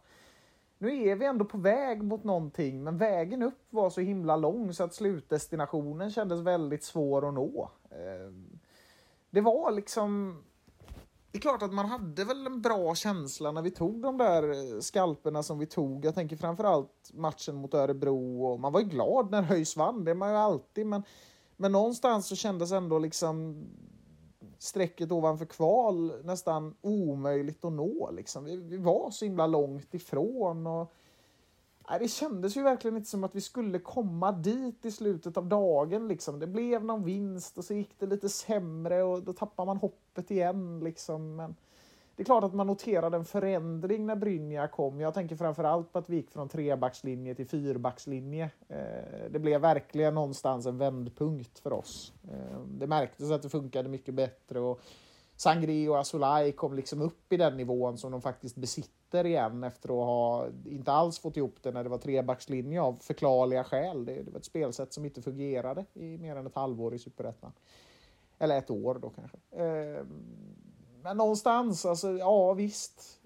[0.79, 4.73] Nu är vi ändå på väg mot någonting, men vägen upp var så himla lång
[4.73, 7.71] så att slutdestinationen kändes väldigt svår att nå.
[7.91, 8.59] Ehm,
[9.31, 10.43] det var liksom...
[11.33, 14.51] Det är klart att man hade väl en bra känsla när vi tog de där
[14.51, 16.05] eh, skalperna som vi tog.
[16.05, 20.11] Jag tänker framförallt matchen mot Örebro och man var ju glad när Höjs vann, det
[20.11, 20.87] är man ju alltid.
[20.87, 21.03] Men,
[21.57, 23.65] men någonstans så kändes ändå liksom
[24.59, 28.11] strecket ovanför kval nästan omöjligt att nå.
[28.11, 28.45] Liksom.
[28.45, 30.67] Vi, vi var så himla långt ifrån.
[30.67, 30.93] Och,
[32.01, 36.09] det kändes ju verkligen inte som att vi skulle komma dit i slutet av dagen.
[36.09, 36.39] Liksom.
[36.39, 40.31] Det blev någon vinst och så gick det lite sämre och då tappar man hoppet
[40.31, 40.81] igen.
[40.85, 41.37] Liksom.
[41.37, 41.55] Men
[42.17, 45.01] det är klart att man noterade en förändring när Brynja kom.
[45.01, 48.51] Jag tänker framförallt på att vi gick från trebackslinje till fyrbackslinje.
[48.69, 52.13] Eh, det blev verkligen någonstans en vändpunkt för oss.
[52.31, 54.81] Eh, det märktes att det funkade mycket bättre och
[55.43, 59.89] Sangri och Asolai kom liksom upp i den nivån som de faktiskt besitter igen efter
[59.89, 64.05] att ha inte alls fått ihop det när det var trebackslinje av förklarliga skäl.
[64.05, 67.53] Det, det var ett spelsätt som inte fungerade i mer än ett halvår i Superettan.
[68.39, 69.39] Eller ett år då kanske.
[69.51, 70.07] Ehm,
[71.03, 73.21] men någonstans, alltså ja visst.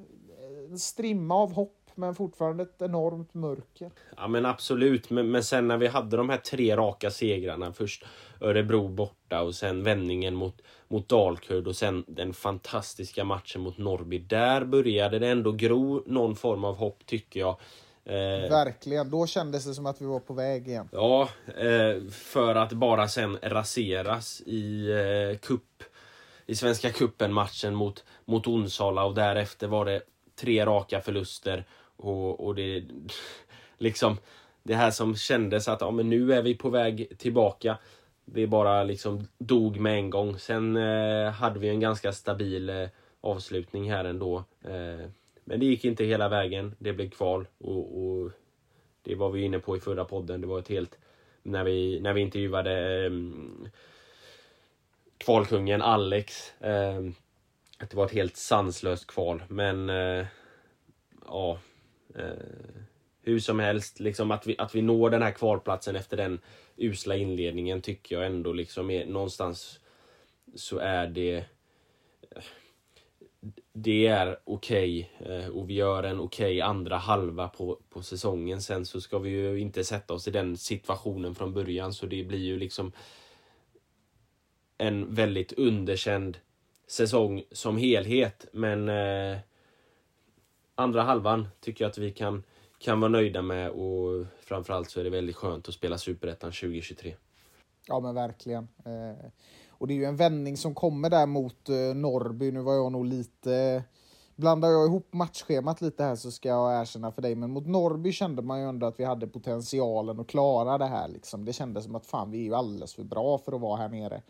[0.70, 3.90] En strimma av hopp men fortfarande ett enormt mörker.
[4.16, 7.72] Ja men absolut, men, men sen när vi hade de här tre raka segrarna.
[7.72, 8.04] Först
[8.40, 14.18] Örebro borta och sen vändningen mot, mot Dalkurd och sen den fantastiska matchen mot Norrby.
[14.18, 17.56] Där började det ändå gro någon form av hopp tycker jag.
[18.04, 20.88] Eh, Verkligen, då kändes det som att vi var på väg igen.
[20.92, 25.82] Ja, eh, för att bara sen raseras i eh, kupp
[26.46, 30.00] i Svenska cupen matchen mot, mot Onsala och därefter var det
[30.40, 31.64] tre raka förluster
[31.96, 32.84] och, och det
[33.78, 34.16] liksom
[34.62, 37.78] det här som kändes att ja, men nu är vi på väg tillbaka.
[38.24, 40.38] Det bara liksom dog med en gång.
[40.38, 42.88] Sen eh, hade vi en ganska stabil eh,
[43.20, 44.44] avslutning här ändå.
[44.64, 45.10] Eh,
[45.44, 46.74] men det gick inte hela vägen.
[46.78, 48.30] Det blev kval och, och,
[49.02, 50.40] det var vi inne på i förra podden.
[50.40, 50.98] Det var ett helt
[51.42, 53.12] när vi, när vi intervjuade eh,
[55.18, 56.60] kvalkungen Alex.
[56.60, 57.00] Eh,
[57.78, 59.42] att det var ett helt sanslöst kval.
[59.48, 60.26] Men eh,
[61.26, 61.58] ja,
[62.18, 62.82] Eh,
[63.22, 66.40] hur som helst, liksom att vi, att vi når den här kvalplatsen efter den
[66.76, 69.80] usla inledningen tycker jag ändå liksom är någonstans
[70.54, 71.44] så är det
[73.72, 78.62] det är okej okay, och vi gör en okej okay andra halva på, på säsongen.
[78.62, 82.24] Sen så ska vi ju inte sätta oss i den situationen från början så det
[82.24, 82.92] blir ju liksom
[84.78, 86.38] en väldigt underkänd
[86.86, 88.46] säsong som helhet.
[88.52, 89.38] Men eh,
[90.76, 92.42] andra halvan tycker jag att vi kan,
[92.78, 97.14] kan vara nöjda med och framförallt så är det väldigt skönt att spela Superettan 2023.
[97.86, 98.68] Ja men verkligen.
[98.84, 99.30] Eh,
[99.68, 102.52] och det är ju en vändning som kommer där mot eh, Norrby.
[102.52, 103.84] Nu var jag nog lite...
[104.36, 108.12] Blandar jag ihop matchschemat lite här så ska jag erkänna för dig, men mot Norrby
[108.12, 111.08] kände man ju ändå att vi hade potentialen att klara det här.
[111.08, 111.44] Liksom.
[111.44, 113.88] Det kändes som att fan, vi är ju alldeles för bra för att vara här
[113.88, 114.22] nere.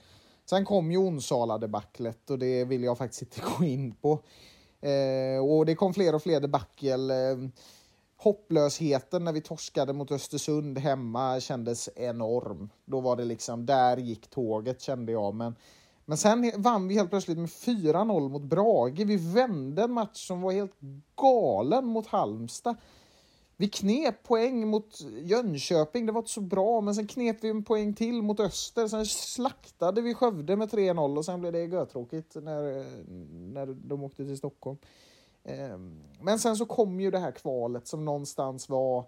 [0.45, 4.19] Sen kom ju Onsala-debaclet och det vill jag faktiskt inte gå in på.
[4.87, 7.31] Eh, och det kom fler och fler debacle.
[7.31, 7.37] Eh,
[8.17, 12.71] hopplösheten när vi torskade mot Östersund hemma kändes enorm.
[12.85, 15.35] Då var det liksom, där gick tåget kände jag.
[15.35, 15.55] Men,
[16.05, 19.05] men sen vann vi helt plötsligt med 4-0 mot Brage.
[19.07, 20.77] Vi vände en match som var helt
[21.17, 22.77] galen mot Halmstad.
[23.59, 27.65] Vi knep poäng mot Jönköping, det var inte så bra, men sen knep vi en
[27.65, 28.89] poäng till mot Öster.
[28.89, 32.87] Sen slaktade vi Skövde med 3-0 och sen blev det götråkigt när,
[33.53, 34.79] när de åkte till Stockholm.
[35.45, 39.05] Ehm, men sen så kom ju det här kvalet som någonstans var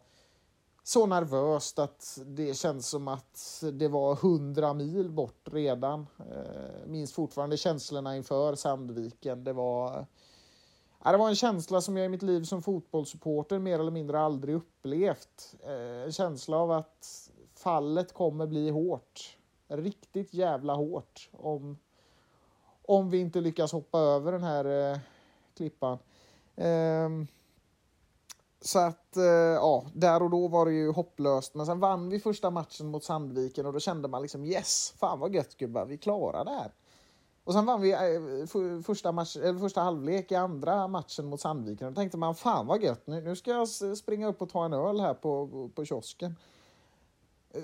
[0.82, 6.06] så nervöst att det känns som att det var hundra mil bort redan.
[6.18, 9.44] Ehm, minns fortfarande känslorna inför Sandviken.
[9.44, 10.06] Det var,
[11.04, 14.54] det var en känsla som jag i mitt liv som fotbollssupporter mer eller mindre aldrig
[14.54, 15.54] upplevt.
[15.64, 19.36] Eh, en känsla av att fallet kommer bli hårt.
[19.68, 21.78] Riktigt jävla hårt om,
[22.82, 24.98] om vi inte lyckas hoppa över den här eh,
[25.56, 25.98] klippan.
[26.56, 27.26] Um,
[28.60, 31.54] så att, eh, ja, där och då var det ju hopplöst.
[31.54, 35.20] Men sen vann vi första matchen mot Sandviken och då kände man liksom yes, fan
[35.20, 36.72] vad gött gubbar, vi klarar det här.
[37.48, 41.86] Och sen vann vi eh, första, match, eller första halvlek i andra matchen mot Sandviken
[41.86, 43.68] och då tänkte man fan vad gött, nu, nu ska jag
[43.98, 46.34] springa upp och ta en öl här på, på kiosken.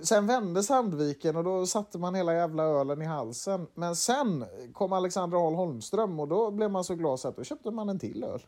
[0.02, 3.66] Sen vände Sandviken och då satte man hela jävla ölen i halsen.
[3.74, 7.44] Men sen kom Alexander Ahl Holmström och då blev man så glad så att då
[7.44, 8.42] köpte man en till öl.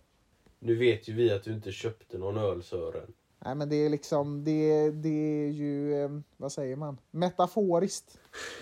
[0.58, 3.12] Nu vet ju vi att du inte köpte någon öl Sören.
[3.47, 8.18] Nej men det är liksom, det, det är ju, eh, vad säger man, metaforiskt.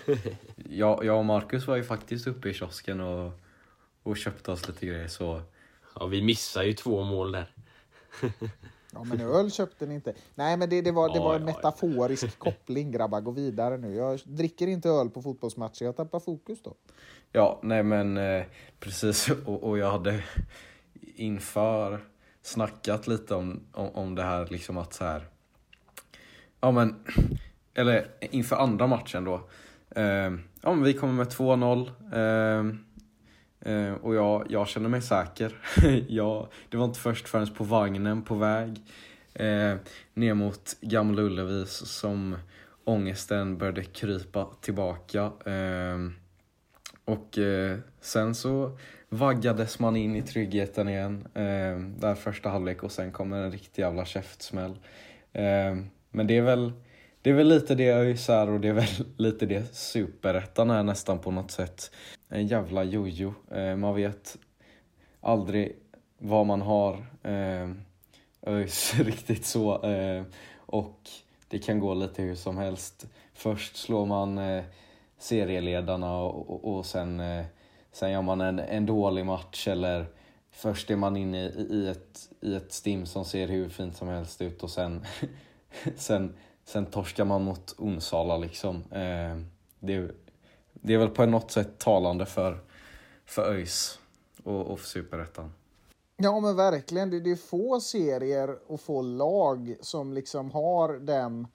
[0.69, 3.31] ja, jag och Marcus var ju faktiskt uppe i kiosken och,
[4.03, 5.41] och köpte oss lite grejer så...
[5.95, 7.51] Ja, vi missade ju två mål där.
[8.91, 10.13] ja men öl köpte ni inte.
[10.35, 13.95] Nej men det, det var, det var en metaforisk koppling grabbar, gå vidare nu.
[13.95, 16.73] Jag dricker inte öl på fotbollsmatcher, jag tappar fokus då.
[17.31, 18.43] Ja, nej men eh,
[18.79, 20.23] precis och, och jag hade
[21.15, 22.01] inför
[22.45, 25.27] snackat lite om, om, om det här liksom att så här.
[26.61, 26.95] Ja men,
[27.73, 29.49] eller inför andra matchen då.
[29.89, 31.89] Eh, ja men vi kommer med 2-0.
[32.13, 35.57] Eh, eh, och jag, jag känner mig säker.
[36.07, 38.81] jag, det var inte först förrän på vagnen på väg
[39.33, 39.75] eh,
[40.13, 42.37] ner mot Gamla Ullevi som
[42.83, 45.31] ångesten började krypa tillbaka.
[45.45, 45.97] Eh,
[47.05, 48.77] och eh, sen så
[49.17, 51.27] vaggades man in i tryggheten igen.
[51.33, 54.71] Eh, där första halvlek och sen kommer en riktig jävla käftsmäll.
[55.33, 55.75] Eh,
[56.11, 56.71] men det är väl
[57.21, 58.85] det är väl lite det ÖIS är och det är väl
[59.17, 61.91] lite det superettan är nästan på något sätt.
[62.29, 63.33] En jävla jojo.
[63.51, 64.37] Eh, man vet
[65.21, 65.75] aldrig
[66.17, 66.93] vad man har
[67.23, 67.69] eh,
[68.47, 69.83] ÖIS riktigt så.
[69.83, 70.23] Eh,
[70.55, 70.99] och
[71.47, 73.07] det kan gå lite hur som helst.
[73.33, 74.63] Först slår man eh,
[75.17, 77.45] serieledarna och, och, och sen eh,
[77.95, 80.05] Sen gör man en, en dålig match eller
[80.51, 84.07] först är man inne i, i, ett, i ett stim som ser hur fint som
[84.07, 85.05] helst ut och sen,
[85.95, 86.35] sen,
[86.65, 88.75] sen torskar man mot Onsala liksom.
[88.75, 89.37] Eh,
[89.79, 90.11] det,
[90.73, 92.59] det är väl på något sätt talande för,
[93.25, 93.99] för ÖIS
[94.43, 95.53] och, och för Superettan.
[96.17, 101.47] Ja men verkligen, det, det är få serier och få lag som liksom har den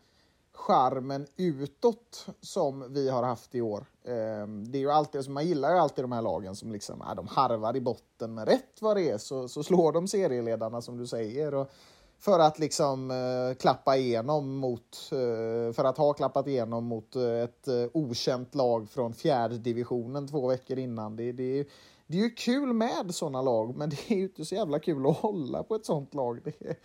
[0.61, 3.85] charmen utåt som vi har haft i år.
[4.05, 7.03] Ehm, det är ju alltid, alltså man gillar ju alltid de här lagen som liksom,
[7.09, 10.83] ja, de harvar i botten, men rätt vad det är så, så slår de serieledarna
[10.83, 11.55] som du säger.
[11.55, 11.71] Och
[12.19, 17.23] för att liksom eh, klappa igenom mot, eh, för att ha klappat igenom mot eh,
[17.23, 21.17] ett okänt lag från fjärde divisionen två veckor innan.
[21.17, 21.69] Det, det,
[22.07, 25.07] det är ju kul med sådana lag, men det är ju inte så jävla kul
[25.07, 26.41] att hålla på ett sånt lag.
[26.45, 26.77] Det,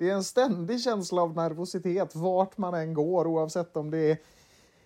[0.00, 4.18] det är en ständig känsla av nervositet vart man än går, oavsett om det är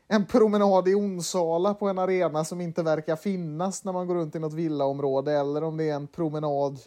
[0.09, 4.35] en promenad i Onsala på en arena som inte verkar finnas när man går runt
[4.35, 6.79] i något villaområde eller om det är en promenad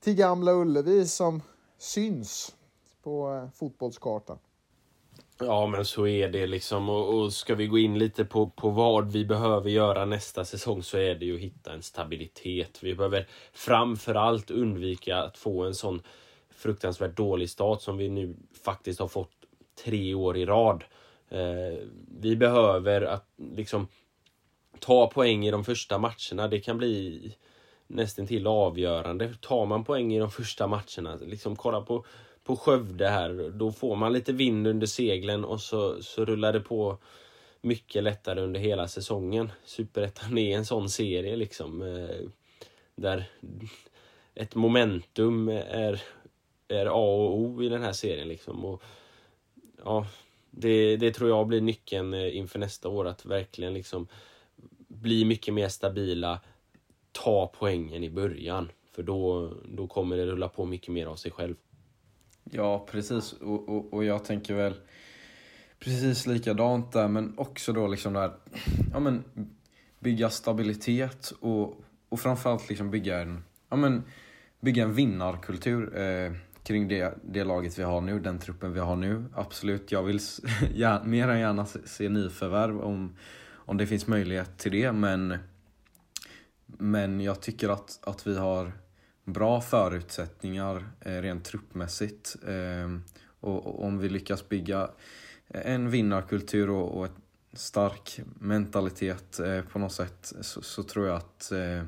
[0.00, 1.42] till Gamla Ullevi som
[1.78, 2.54] syns
[3.02, 4.38] på eh, fotbollskartan.
[5.38, 8.70] Ja men så är det liksom och, och ska vi gå in lite på, på
[8.70, 12.78] vad vi behöver göra nästa säsong så är det ju att hitta en stabilitet.
[12.82, 16.02] Vi behöver framför allt undvika att få en sån
[16.60, 19.32] fruktansvärt dålig start som vi nu faktiskt har fått
[19.84, 20.84] tre år i rad.
[21.28, 21.78] Eh,
[22.20, 23.88] vi behöver att liksom
[24.78, 26.48] ta poäng i de första matcherna.
[26.48, 27.36] Det kan bli
[27.86, 29.34] nästan till avgörande.
[29.40, 32.04] Tar man poäng i de första matcherna, liksom kolla på,
[32.44, 33.50] på Skövde här.
[33.54, 36.98] Då får man lite vind under seglen och så, så rullar det på
[37.60, 39.52] mycket lättare under hela säsongen.
[39.64, 41.82] Superettan är en sån serie liksom.
[41.82, 42.28] Eh,
[42.94, 43.24] där
[44.34, 46.02] ett momentum är,
[46.76, 48.64] är A och O i den här serien liksom.
[48.64, 48.82] Och,
[49.84, 50.06] ja,
[50.50, 53.06] det, det tror jag blir nyckeln eh, inför nästa år.
[53.06, 54.08] Att verkligen liksom
[54.88, 56.40] bli mycket mer stabila.
[57.12, 58.70] Ta poängen i början.
[58.92, 61.54] För då, då kommer det rulla på mycket mer av sig själv.
[62.44, 63.32] Ja, precis.
[63.32, 64.74] Och, och, och jag tänker väl
[65.78, 68.32] precis likadant där, men också då liksom där,
[68.92, 69.24] ja men
[69.98, 74.02] bygga stabilitet och, och framförallt liksom bygga en, ja men
[74.60, 76.32] bygga en vinnarkultur eh,
[76.70, 79.24] kring det, det laget vi har nu, den truppen vi har nu.
[79.34, 80.20] Absolut, jag vill
[80.74, 83.16] ja, mer än gärna se, se nyförvärv om,
[83.52, 85.38] om det finns möjlighet till det, men
[86.66, 88.72] men jag tycker att, att vi har
[89.24, 92.36] bra förutsättningar eh, rent truppmässigt.
[92.46, 92.98] Eh,
[93.40, 94.90] och, och, om vi lyckas bygga
[95.48, 97.12] en vinnarkultur och, och en
[97.52, 101.84] stark mentalitet eh, på något sätt så, så, tror jag att, eh,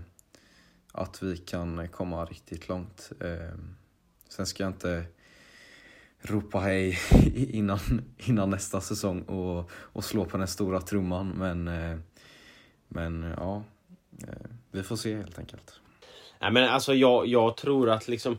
[0.93, 3.13] att vi kan komma riktigt långt.
[3.21, 3.75] Ehm.
[4.37, 5.05] Sen ska jag inte
[6.21, 6.99] ropa hej
[7.35, 7.79] innan,
[8.17, 11.99] innan nästa säsong och, och slå på den stora trumman men, eh,
[12.89, 13.63] men ja,
[14.29, 15.81] eh, vi får se helt enkelt.
[16.41, 18.39] Nej, men alltså jag, jag tror att liksom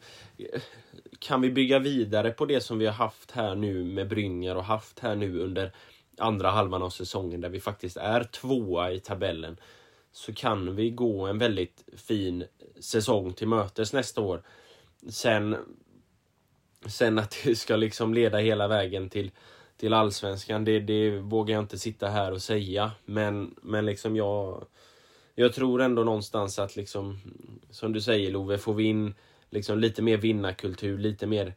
[1.19, 4.65] kan vi bygga vidare på det som vi har haft här nu med Brynjar och
[4.65, 5.71] haft här nu under
[6.17, 9.57] andra halvan av säsongen där vi faktiskt är tvåa i tabellen
[10.11, 12.43] så kan vi gå en väldigt fin
[12.79, 14.43] säsong till mötes nästa år.
[15.09, 15.57] Sen,
[16.87, 19.31] sen att det ska liksom leda hela vägen till,
[19.77, 22.91] till allsvenskan, det, det vågar jag inte sitta här och säga.
[23.05, 24.65] Men, men liksom jag,
[25.35, 27.19] jag tror ändå någonstans att liksom,
[27.69, 29.13] som du säger Love, får vi in
[29.49, 31.53] liksom lite mer vinnarkultur, lite mer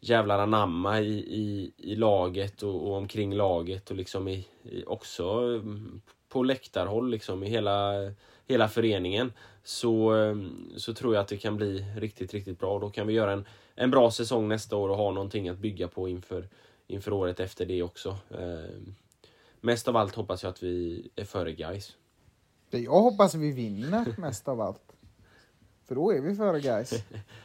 [0.00, 5.24] jävlar anamma i, i, i laget och, och omkring laget och liksom i, i, också
[5.24, 7.92] mm, på läktarhåll liksom i hela,
[8.46, 9.32] hela föreningen
[9.64, 12.78] så, mm, så tror jag att det kan bli riktigt, riktigt bra.
[12.78, 13.44] Då kan vi göra en,
[13.80, 16.48] en bra säsong nästa år och ha någonting att bygga på inför,
[16.86, 18.16] inför året efter det också.
[18.30, 18.80] Eh,
[19.60, 21.96] mest av allt hoppas jag att vi är före guys.
[22.70, 24.96] Jag hoppas vi vinner mest av allt.
[25.86, 26.92] För då är vi före guys.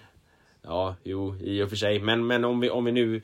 [0.61, 1.99] ja, jo, i och för sig.
[1.99, 3.22] Men, men om, vi, om vi nu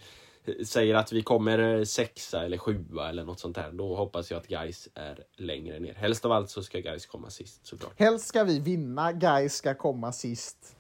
[0.66, 3.72] säger att vi kommer sexa eller sjua eller något sånt där.
[3.72, 5.94] Då hoppas jag att guys är längre ner.
[5.94, 8.00] Helst av allt så ska guys komma sist såklart.
[8.00, 10.76] Helst ska vi vinna, guys ska komma sist.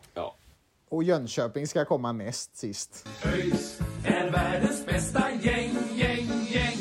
[0.89, 3.07] Och Jönköping ska komma näst sist.
[3.25, 6.77] ÖIS är världens bästa gäng, gäng, gäng.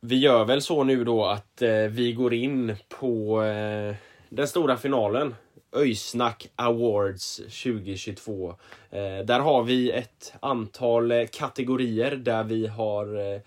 [0.00, 3.94] Vi gör väl så nu då att eh, vi går in på eh,
[4.28, 5.34] den stora finalen.
[5.76, 8.48] Öysnack Awards 2022.
[8.90, 13.40] Eh, där har vi ett antal eh, kategorier där vi har eh,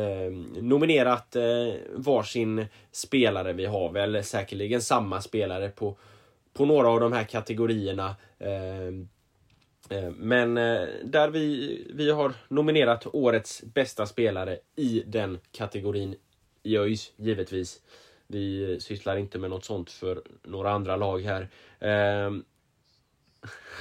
[0.00, 0.32] eh,
[0.62, 3.52] nominerat eh, varsin spelare.
[3.52, 5.96] Vi har väl säkerligen samma spelare på,
[6.54, 8.16] på några av de här kategorierna.
[8.38, 9.08] Ehm,
[9.90, 16.16] eh, men eh, där vi, vi har nominerat årets bästa spelare i den kategorin
[16.62, 17.80] i ÖIS, givetvis.
[18.26, 21.48] Vi sysslar inte med något sånt för några andra lag här.
[21.80, 22.44] Ehm,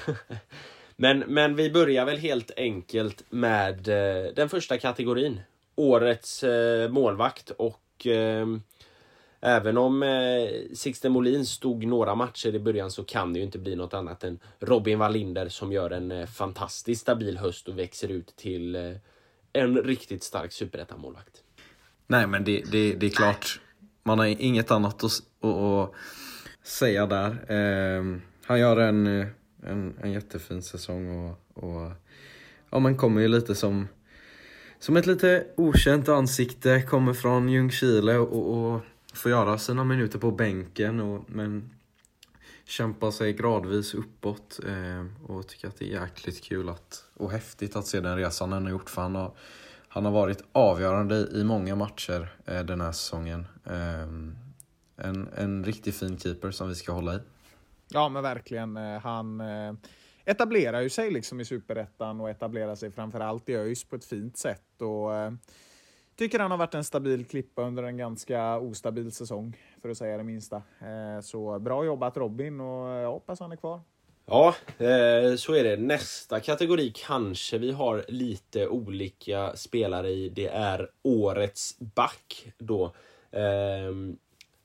[0.96, 5.42] men, men vi börjar väl helt enkelt med eh, den första kategorin.
[5.76, 6.44] Årets
[6.90, 8.62] målvakt och ehm,
[9.46, 10.10] Även om eh,
[10.74, 14.24] Sixten Molin stod några matcher i början så kan det ju inte bli något annat
[14.24, 18.92] än Robin Wallinder som gör en eh, fantastiskt stabil höst och växer ut till eh,
[19.54, 21.44] en riktigt stark superettamålvakt.
[22.08, 23.60] Nej men det, det, det är klart
[24.04, 25.12] man har inget annat att,
[25.42, 25.92] att, att
[26.64, 27.30] säga där.
[27.52, 29.28] Eh, han gör en, eh,
[29.64, 31.92] en, en jättefin säsong och, och
[32.70, 33.88] ja, man kommer ju lite som,
[34.80, 38.82] som ett lite okänt ansikte, kommer från Ljungskile och, och
[39.14, 41.70] får göra sina minuter på bänken och, men
[42.66, 47.76] kämpar sig gradvis uppåt eh, och tycker att det är jäkligt kul att, och häftigt
[47.76, 49.34] att se den resan han har gjort för han har
[49.94, 53.48] han har varit avgörande i många matcher eh, den här säsongen.
[53.66, 54.02] Eh,
[55.08, 57.20] en, en riktigt fin keeper som vi ska hålla i.
[57.90, 58.78] Ja, men verkligen.
[58.78, 59.74] Eh, han eh,
[60.26, 64.38] etablerar ju sig liksom i superettan och etablerar sig framförallt i ÖIS på ett fint
[64.38, 64.82] sätt.
[64.82, 65.32] Och, eh,
[66.16, 70.18] tycker han har varit en stabil klippa under en ganska ostabil säsong, för att säga
[70.18, 70.56] det minsta.
[70.56, 73.82] Eh, så bra jobbat Robin och jag hoppas han är kvar.
[74.26, 75.78] Ja, eh, så är det.
[75.78, 80.30] Nästa kategori kanske vi har lite olika spelare i.
[80.30, 82.86] Det är årets back då.
[83.32, 83.94] Eh,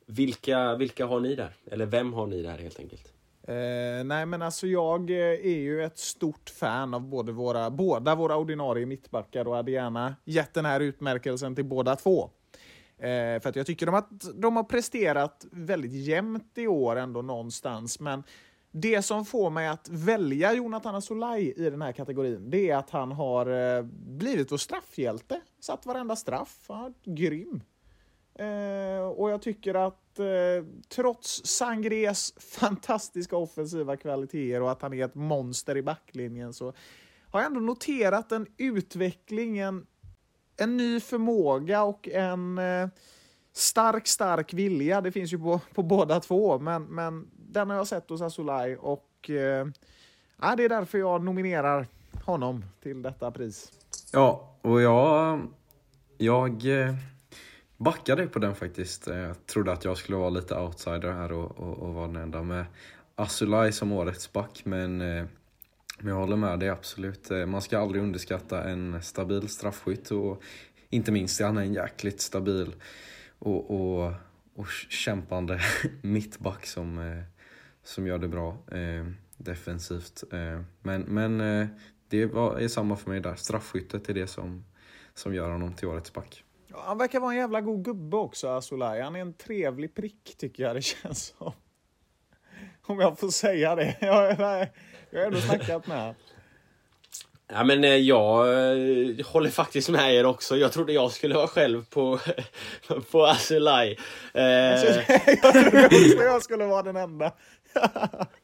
[0.07, 1.53] vilka, vilka har ni där?
[1.71, 3.13] Eller vem har ni där helt enkelt?
[3.49, 8.15] Eh, nej men alltså jag eh, är ju ett stort fan av både våra, båda
[8.15, 12.31] våra ordinarie mittbackar och hade gärna gett den här utmärkelsen till båda två.
[12.99, 17.23] Eh, för att jag tycker de att de har presterat väldigt jämnt i år ändå
[17.23, 18.01] någonstans.
[18.01, 18.23] Men
[18.71, 22.91] det som får mig att välja Jonathan Asolaj i den här kategorin, det är att
[22.91, 25.41] han har eh, blivit vår straffhjälte.
[25.61, 26.65] Satt varenda straff.
[26.69, 27.61] Ja, grym.
[28.39, 35.05] Eh, och jag tycker att eh, trots Sangres fantastiska offensiva kvaliteter och att han är
[35.05, 36.73] ett monster i backlinjen så
[37.31, 39.87] har jag ändå noterat en utveckling, en,
[40.57, 42.89] en ny förmåga och en eh,
[43.53, 45.01] stark, stark vilja.
[45.01, 48.77] Det finns ju på, på båda två, men, men den har jag sett hos Asolaj
[48.77, 49.67] och eh,
[50.57, 51.87] det är därför jag nominerar
[52.25, 53.73] honom till detta pris.
[54.13, 55.41] Ja, och jag...
[56.21, 56.95] Jag eh,
[57.79, 59.09] backade på den faktiskt.
[59.09, 62.17] Eh, jag trodde att jag skulle vara lite outsider här och, och, och vara den
[62.17, 62.65] enda med
[63.15, 65.25] Asulaj som årets back, men eh,
[66.01, 67.31] men jag håller med dig absolut.
[67.31, 70.43] Eh, man ska aldrig underskatta en stabil straffskytt och
[70.91, 72.75] inte minst är han en jäkligt stabil
[73.39, 74.13] och, och,
[74.55, 75.61] och kämpande
[76.03, 77.23] mittback som,
[77.83, 78.59] som gör det bra
[79.37, 80.25] defensivt.
[80.83, 81.39] Men men
[82.09, 83.35] det är samma för mig där.
[83.35, 84.65] Straffskyttet är det som,
[85.15, 86.45] som gör honom till årets back.
[86.85, 89.01] Han verkar vara en jävla god gubbe också, Asolaj.
[89.01, 91.53] Han är en trevlig prick, tycker jag det känns som.
[92.87, 93.97] Om jag får säga det.
[94.01, 94.73] Jag, nej,
[95.11, 96.15] jag har ändå snackat med
[97.53, 100.57] Ja, men eh, jag eh, håller faktiskt med er också.
[100.57, 102.19] Jag trodde jag skulle vara själv på,
[103.11, 103.99] på Aselaj.
[104.35, 107.33] Eh, jag trodde också jag skulle vara den enda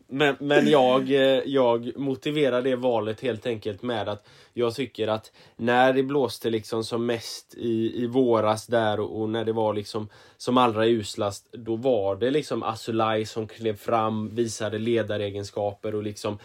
[0.06, 5.32] men men jag, eh, jag motiverar det valet helt enkelt med att jag tycker att
[5.56, 9.74] när det blåste liksom som mest i, i våras där och, och när det var
[9.74, 16.02] liksom som allra uslast, då var det liksom Asulaj som klev fram, visade ledaregenskaper och
[16.02, 16.38] liksom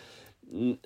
[0.52, 0.78] mm,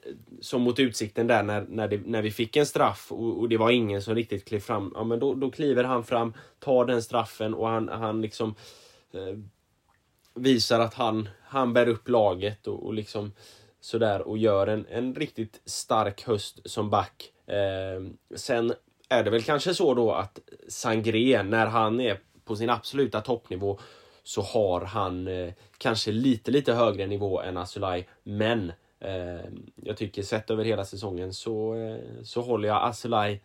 [0.42, 3.58] som mot Utsikten där när, när, det, när vi fick en straff och, och, det
[3.58, 4.92] var ingen som riktigt klev fram.
[4.96, 8.56] Ja, men då, då kliver han fram, tar den straffen och han, han liksom
[9.14, 9.38] eh,
[10.36, 13.32] visar att han, han bär upp laget och, och liksom
[13.82, 17.32] sådär och gör en, en riktigt stark höst som back.
[17.48, 18.74] Eh, sen
[19.10, 23.80] är det väl kanske så då att Sangré, när han är på sin absoluta toppnivå
[24.24, 28.72] så har han eh, kanske lite, lite högre nivå än Asulaj, men
[29.04, 29.46] Eh,
[29.76, 33.44] jag tycker sett över hela säsongen så, eh, så håller jag Asulaj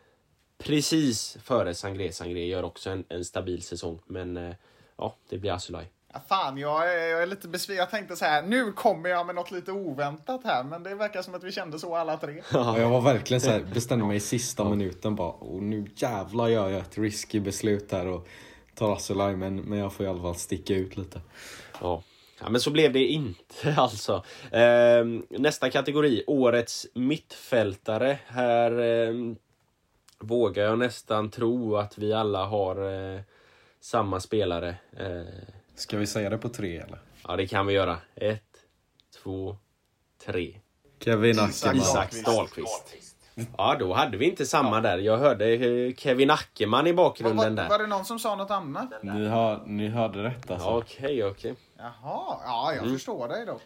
[0.58, 2.12] precis före Sangré.
[2.12, 4.54] Sangré gör också en, en stabil säsong, men eh,
[4.96, 5.90] ja, det blir Asulaj.
[6.12, 7.80] Ja, fan, jag är, jag är lite besviken.
[7.80, 11.22] Jag tänkte så här, nu kommer jag med något lite oväntat här, men det verkar
[11.22, 12.42] som att vi kände så alla tre.
[12.52, 16.48] Ja, jag var verkligen så här, bestämde mig i sista minuten bara, och nu jävlar
[16.48, 18.28] gör jag ett risky beslut här och
[18.74, 21.20] tar Aselaj, men, men jag får i alla fall sticka ut lite.
[21.80, 22.02] Ja.
[22.40, 24.24] Ja, men så blev det inte alltså.
[24.50, 28.18] Eh, nästa kategori, Årets mittfältare.
[28.26, 29.14] Här eh,
[30.18, 32.76] vågar jag nästan tro att vi alla har
[33.14, 33.20] eh,
[33.80, 34.76] samma spelare.
[34.96, 36.98] Eh, Ska vi säga det på tre eller?
[37.28, 37.98] Ja, det kan vi göra.
[38.14, 38.42] Ett,
[39.22, 39.56] två,
[40.24, 40.60] tre.
[41.00, 41.76] Kevin Ackerman.
[41.76, 42.94] Isak Dahlqvist.
[43.56, 44.98] Ja, då hade vi inte samma där.
[44.98, 47.68] Jag hörde eh, Kevin Ackerman i bakgrunden var, var, där.
[47.68, 49.02] Var det någon som sa något annat?
[49.02, 50.68] Ni, hör, ni hörde rätt alltså.
[50.68, 51.52] Okej, okay, okej.
[51.52, 51.54] Okay.
[51.76, 52.94] Jaha, ja jag mm.
[52.94, 53.62] förstår dig dock.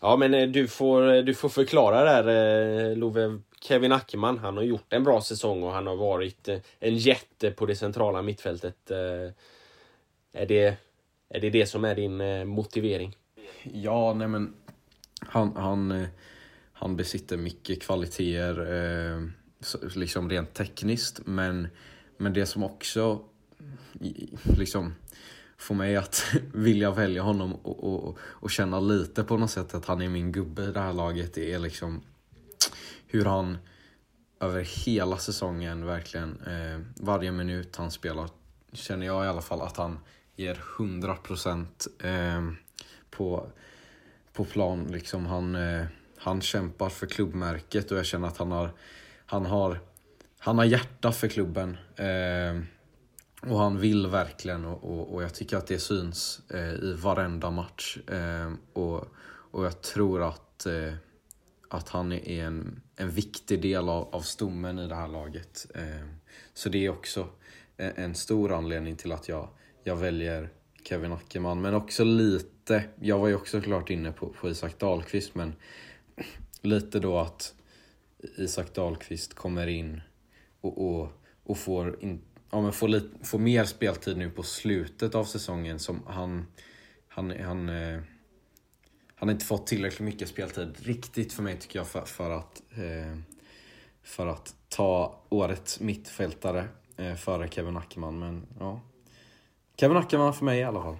[0.00, 3.40] Ja men eh, du får, eh, du får förklara där Love.
[3.62, 7.66] Kevin Ackerman, han har gjort en bra säsong och han har varit en jätte på
[7.66, 8.90] det centrala mittfältet.
[10.32, 10.76] Är det
[11.30, 13.16] är det, det som är din eh, motivering?
[13.62, 14.54] Ja, nej men
[15.20, 16.08] han, han, eh,
[16.72, 18.58] han besitter mycket kvaliteter,
[19.14, 19.26] eh,
[19.94, 21.68] liksom rent tekniskt, men,
[22.16, 23.24] men det som också
[24.58, 24.94] liksom
[25.58, 29.86] får mig att vilja välja honom och, och, och känna lite på något sätt att
[29.86, 32.02] han är min gubbe i det här laget, det är liksom
[33.06, 33.58] hur han
[34.40, 38.28] över hela säsongen verkligen, eh, varje minut han spelar,
[38.72, 39.98] känner jag i alla fall att han
[40.40, 41.66] ger 100%
[42.02, 42.52] eh,
[43.10, 43.46] på,
[44.32, 44.84] på plan.
[44.84, 45.86] Liksom han, eh,
[46.16, 48.72] han kämpar för klubbmärket och jag känner att han har,
[49.26, 49.80] han har,
[50.38, 51.76] han har hjärta för klubben.
[51.96, 52.62] Eh,
[53.50, 57.50] och han vill verkligen och, och, och, jag tycker att det syns eh, i varenda
[57.50, 57.98] match.
[58.08, 59.04] Eh, och,
[59.50, 60.94] och jag tror att, eh,
[61.68, 65.66] att han är en, en viktig del av, av stommen i det här laget.
[65.74, 66.06] Eh,
[66.54, 67.28] så det är också
[67.76, 69.48] en, en, stor anledning till att jag,
[69.84, 70.48] jag väljer
[70.84, 71.60] Kevin Ackerman.
[71.60, 75.54] Men också lite, jag var ju också klart inne på, på Isak Dahlqvist men
[76.62, 77.54] lite då att
[78.36, 80.00] Isak Dahlqvist kommer in
[80.60, 81.08] och, och,
[81.44, 82.20] och får, in,
[82.50, 85.78] ja, men får, lite, får mer speltid nu på slutet av säsongen.
[85.78, 86.46] som Han,
[87.08, 88.00] han, han, eh,
[89.14, 92.62] han har inte fått tillräckligt mycket speltid riktigt för mig tycker jag för, för att
[92.70, 93.18] eh,
[94.02, 98.18] för att ta årets mittfältare eh, före Kevin Ackerman.
[98.18, 98.80] Men ja,
[99.80, 100.96] Kevin Ackerman för mig i alla fall.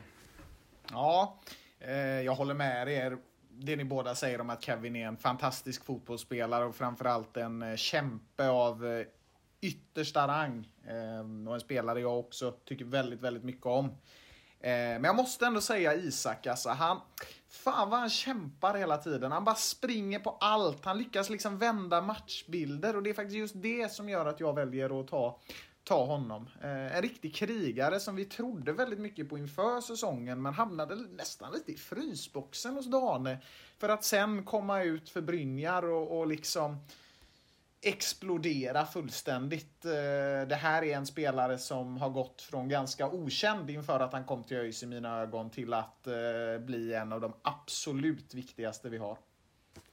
[0.90, 1.38] Ja,
[1.80, 3.18] eh, jag håller med er.
[3.48, 7.76] Det ni båda säger om att Kevin är en fantastisk fotbollsspelare och framförallt en eh,
[7.76, 9.06] kämpe av eh,
[9.60, 10.68] yttersta rang.
[10.86, 13.84] Eh, och en spelare jag också tycker väldigt, väldigt mycket om.
[14.60, 17.00] Eh, men jag måste ändå säga Isak, alltså han...
[17.48, 19.32] Fan vad han kämpar hela tiden.
[19.32, 20.84] Han bara springer på allt.
[20.84, 24.54] Han lyckas liksom vända matchbilder och det är faktiskt just det som gör att jag
[24.54, 25.38] väljer att ta,
[25.84, 26.48] ta honom.
[26.62, 31.52] Eh, en riktig krigare som vi trodde väldigt mycket på inför säsongen men hamnade nästan
[31.52, 33.38] lite i frysboxen hos Dane.
[33.78, 36.78] För att sen komma ut för Brynjar och, och liksom
[37.82, 39.84] explodera fullständigt.
[39.84, 44.24] Eh, det här är en spelare som har gått från ganska okänd inför att han
[44.24, 48.88] kom till ÖIS i mina ögon till att eh, bli en av de absolut viktigaste
[48.88, 49.18] vi har.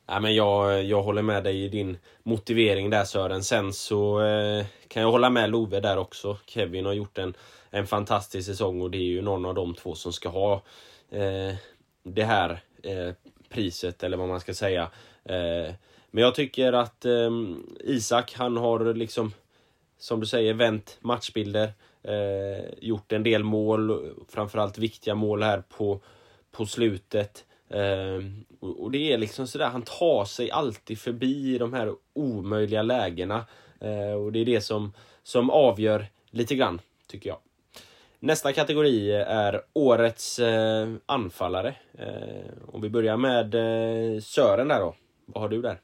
[0.10, 3.44] Ja, men jag, jag håller med dig i din motivering där Sören.
[3.44, 6.38] Sen så eh, kan jag hålla med Love där också.
[6.46, 7.34] Kevin har gjort en,
[7.70, 10.54] en fantastisk säsong och det är ju någon av de två som ska ha
[11.12, 11.56] eh,
[12.04, 13.14] det här eh,
[13.50, 14.82] priset eller vad man ska säga.
[15.26, 15.74] Eh,
[16.12, 17.32] men jag tycker att eh,
[17.80, 19.34] Isak han har liksom
[19.98, 21.74] som du säger vänt matchbilder.
[22.04, 26.02] Eh, gjort en del mål, framförallt viktiga mål här på,
[26.52, 27.46] på slutet.
[27.70, 28.26] Eh,
[28.60, 33.46] och, och det är liksom sådär, han tar sig alltid förbi de här omöjliga lägena.
[33.80, 37.40] Eh, och det är det som, som avgör lite grann, tycker jag.
[38.20, 41.76] Nästa kategori är årets eh, anfallare.
[41.94, 44.96] Eh, om vi börjar med eh, Sören där då.
[45.26, 45.80] Vad har du där?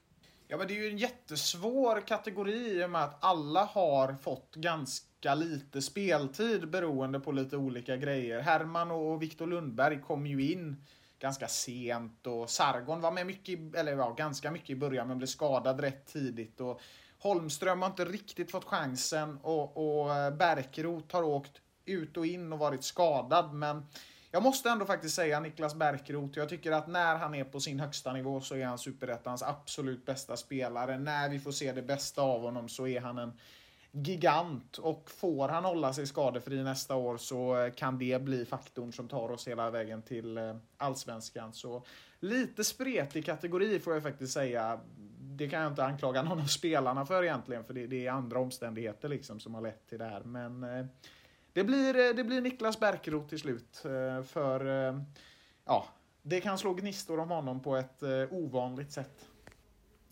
[0.48, 4.56] Ja, men det är ju en jättesvår kategori i och med att alla har fått
[4.56, 8.40] ganska lite speltid beroende på lite olika grejer.
[8.40, 10.84] Herman och Viktor Lundberg kom ju in
[11.24, 15.28] ganska sent och Sargon var med mycket, eller ja, ganska mycket i början men blev
[15.28, 16.62] skadad rätt tidigt.
[16.62, 16.82] Och
[17.20, 22.54] Holmström har inte riktigt fått chansen och, och eh, Bärkroth har åkt ut och in
[22.54, 23.54] och varit skadad.
[23.54, 23.86] Men
[24.32, 26.40] jag måste ändå faktiskt säga Niklas Bärkroth.
[26.40, 30.06] Jag tycker att när han är på sin högsta nivå så är han Superettans absolut
[30.06, 30.98] bästa spelare.
[30.98, 33.34] När vi får se det bästa av honom så är han en
[33.94, 34.78] gigant.
[34.78, 39.08] Och får han hålla sig skadefri nästa år så eh, kan det bli faktorn som
[39.08, 41.54] tar oss hela vägen till eh, allsvenskan.
[41.54, 41.84] Så
[42.20, 44.80] lite spretig kategori får jag faktiskt säga.
[45.20, 48.40] Det kan jag inte anklaga någon av spelarna för egentligen, för det, det är andra
[48.40, 50.22] omständigheter liksom som har lett till det här.
[50.24, 50.86] Men eh,
[51.54, 53.80] det blir, det blir Niklas Bärkroth till slut.
[54.26, 54.66] För
[55.66, 55.88] ja,
[56.22, 59.28] det kan slå gnistor om honom på ett ovanligt sätt.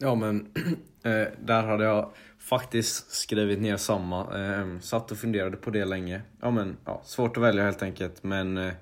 [0.01, 0.51] Ja men
[1.03, 4.39] eh, där hade jag faktiskt skrivit ner samma.
[4.39, 6.21] Eh, satt och funderade på det länge.
[6.41, 8.23] Ja men ja, svårt att välja helt enkelt.
[8.23, 8.73] Men, eh,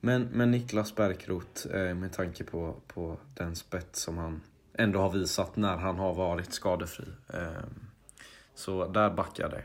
[0.00, 4.40] men, men Niklas Bärkroth eh, med tanke på, på den spets som han
[4.74, 7.06] ändå har visat när han har varit skadefri.
[7.34, 7.64] Eh,
[8.54, 9.64] så där backar jag dig.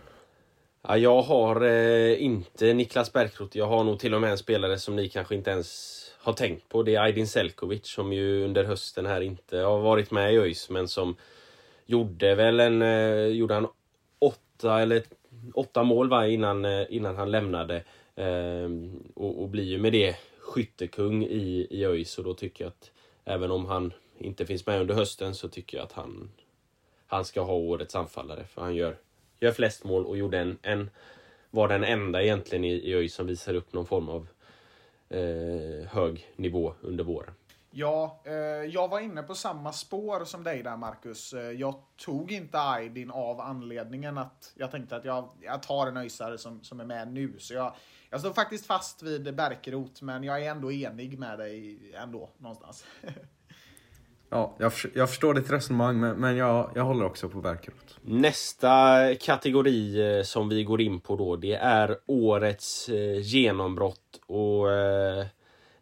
[0.88, 3.58] Ja, jag har eh, inte Niklas Bärkroth.
[3.58, 6.70] Jag har nog till och med en spelare som ni kanske inte ens har tänkt
[6.70, 6.84] på.
[6.84, 10.70] Det är Aydin Selkovic som ju under hösten här inte har varit med i ÖIS
[10.70, 11.16] men som
[11.86, 12.82] gjorde väl en...
[12.82, 13.68] Eh, gjorde han
[14.20, 15.04] åtta eller
[15.54, 17.84] åtta mål va, innan, eh, innan han lämnade.
[18.16, 18.70] Eh,
[19.14, 22.92] och, och blir ju med det skyttekung i, i ÖIS och då tycker jag att
[23.26, 26.32] även om han inte finns med under hösten så tycker jag att han,
[27.08, 28.98] han ska ha årets anfallare för han gör,
[29.40, 30.90] gör flest mål och gjorde en, en
[31.50, 34.28] var den enda egentligen i, i ÖIS som visar upp någon form av
[35.10, 37.34] eh, hög nivå under våren.
[37.78, 38.34] Ja, eh,
[38.74, 41.34] jag var inne på samma spår som dig där Marcus.
[41.34, 41.76] Eh, jag
[42.06, 46.64] tog inte Aydin av anledningen att jag tänkte att jag, jag tar en öjsare som,
[46.64, 47.36] som är med nu.
[47.40, 47.76] Så jag,
[48.10, 52.86] jag står faktiskt fast vid Berkerot, men jag är ändå enig med dig ändå någonstans.
[54.30, 57.94] Ja, jag, jag förstår ditt resonemang men, men jag, jag håller också på Bärkroth.
[58.02, 64.72] Nästa kategori eh, som vi går in på då, det är årets eh, genombrott och
[64.72, 65.26] eh,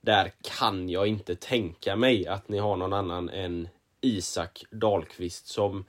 [0.01, 3.67] där kan jag inte tänka mig att ni har någon annan än
[4.01, 5.85] Isak Dahlqvist som,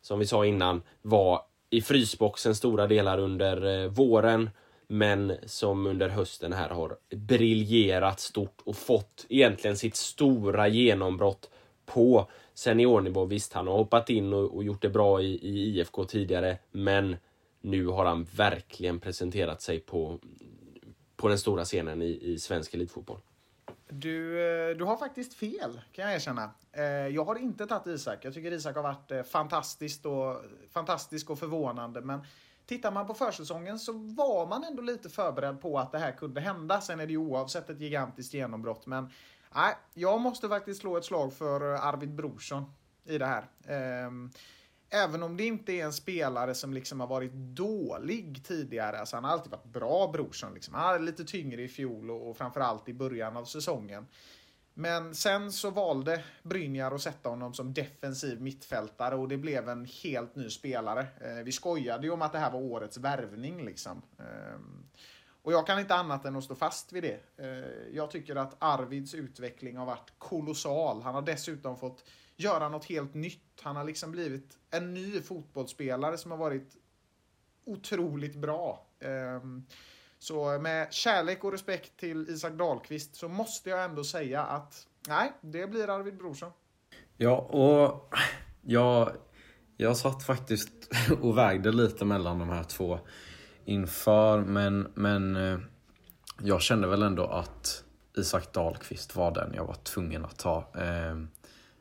[0.00, 4.50] som vi sa innan, var i frysboxen stora delar under eh, våren
[4.86, 11.50] men som under hösten här har briljerat stort och fått egentligen sitt stora genombrott
[11.94, 13.24] på seniornivå.
[13.24, 17.16] Visst, han har hoppat in och, och gjort det bra i, i IFK tidigare, men
[17.60, 20.18] nu har han verkligen presenterat sig på,
[21.16, 23.20] på den stora scenen i, i svensk elitfotboll.
[23.88, 26.50] Du, eh, du har faktiskt fel, kan jag erkänna.
[26.72, 28.24] Eh, jag har inte tagit Isak.
[28.24, 30.36] Jag tycker Isak har varit eh, fantastiskt och,
[30.72, 32.00] fantastisk och förvånande.
[32.00, 32.20] Men
[32.66, 36.40] tittar man på försäsongen så var man ändå lite förberedd på att det här kunde
[36.40, 36.80] hända.
[36.80, 38.86] Sen är det ju oavsett ett gigantiskt genombrott.
[38.86, 39.10] Men
[39.54, 42.64] Nej, jag måste faktiskt slå ett slag för eh, Arvid Brorsson
[43.04, 43.44] i det här.
[43.66, 44.30] Ehm,
[44.90, 48.98] även om det inte är en spelare som liksom har varit dålig tidigare.
[48.98, 50.54] Alltså han har alltid varit bra Brorsson.
[50.54, 50.74] Liksom.
[50.74, 54.06] Han hade lite tyngre i fjol och, framförallt i början av säsongen.
[54.74, 59.84] Men sen så valde Brynjar att sätta honom som defensiv mittfältare och det blev en
[60.02, 61.06] helt ny spelare.
[61.20, 64.02] Eh, vi skojade ju om att det här var årets värvning liksom.
[64.18, 64.88] Ehm,
[65.42, 67.20] och jag kan inte annat än att stå fast vid det.
[67.36, 71.02] Eh, jag tycker att Arvids utveckling har varit kolossal.
[71.02, 72.04] Han har dessutom fått
[72.36, 73.60] göra något helt nytt.
[73.60, 76.76] Han har liksom blivit en ny fotbollsspelare som har varit
[77.64, 78.86] otroligt bra.
[79.00, 79.40] Eh,
[80.18, 85.32] så med kärlek och respekt till Isak Dahlqvist så måste jag ändå säga att nej,
[85.40, 86.52] det blir Arvid Brorsson.
[87.16, 88.14] Ja, och
[88.62, 89.12] jag,
[89.76, 90.72] jag satt faktiskt
[91.22, 92.98] och vägde lite mellan de här två
[93.68, 95.58] inför, men, men eh,
[96.42, 97.84] jag kände väl ändå att
[98.16, 100.64] Isak Dahlqvist var den jag var tvungen att ta.
[100.74, 101.16] Eh,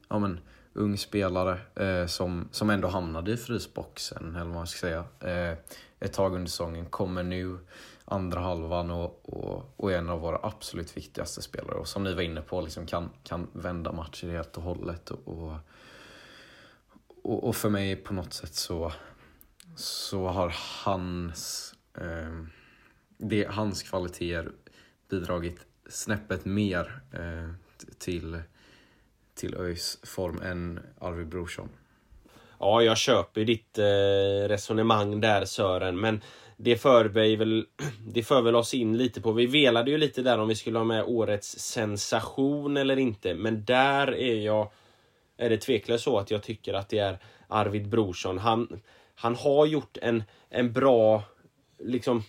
[0.09, 0.39] ja, men,
[0.73, 5.57] ung spelare eh, som, som ändå hamnade i frysboxen, eller vad man ska säga, eh,
[5.99, 6.85] ett tag under säsongen.
[6.85, 7.57] Kommer nu
[8.05, 11.75] andra halvan och, och, och är en av våra absolut viktigaste spelare.
[11.75, 15.09] Och som ni var inne på, liksom kan, kan vända matcher helt och hållet.
[15.09, 15.53] Och,
[17.23, 18.91] och, och för mig på något sätt så,
[19.75, 20.55] så har
[20.85, 22.43] hans, eh,
[23.17, 24.51] det, hans kvaliteter
[25.09, 27.49] bidragit snäppet mer eh,
[27.97, 28.41] till,
[29.35, 31.69] till ÖIS form än Arvid Brorsson.
[32.59, 36.21] Ja, jag köper ditt eh, resonemang där Sören, men
[36.57, 37.65] det för, väl,
[38.07, 40.77] det för väl oss in lite på, vi velade ju lite där om vi skulle
[40.77, 44.71] ha med årets sensation eller inte, men där är jag,
[45.37, 48.37] är det tveklöst så att jag tycker att det är Arvid Brorsson.
[48.37, 48.81] Han,
[49.15, 51.23] han har gjort en, en bra,
[51.79, 52.23] liksom,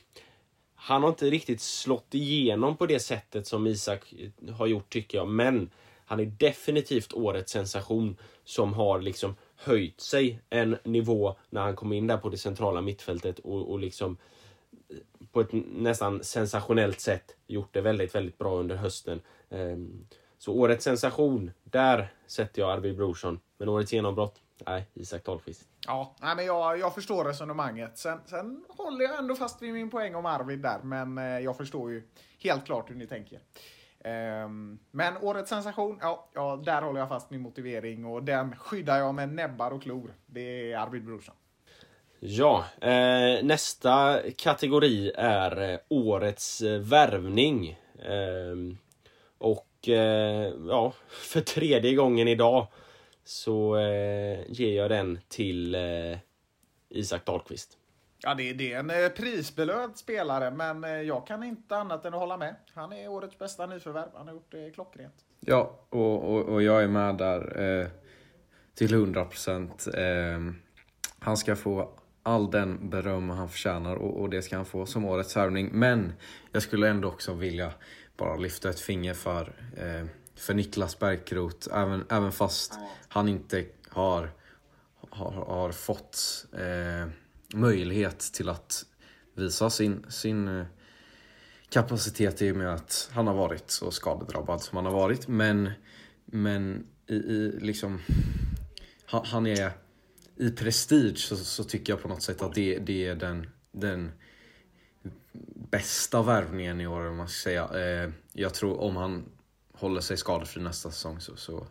[0.74, 4.14] han har inte riktigt slått igenom på det sättet som Isak
[4.58, 5.70] har gjort tycker jag, men
[6.04, 11.92] han är definitivt årets sensation som har liksom höjt sig en nivå när han kom
[11.92, 14.16] in där på det centrala mittfältet och, och liksom
[14.88, 14.96] eh,
[15.32, 19.20] på ett nästan sensationellt sätt gjort det väldigt, väldigt bra under hösten.
[19.50, 20.06] Ehm,
[20.38, 23.40] så årets sensation, där sätter jag Arvid Brorsson.
[23.58, 25.68] Men årets genombrott, nej, Isak Dahlqvist.
[25.88, 27.98] Ja, nej, men jag, jag förstår resonemanget.
[27.98, 31.56] Sen, sen håller jag ändå fast vid min poäng om Arvid där, men eh, jag
[31.56, 32.02] förstår ju
[32.42, 33.40] helt klart hur ni tänker.
[34.44, 38.98] Um, men årets sensation, ja, ja, där håller jag fast min motivering och den skyddar
[38.98, 40.14] jag med näbbar och klor.
[40.26, 41.34] Det är Arvid Brorsson.
[42.20, 47.78] Ja, eh, nästa kategori är eh, årets eh, värvning.
[47.98, 48.76] Eh,
[49.38, 52.66] och eh, ja, för tredje gången idag
[53.28, 55.76] så eh, ger jag den till
[56.88, 57.78] Isak Dahlqvist.
[58.18, 62.14] Ja, det, det är en eh, prisbelönt spelare, men eh, jag kan inte annat än
[62.14, 62.54] att hålla med.
[62.74, 64.08] Han är årets bästa nyförvärv.
[64.14, 65.14] Han har gjort det klockrent.
[65.40, 67.88] Ja, och, och, och jag är med där eh,
[68.74, 69.86] till 100 procent.
[69.94, 70.52] Eh,
[71.18, 71.90] han ska få
[72.22, 75.70] all den beröm han förtjänar och, och det ska han få som årets värvning.
[75.72, 76.12] Men
[76.52, 77.72] jag skulle ändå också vilja
[78.16, 80.06] bara lyfta ett finger för, eh,
[80.38, 81.68] för Niklas Bärkroth.
[81.72, 82.90] Även, även fast ja.
[83.08, 84.30] han inte har,
[85.10, 87.08] har, har fått eh,
[87.54, 88.84] möjlighet till att
[89.34, 90.66] visa sin, sin eh,
[91.68, 95.28] kapacitet i och med att han har varit så skadedrabbad som han har varit.
[95.28, 95.70] Men,
[96.24, 98.00] men i, i liksom...
[99.06, 99.70] Han, han, är...
[100.36, 104.12] I prestige så, så, tycker jag på något sätt att det, det är den, den
[105.70, 107.68] bästa värvningen i år, om man ska säga.
[107.74, 109.24] Eh, jag tror om han
[109.78, 111.66] håller sig skadefri nästa säsong så, så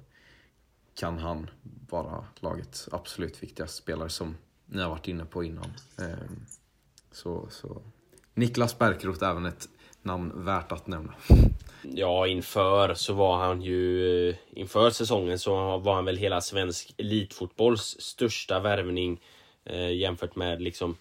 [0.96, 1.50] kan han
[1.90, 5.74] vara lagets absolut viktigaste spelare som ni har varit inne på innan.
[6.00, 6.46] Ehm,
[7.12, 7.82] så, så.
[8.34, 9.70] Niklas Bärkroth även ett
[10.02, 11.14] namn värt att nämna.
[11.82, 14.30] Ja, inför så var han ju...
[14.30, 19.22] Eh, inför säsongen så var han väl hela svensk elitfotbolls största värvning
[19.66, 20.98] eh, jämfört med liksom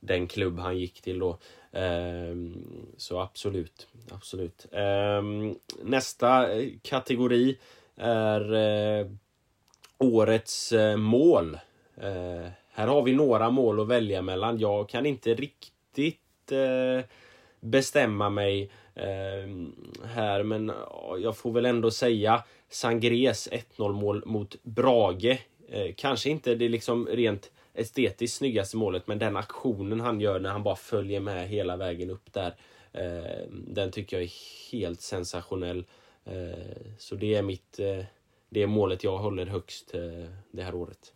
[0.00, 1.38] den klubb han gick till då.
[1.76, 4.66] Ehm, så absolut, absolut.
[4.72, 7.58] Ehm, nästa eh, kategori
[7.96, 9.06] är eh,
[9.98, 11.58] årets eh, mål.
[12.70, 14.58] Här har vi några mål att välja mellan.
[14.58, 16.52] Jag kan inte riktigt
[17.60, 19.74] bestämma mig ehm,
[20.04, 20.72] här, men
[21.18, 25.38] jag får väl ändå säga Sangres 1-0 mål mot Brage.
[25.96, 30.62] Kanske inte det liksom rent estetiskt snyggaste målet, men den aktionen han gör när han
[30.62, 32.56] bara följer med hela vägen upp där.
[32.92, 35.86] Eh, den tycker jag är helt sensationell.
[36.24, 38.04] Eh, så det är mitt eh,
[38.48, 41.12] det är målet jag håller högst eh, det här året.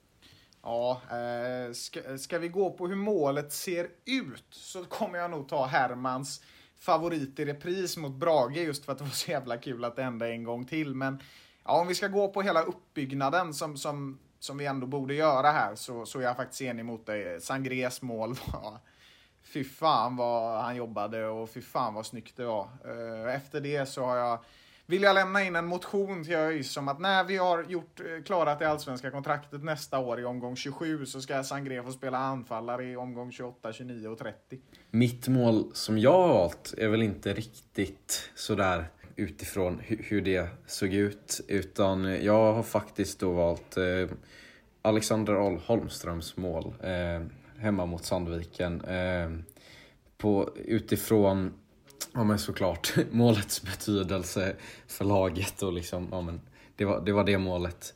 [0.62, 5.48] Ja, eh, ska, ska, vi gå på hur målet ser ut så kommer jag nog
[5.48, 6.42] ta Hermans
[6.76, 10.02] favorit i repris mot Brage just för att det var så jävla kul att det
[10.02, 10.94] hände en gång till.
[10.94, 11.18] Men
[11.64, 15.50] ja, om vi ska gå på hela uppbyggnaden som, som, som vi ändå borde göra
[15.50, 17.40] här så, så är jag faktiskt enig mot dig.
[17.40, 18.78] Sangrés mål var
[19.42, 22.68] Fy fan vad han jobbade och fy fan vad snyggt det var.
[22.84, 24.38] Eh, efter det så har jag
[24.90, 28.22] vill jag lämna in en motion till ÖIS om att när vi har gjort, eh,
[28.24, 32.84] klarat det allsvenska kontraktet nästa år i omgång 27 så ska Sangré få spela anfallare
[32.84, 34.58] i omgång 28, 29 och 30.
[34.90, 38.84] Mitt mål som jag har valt är väl inte riktigt sådär
[39.20, 41.40] utifrån hur det såg ut.
[41.48, 44.08] Utan jag har faktiskt då valt eh,
[44.82, 47.26] Alexander Holmströms mål eh,
[47.58, 48.80] hemma mot Sandviken.
[48.80, 49.30] Eh,
[50.18, 51.52] på, utifrån
[52.14, 54.56] Ja men såklart, målets betydelse
[54.86, 56.40] för laget och liksom, ja men
[56.76, 57.94] det var det, var det målet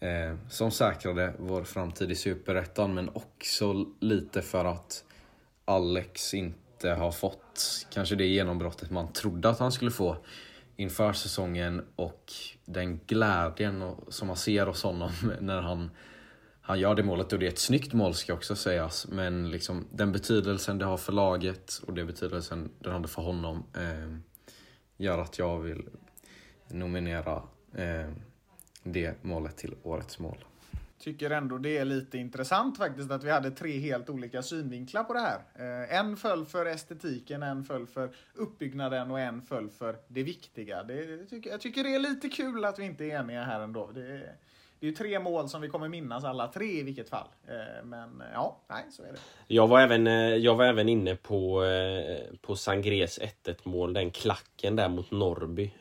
[0.00, 5.04] eh, som säkrade vår framtid i Superettan men också lite för att
[5.64, 10.16] Alex inte har fått kanske det genombrottet man trodde att han skulle få
[10.76, 12.32] inför säsongen och
[12.64, 15.90] den glädjen som man ser hos honom när han
[16.64, 19.06] han gör det målet och det är ett snyggt mål ska också sägas.
[19.08, 23.64] Men liksom den betydelsen det har för laget och den betydelsen det hade för honom
[23.76, 24.16] eh,
[24.96, 25.88] gör att jag vill
[26.68, 27.42] nominera
[27.74, 28.10] eh,
[28.82, 30.44] det målet till årets mål.
[31.02, 35.12] Tycker ändå det är lite intressant faktiskt att vi hade tre helt olika synvinklar på
[35.12, 35.40] det här.
[35.54, 40.82] Eh, en föll för estetiken, en föll för uppbyggnaden och en föll för det viktiga.
[40.82, 43.90] Det, tycker, jag tycker det är lite kul att vi inte är eniga här ändå.
[43.94, 44.00] Det,
[44.80, 47.28] det är ju tre mål som vi kommer minnas alla tre i vilket fall.
[47.48, 49.18] Eh, men eh, ja, nej, så är det.
[49.46, 50.06] Jag var även,
[50.42, 51.64] jag var även inne på,
[52.40, 55.72] på Sangres 1-1 mål, den klacken där mot Norrby.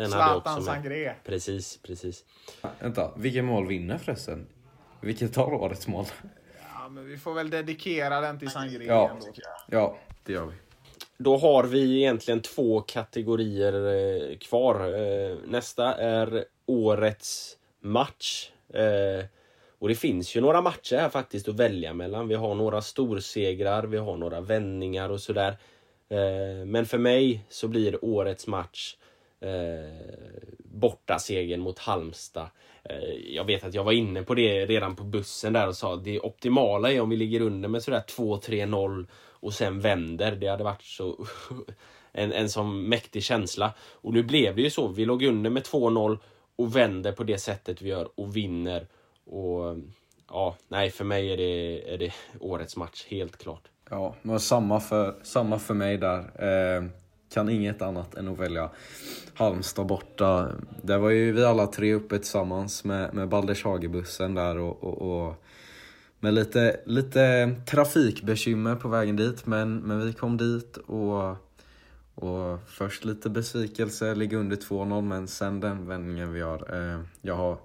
[0.00, 1.14] Den Zlatan Sangré.
[1.24, 2.24] Precis, precis.
[2.78, 4.46] Vänta, vilket mål vinner förresten?
[5.00, 6.06] Vilket tar årets mål?
[6.74, 9.10] Ja, men vi får väl dedikera den till Sangré ja.
[9.10, 9.26] ändå.
[9.66, 10.52] Ja, det gör vi.
[11.18, 14.76] Då har vi egentligen två kategorier kvar.
[15.46, 18.50] Nästa är årets match.
[18.74, 19.24] Eh,
[19.78, 22.28] och det finns ju några matcher här faktiskt att välja mellan.
[22.28, 25.56] Vi har några storsegrar, vi har några vändningar och sådär.
[26.08, 28.96] Eh, men för mig så blir årets match
[29.40, 32.48] eh, bortasegern mot Halmstad.
[32.84, 35.94] Eh, jag vet att jag var inne på det redan på bussen där och sa
[35.94, 40.32] att det optimala är om vi ligger under med sådär 2-3-0 och sen vänder.
[40.32, 41.26] Det hade varit så
[42.12, 43.72] en, en sån mäktig känsla.
[43.92, 44.88] Och nu blev det ju så.
[44.88, 46.18] Vi låg under med 2-0
[46.56, 48.86] och vänder på det sättet vi gör och vinner.
[49.24, 49.76] Och
[50.28, 53.68] ja, nej för mig är det, är det årets match, helt klart.
[53.90, 56.18] Ja, men samma för, samma för mig där.
[56.18, 56.84] Eh,
[57.32, 58.70] kan inget annat än att välja
[59.34, 60.52] Halmstad borta.
[60.82, 65.44] Där var ju vi alla tre uppe tillsammans med, med Baldershagebussen där och, och, och
[66.20, 69.46] med lite, lite trafikbekymmer på vägen dit.
[69.46, 71.36] Men, men vi kom dit och
[72.20, 76.74] och först lite besvikelse, ligga under 2-0, men sen den vändningen vi gör.
[76.74, 77.58] Eh, jag har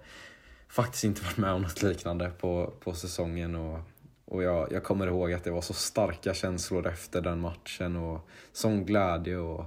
[0.67, 3.79] faktiskt inte varit med om något liknande på, på säsongen och,
[4.25, 8.29] och jag, jag kommer ihåg att det var så starka känslor efter den matchen och
[8.51, 9.65] sån glädje och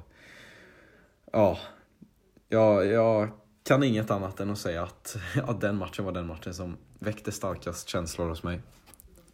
[1.33, 1.59] ja,
[2.49, 3.29] jag, jag
[3.63, 7.33] kan inget annat än att säga att, att den matchen var den matchen som väckte
[7.33, 8.61] starkast känslor hos mig.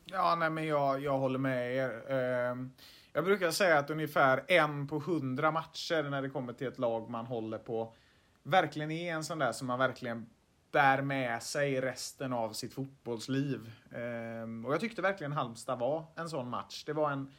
[0.04, 2.12] Ja, nej men jag, jag håller med er.
[2.12, 2.72] Ehm,
[3.12, 7.10] jag brukar säga att ungefär en på hundra matcher när det kommer till ett lag
[7.10, 7.94] man håller på
[8.42, 10.26] verkligen är en sån där som man verkligen
[10.74, 13.72] bär med sig resten av sitt fotbollsliv.
[13.94, 16.84] Ehm, och jag tyckte verkligen Halmstad var en sån match.
[16.84, 17.30] Det var en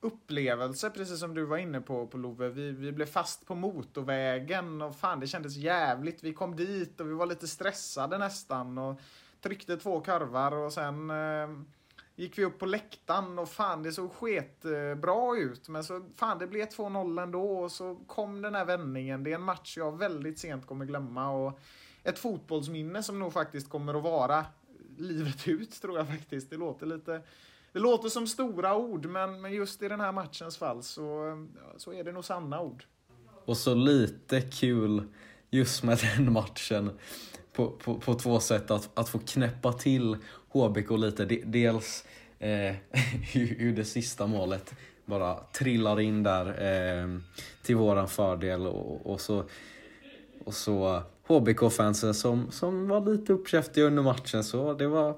[0.00, 2.48] upplevelse, precis som du var inne på, på Love.
[2.48, 6.22] Vi, vi blev fast på motorvägen och fan det kändes jävligt.
[6.22, 9.00] Vi kom dit och vi var lite stressade nästan och
[9.40, 11.48] tryckte två karvar och sen eh,
[12.16, 15.68] gick vi upp på läktaren och fan det såg sket eh, bra ut.
[15.68, 19.24] Men så fan det blev 2-0 ändå och så kom den här vändningen.
[19.24, 21.60] Det är en match jag väldigt sent kommer glömma och
[22.04, 24.46] ett fotbollsminne som nog faktiskt kommer att vara
[24.98, 26.50] livet ut tror jag faktiskt.
[26.50, 27.22] Det låter lite
[27.72, 31.36] det låter som stora ord, men, men just i den här matchens fall så,
[31.76, 32.84] så är det nog sanna ord.
[33.44, 35.02] Och så lite kul
[35.50, 36.90] just med den matchen
[37.52, 38.70] på, på, på två sätt.
[38.70, 40.16] Att, att få knäppa till
[40.48, 41.24] HBK lite.
[41.24, 42.04] Dels
[42.38, 42.74] eh,
[43.32, 44.74] hur det sista målet
[45.04, 47.18] bara trillar in där eh,
[47.62, 49.44] till våran fördel och, och så,
[50.44, 54.44] och så HBK-fansen som, som var lite uppkäftiga under matchen.
[54.44, 55.16] Så det var,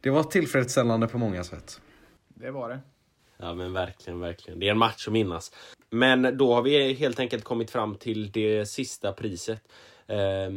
[0.00, 1.80] det var tillfredsställande på många sätt.
[2.28, 2.80] Det var det.
[3.36, 4.60] Ja men verkligen, verkligen.
[4.60, 5.52] Det är en match att minnas.
[5.90, 9.62] Men då har vi helt enkelt kommit fram till det sista priset.
[10.06, 10.50] Eh,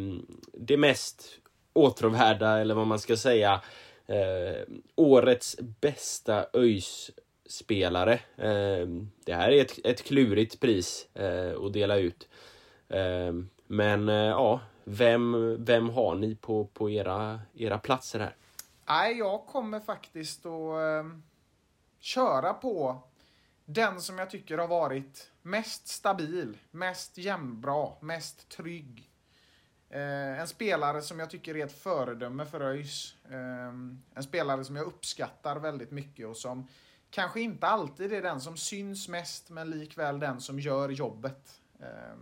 [0.54, 1.40] det mest
[1.74, 3.62] åtråvärda, eller vad man ska säga,
[4.08, 7.12] eh, årets bästa ÖIS
[7.54, 8.14] årsspelare.
[8.38, 8.88] Eh,
[9.26, 12.28] det här är ett, ett klurigt pris eh, att dela ut.
[12.90, 13.34] Eh,
[13.68, 18.36] men eh, ja, vem, vem har ni på, på era, era platser här?
[18.86, 21.24] Nej, jag kommer faktiskt att ehm,
[22.00, 23.04] köra på
[23.66, 29.10] den som jag tycker har varit mest stabil, mest jämnbra, mest trygg.
[29.90, 33.16] Eh, en spelare som jag tycker är ett föredöme för ÖIS.
[33.30, 33.68] Eh,
[34.16, 36.68] en spelare som jag uppskattar väldigt mycket och som
[37.10, 41.62] kanske inte alltid är den som syns mest, men likväl den som gör jobbet.
[41.80, 42.18] Eh,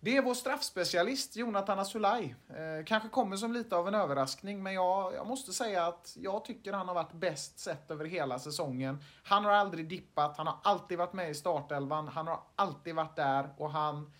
[0.00, 2.34] det är vår straffspecialist Jonathan Asulaj.
[2.48, 6.44] Eh, kanske kommer som lite av en överraskning, men jag, jag måste säga att jag
[6.44, 9.04] tycker han har varit bäst sett över hela säsongen.
[9.22, 13.16] Han har aldrig dippat, han har alltid varit med i startelvan, han har alltid varit
[13.16, 14.12] där och han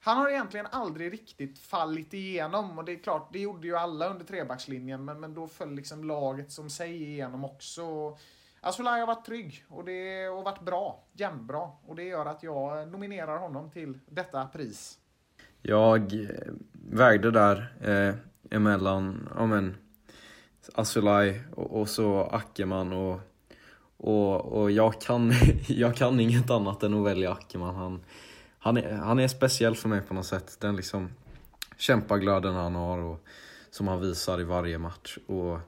[0.00, 4.08] han har egentligen aldrig riktigt fallit igenom och det är klart, det gjorde ju alla
[4.08, 8.16] under trebackslinjen men, men då föll liksom laget som sig igenom också.
[8.66, 12.42] Alltså, Asulaj har varit trygg och det har varit bra, jämnbra och det gör att
[12.42, 14.98] jag nominerar honom till detta pris.
[15.62, 18.14] Jag eh, vägde där eh,
[18.50, 19.76] emellan, ja men,
[20.74, 23.20] Asulaj och, och så Ackerman och,
[23.96, 25.32] och, och jag, kan,
[25.66, 27.74] jag kan inget annat än att välja Ackerman.
[27.74, 28.04] Han,
[28.58, 30.56] han, är, han är speciell för mig på något sätt.
[30.60, 31.10] Den liksom
[31.76, 33.26] kämpaglöden han har och
[33.70, 35.18] som han visar i varje match.
[35.26, 35.58] Och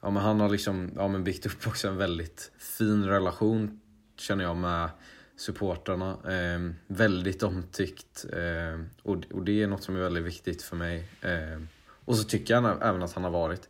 [0.00, 3.80] ja, men han har liksom ja, men byggt upp också en väldigt fin relation
[4.16, 4.90] känner jag med
[5.36, 6.10] supportrarna.
[6.10, 11.08] Eh, väldigt omtyckt eh, och, och det är något som är väldigt viktigt för mig.
[11.20, 11.62] Eh,
[12.04, 13.68] och så tycker jag även att han har varit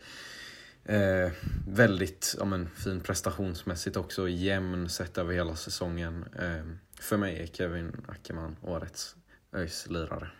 [0.85, 1.33] eh,
[1.69, 6.25] väldigt ja, men, fin prestationsmässigt också, jämn sett över hela säsongen.
[6.39, 6.65] Eh,
[7.01, 9.17] för mig är Kevin Ackerman årets
[9.53, 10.31] ÖIS-lirare.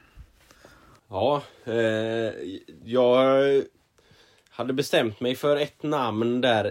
[1.09, 2.33] Ja, eh,
[2.85, 3.63] jag
[4.61, 6.65] hade bestämt mig för ett namn där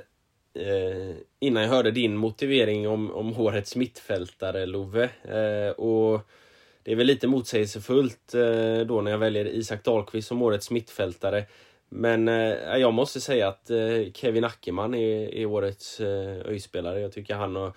[0.54, 5.04] eh, innan jag hörde din motivering om, om årets mittfältare, Love.
[5.24, 6.22] Eh, och
[6.84, 11.46] det är väl lite motsägelsefullt eh, då när jag väljer Isak Dahlqvist som årets mittfältare.
[11.90, 17.00] Men eh, jag måste säga att eh, Kevin Ackerman är, är årets eh, ÖIS-spelare.
[17.00, 17.74] Jag tycker han har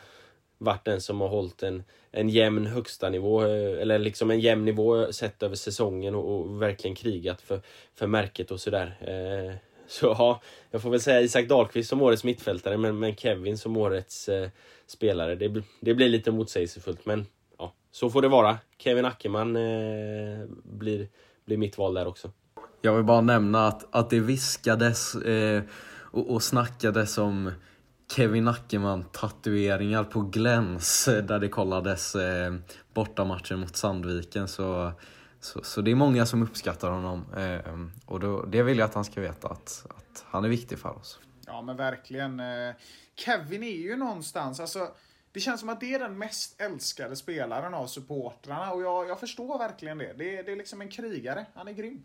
[0.59, 4.65] varit den som har hållit en, en jämn högsta nivå eh, eller liksom en jämn
[4.65, 7.61] nivå sett över säsongen och, och verkligen krigat för,
[7.95, 8.97] för märket och sådär.
[9.01, 10.41] Eh, Så ja,
[10.71, 14.49] jag får väl säga Isak Dahlqvist som årets mittfältare men, men Kevin som årets eh,
[14.87, 15.35] spelare.
[15.35, 17.27] Det, det blir lite motsägelsefullt men
[17.59, 18.59] ja, så får det vara.
[18.79, 21.09] Kevin Ackerman eh, blir,
[21.47, 22.31] blir mitt val där också.
[22.81, 25.63] Jag vill bara nämna att, att det viskades eh,
[26.11, 27.53] och, och snackades om
[28.17, 32.55] Kevin Ackerman-tatueringar på gläns eh, där det kollades eh,
[32.95, 34.49] bortamatchen mot Sandviken.
[34.49, 34.93] Så,
[35.45, 37.35] så, så, det är många som uppskattar honom.
[37.37, 40.79] Eh, och då, det vill jag att han ska veta, att, att han är viktig
[40.79, 41.21] för oss.
[41.47, 42.41] Ja, men verkligen.
[42.41, 42.75] Eh,
[43.15, 44.89] Kevin är ju någonstans, alltså
[45.33, 49.21] det känns som att det är den mest älskade spelaren av supportrarna och jag, jag
[49.21, 50.13] förstår verkligen det.
[50.13, 50.43] det.
[50.43, 52.05] Det är liksom en krigare, han är grym.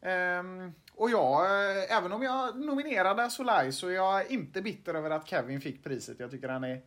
[0.00, 5.10] Um, och jag, eh, även om jag nominerade Solai så är jag inte bitter över
[5.10, 6.20] att Kevin fick priset.
[6.20, 6.82] Jag tycker han är,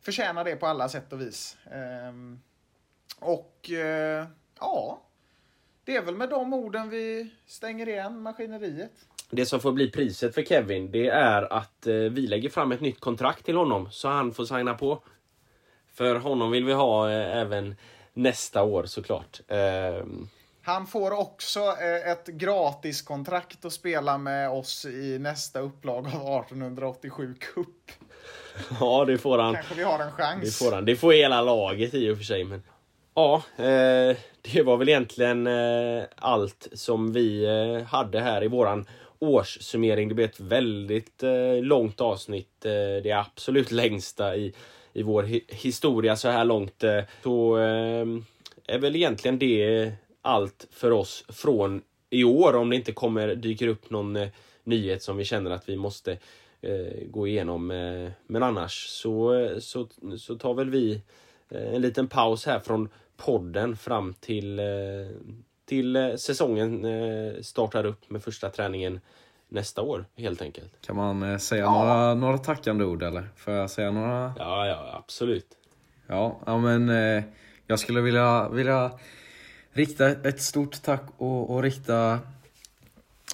[0.00, 1.56] förtjänar det på alla sätt och vis.
[2.08, 2.40] Um,
[3.20, 4.26] och uh,
[4.60, 5.02] ja,
[5.86, 8.92] det är väl med de orden vi stänger igen maskineriet.
[9.30, 12.80] Det som får bli priset för Kevin det är att uh, vi lägger fram ett
[12.80, 15.02] nytt kontrakt till honom så han får signa på.
[15.94, 17.76] För honom vill vi ha uh, även
[18.12, 19.40] nästa år såklart.
[19.52, 20.06] Uh,
[20.62, 27.34] han får också eh, ett gratiskontrakt att spela med oss i nästa upplaga av 1887
[27.40, 27.90] Cup.
[28.80, 29.54] Ja, det får han.
[29.54, 30.40] Kanske vi har en chans.
[30.42, 30.84] Det får han.
[30.84, 32.44] Det får hela laget i och för sig.
[32.44, 32.62] Men...
[33.18, 38.86] Ja, eh, det var väl egentligen eh, allt som vi eh, hade här i våran
[39.18, 40.08] årssummering.
[40.08, 42.64] Det blev ett väldigt eh, långt avsnitt.
[42.64, 44.54] Eh, det absolut längsta i,
[44.92, 46.84] i vår hi historia så här långt.
[46.84, 47.56] Eh, så
[48.66, 53.68] är väl egentligen det allt för oss från i år om det inte kommer dyker
[53.68, 54.18] upp någon
[54.64, 56.18] nyhet som vi känner att vi måste
[57.06, 57.66] gå igenom.
[58.26, 59.88] Men annars så, så,
[60.18, 61.00] så tar väl vi
[61.50, 64.64] en liten paus här från podden fram till, eh,
[65.64, 66.86] till säsongen
[67.44, 69.00] startar upp med första träningen
[69.48, 70.86] nästa år helt enkelt.
[70.86, 71.72] Kan man säga ja.
[71.72, 73.28] några, några tackande ord eller?
[73.36, 74.34] Får jag säga några?
[74.38, 75.46] Ja, ja absolut.
[76.06, 76.88] Ja, ja men
[77.66, 78.90] jag skulle vilja, vilja
[79.72, 82.18] rikta ett stort tack och, och rikta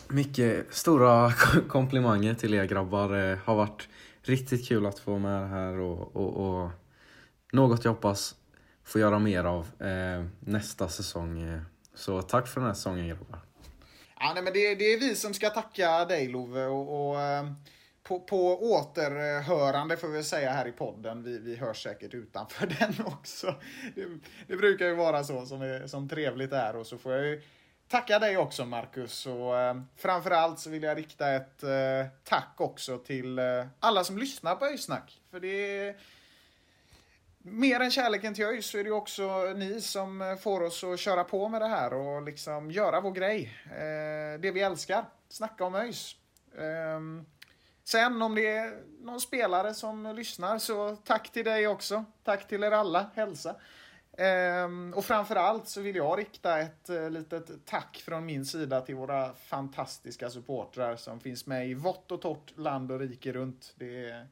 [0.08, 1.32] mycket stora
[1.68, 3.08] komplimanger till er grabbar.
[3.08, 3.88] Det har varit
[4.22, 6.70] riktigt kul att få med här och, och, och
[7.52, 8.34] något jag hoppas
[8.84, 11.42] få göra mer av eh, nästa säsong.
[11.42, 11.60] Eh.
[11.94, 13.38] Så tack för den här säsongen grabbar.
[14.20, 17.16] Ja, nej, men det, det är vi som ska tacka dig Love och, och
[18.02, 21.22] på på, på återhörande får vi säga här i podden.
[21.22, 23.54] Vi, vi hörs säkert utanför den också.
[23.94, 24.06] Det,
[24.46, 26.76] det brukar ju vara så som, är, som trevligt är.
[26.76, 27.42] Och så får jag ju
[27.88, 29.26] tacka dig också Marcus.
[29.26, 34.18] Och eh, framförallt så vill jag rikta ett eh, tack också till eh, alla som
[34.18, 35.20] lyssnar på Öjsnack.
[35.30, 35.96] För det är
[37.42, 41.00] mer än kärleken till ÖIS så är det också ni som eh, får oss att
[41.00, 43.58] köra på med det här och liksom göra vår grej.
[43.64, 45.04] Eh, det vi älskar.
[45.28, 46.16] Snacka om ÖIS.
[46.58, 47.00] Eh,
[47.84, 52.04] sen om det är någon spelare som lyssnar så tack till dig också.
[52.24, 53.10] Tack till er alla.
[53.14, 53.56] Hälsa.
[54.12, 58.94] Eh, och framförallt så vill jag rikta ett eh, litet tack från min sida till
[58.94, 63.74] våra fantastiska supportrar som finns med i vått och torrt land och rike runt.
[63.76, 64.26] Det är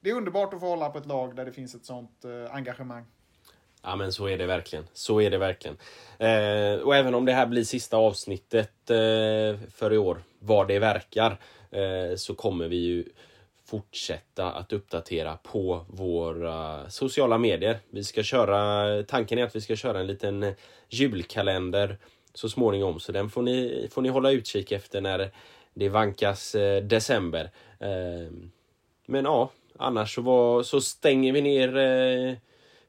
[0.00, 2.54] det är underbart att få hålla på ett lag där det finns ett sånt eh,
[2.54, 3.04] engagemang.
[3.82, 4.86] Ja men så är det verkligen.
[4.92, 5.76] Så är det verkligen.
[6.18, 10.78] Eh, och även om det här blir sista avsnittet eh, för i år, vad det
[10.78, 11.38] verkar,
[11.70, 13.04] eh, så kommer vi ju
[13.64, 17.78] fortsätta att uppdatera på våra sociala medier.
[17.90, 20.54] Vi ska köra, tanken är att vi ska köra en liten
[20.88, 21.98] julkalender
[22.34, 25.30] så småningom, så den får ni, får ni hålla utkik efter när
[25.74, 27.50] det vankas eh, december.
[27.78, 28.32] Eh,
[29.06, 29.50] men ja,
[29.82, 32.36] Annars så, var, så stänger vi ner eh,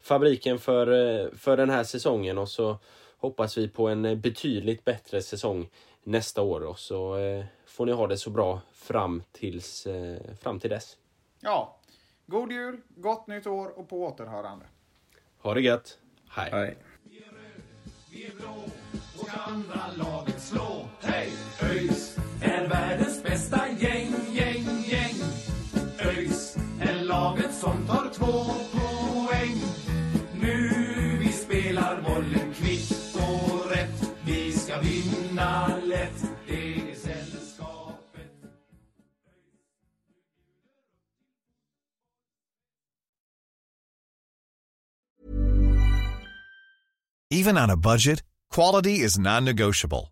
[0.02, 2.78] fabriken för, eh, för den här säsongen och så
[3.18, 5.70] hoppas vi på en betydligt bättre säsong
[6.04, 10.60] nästa år och så eh, får ni ha det så bra fram, tills, eh, fram
[10.60, 10.98] till dess.
[11.40, 11.80] Ja,
[12.26, 14.66] god jul, gott nytt år och på återhörande.
[15.42, 15.98] Ha det gött.
[16.30, 16.50] Hej.
[16.52, 16.78] Hej.
[18.12, 18.64] Vi är blå
[19.20, 20.88] och ska andra laget slå.
[21.02, 21.30] Hej!
[21.62, 25.11] ÖIS är världens bästa gäng, gäng, gäng.
[27.62, 29.56] Som tar två poäng.
[30.42, 34.12] Nu vi spelar bollen kvitt och rätt.
[34.26, 36.32] Vi ska vinna lätt.
[47.34, 50.12] Even on a budget, quality is non-negotiable.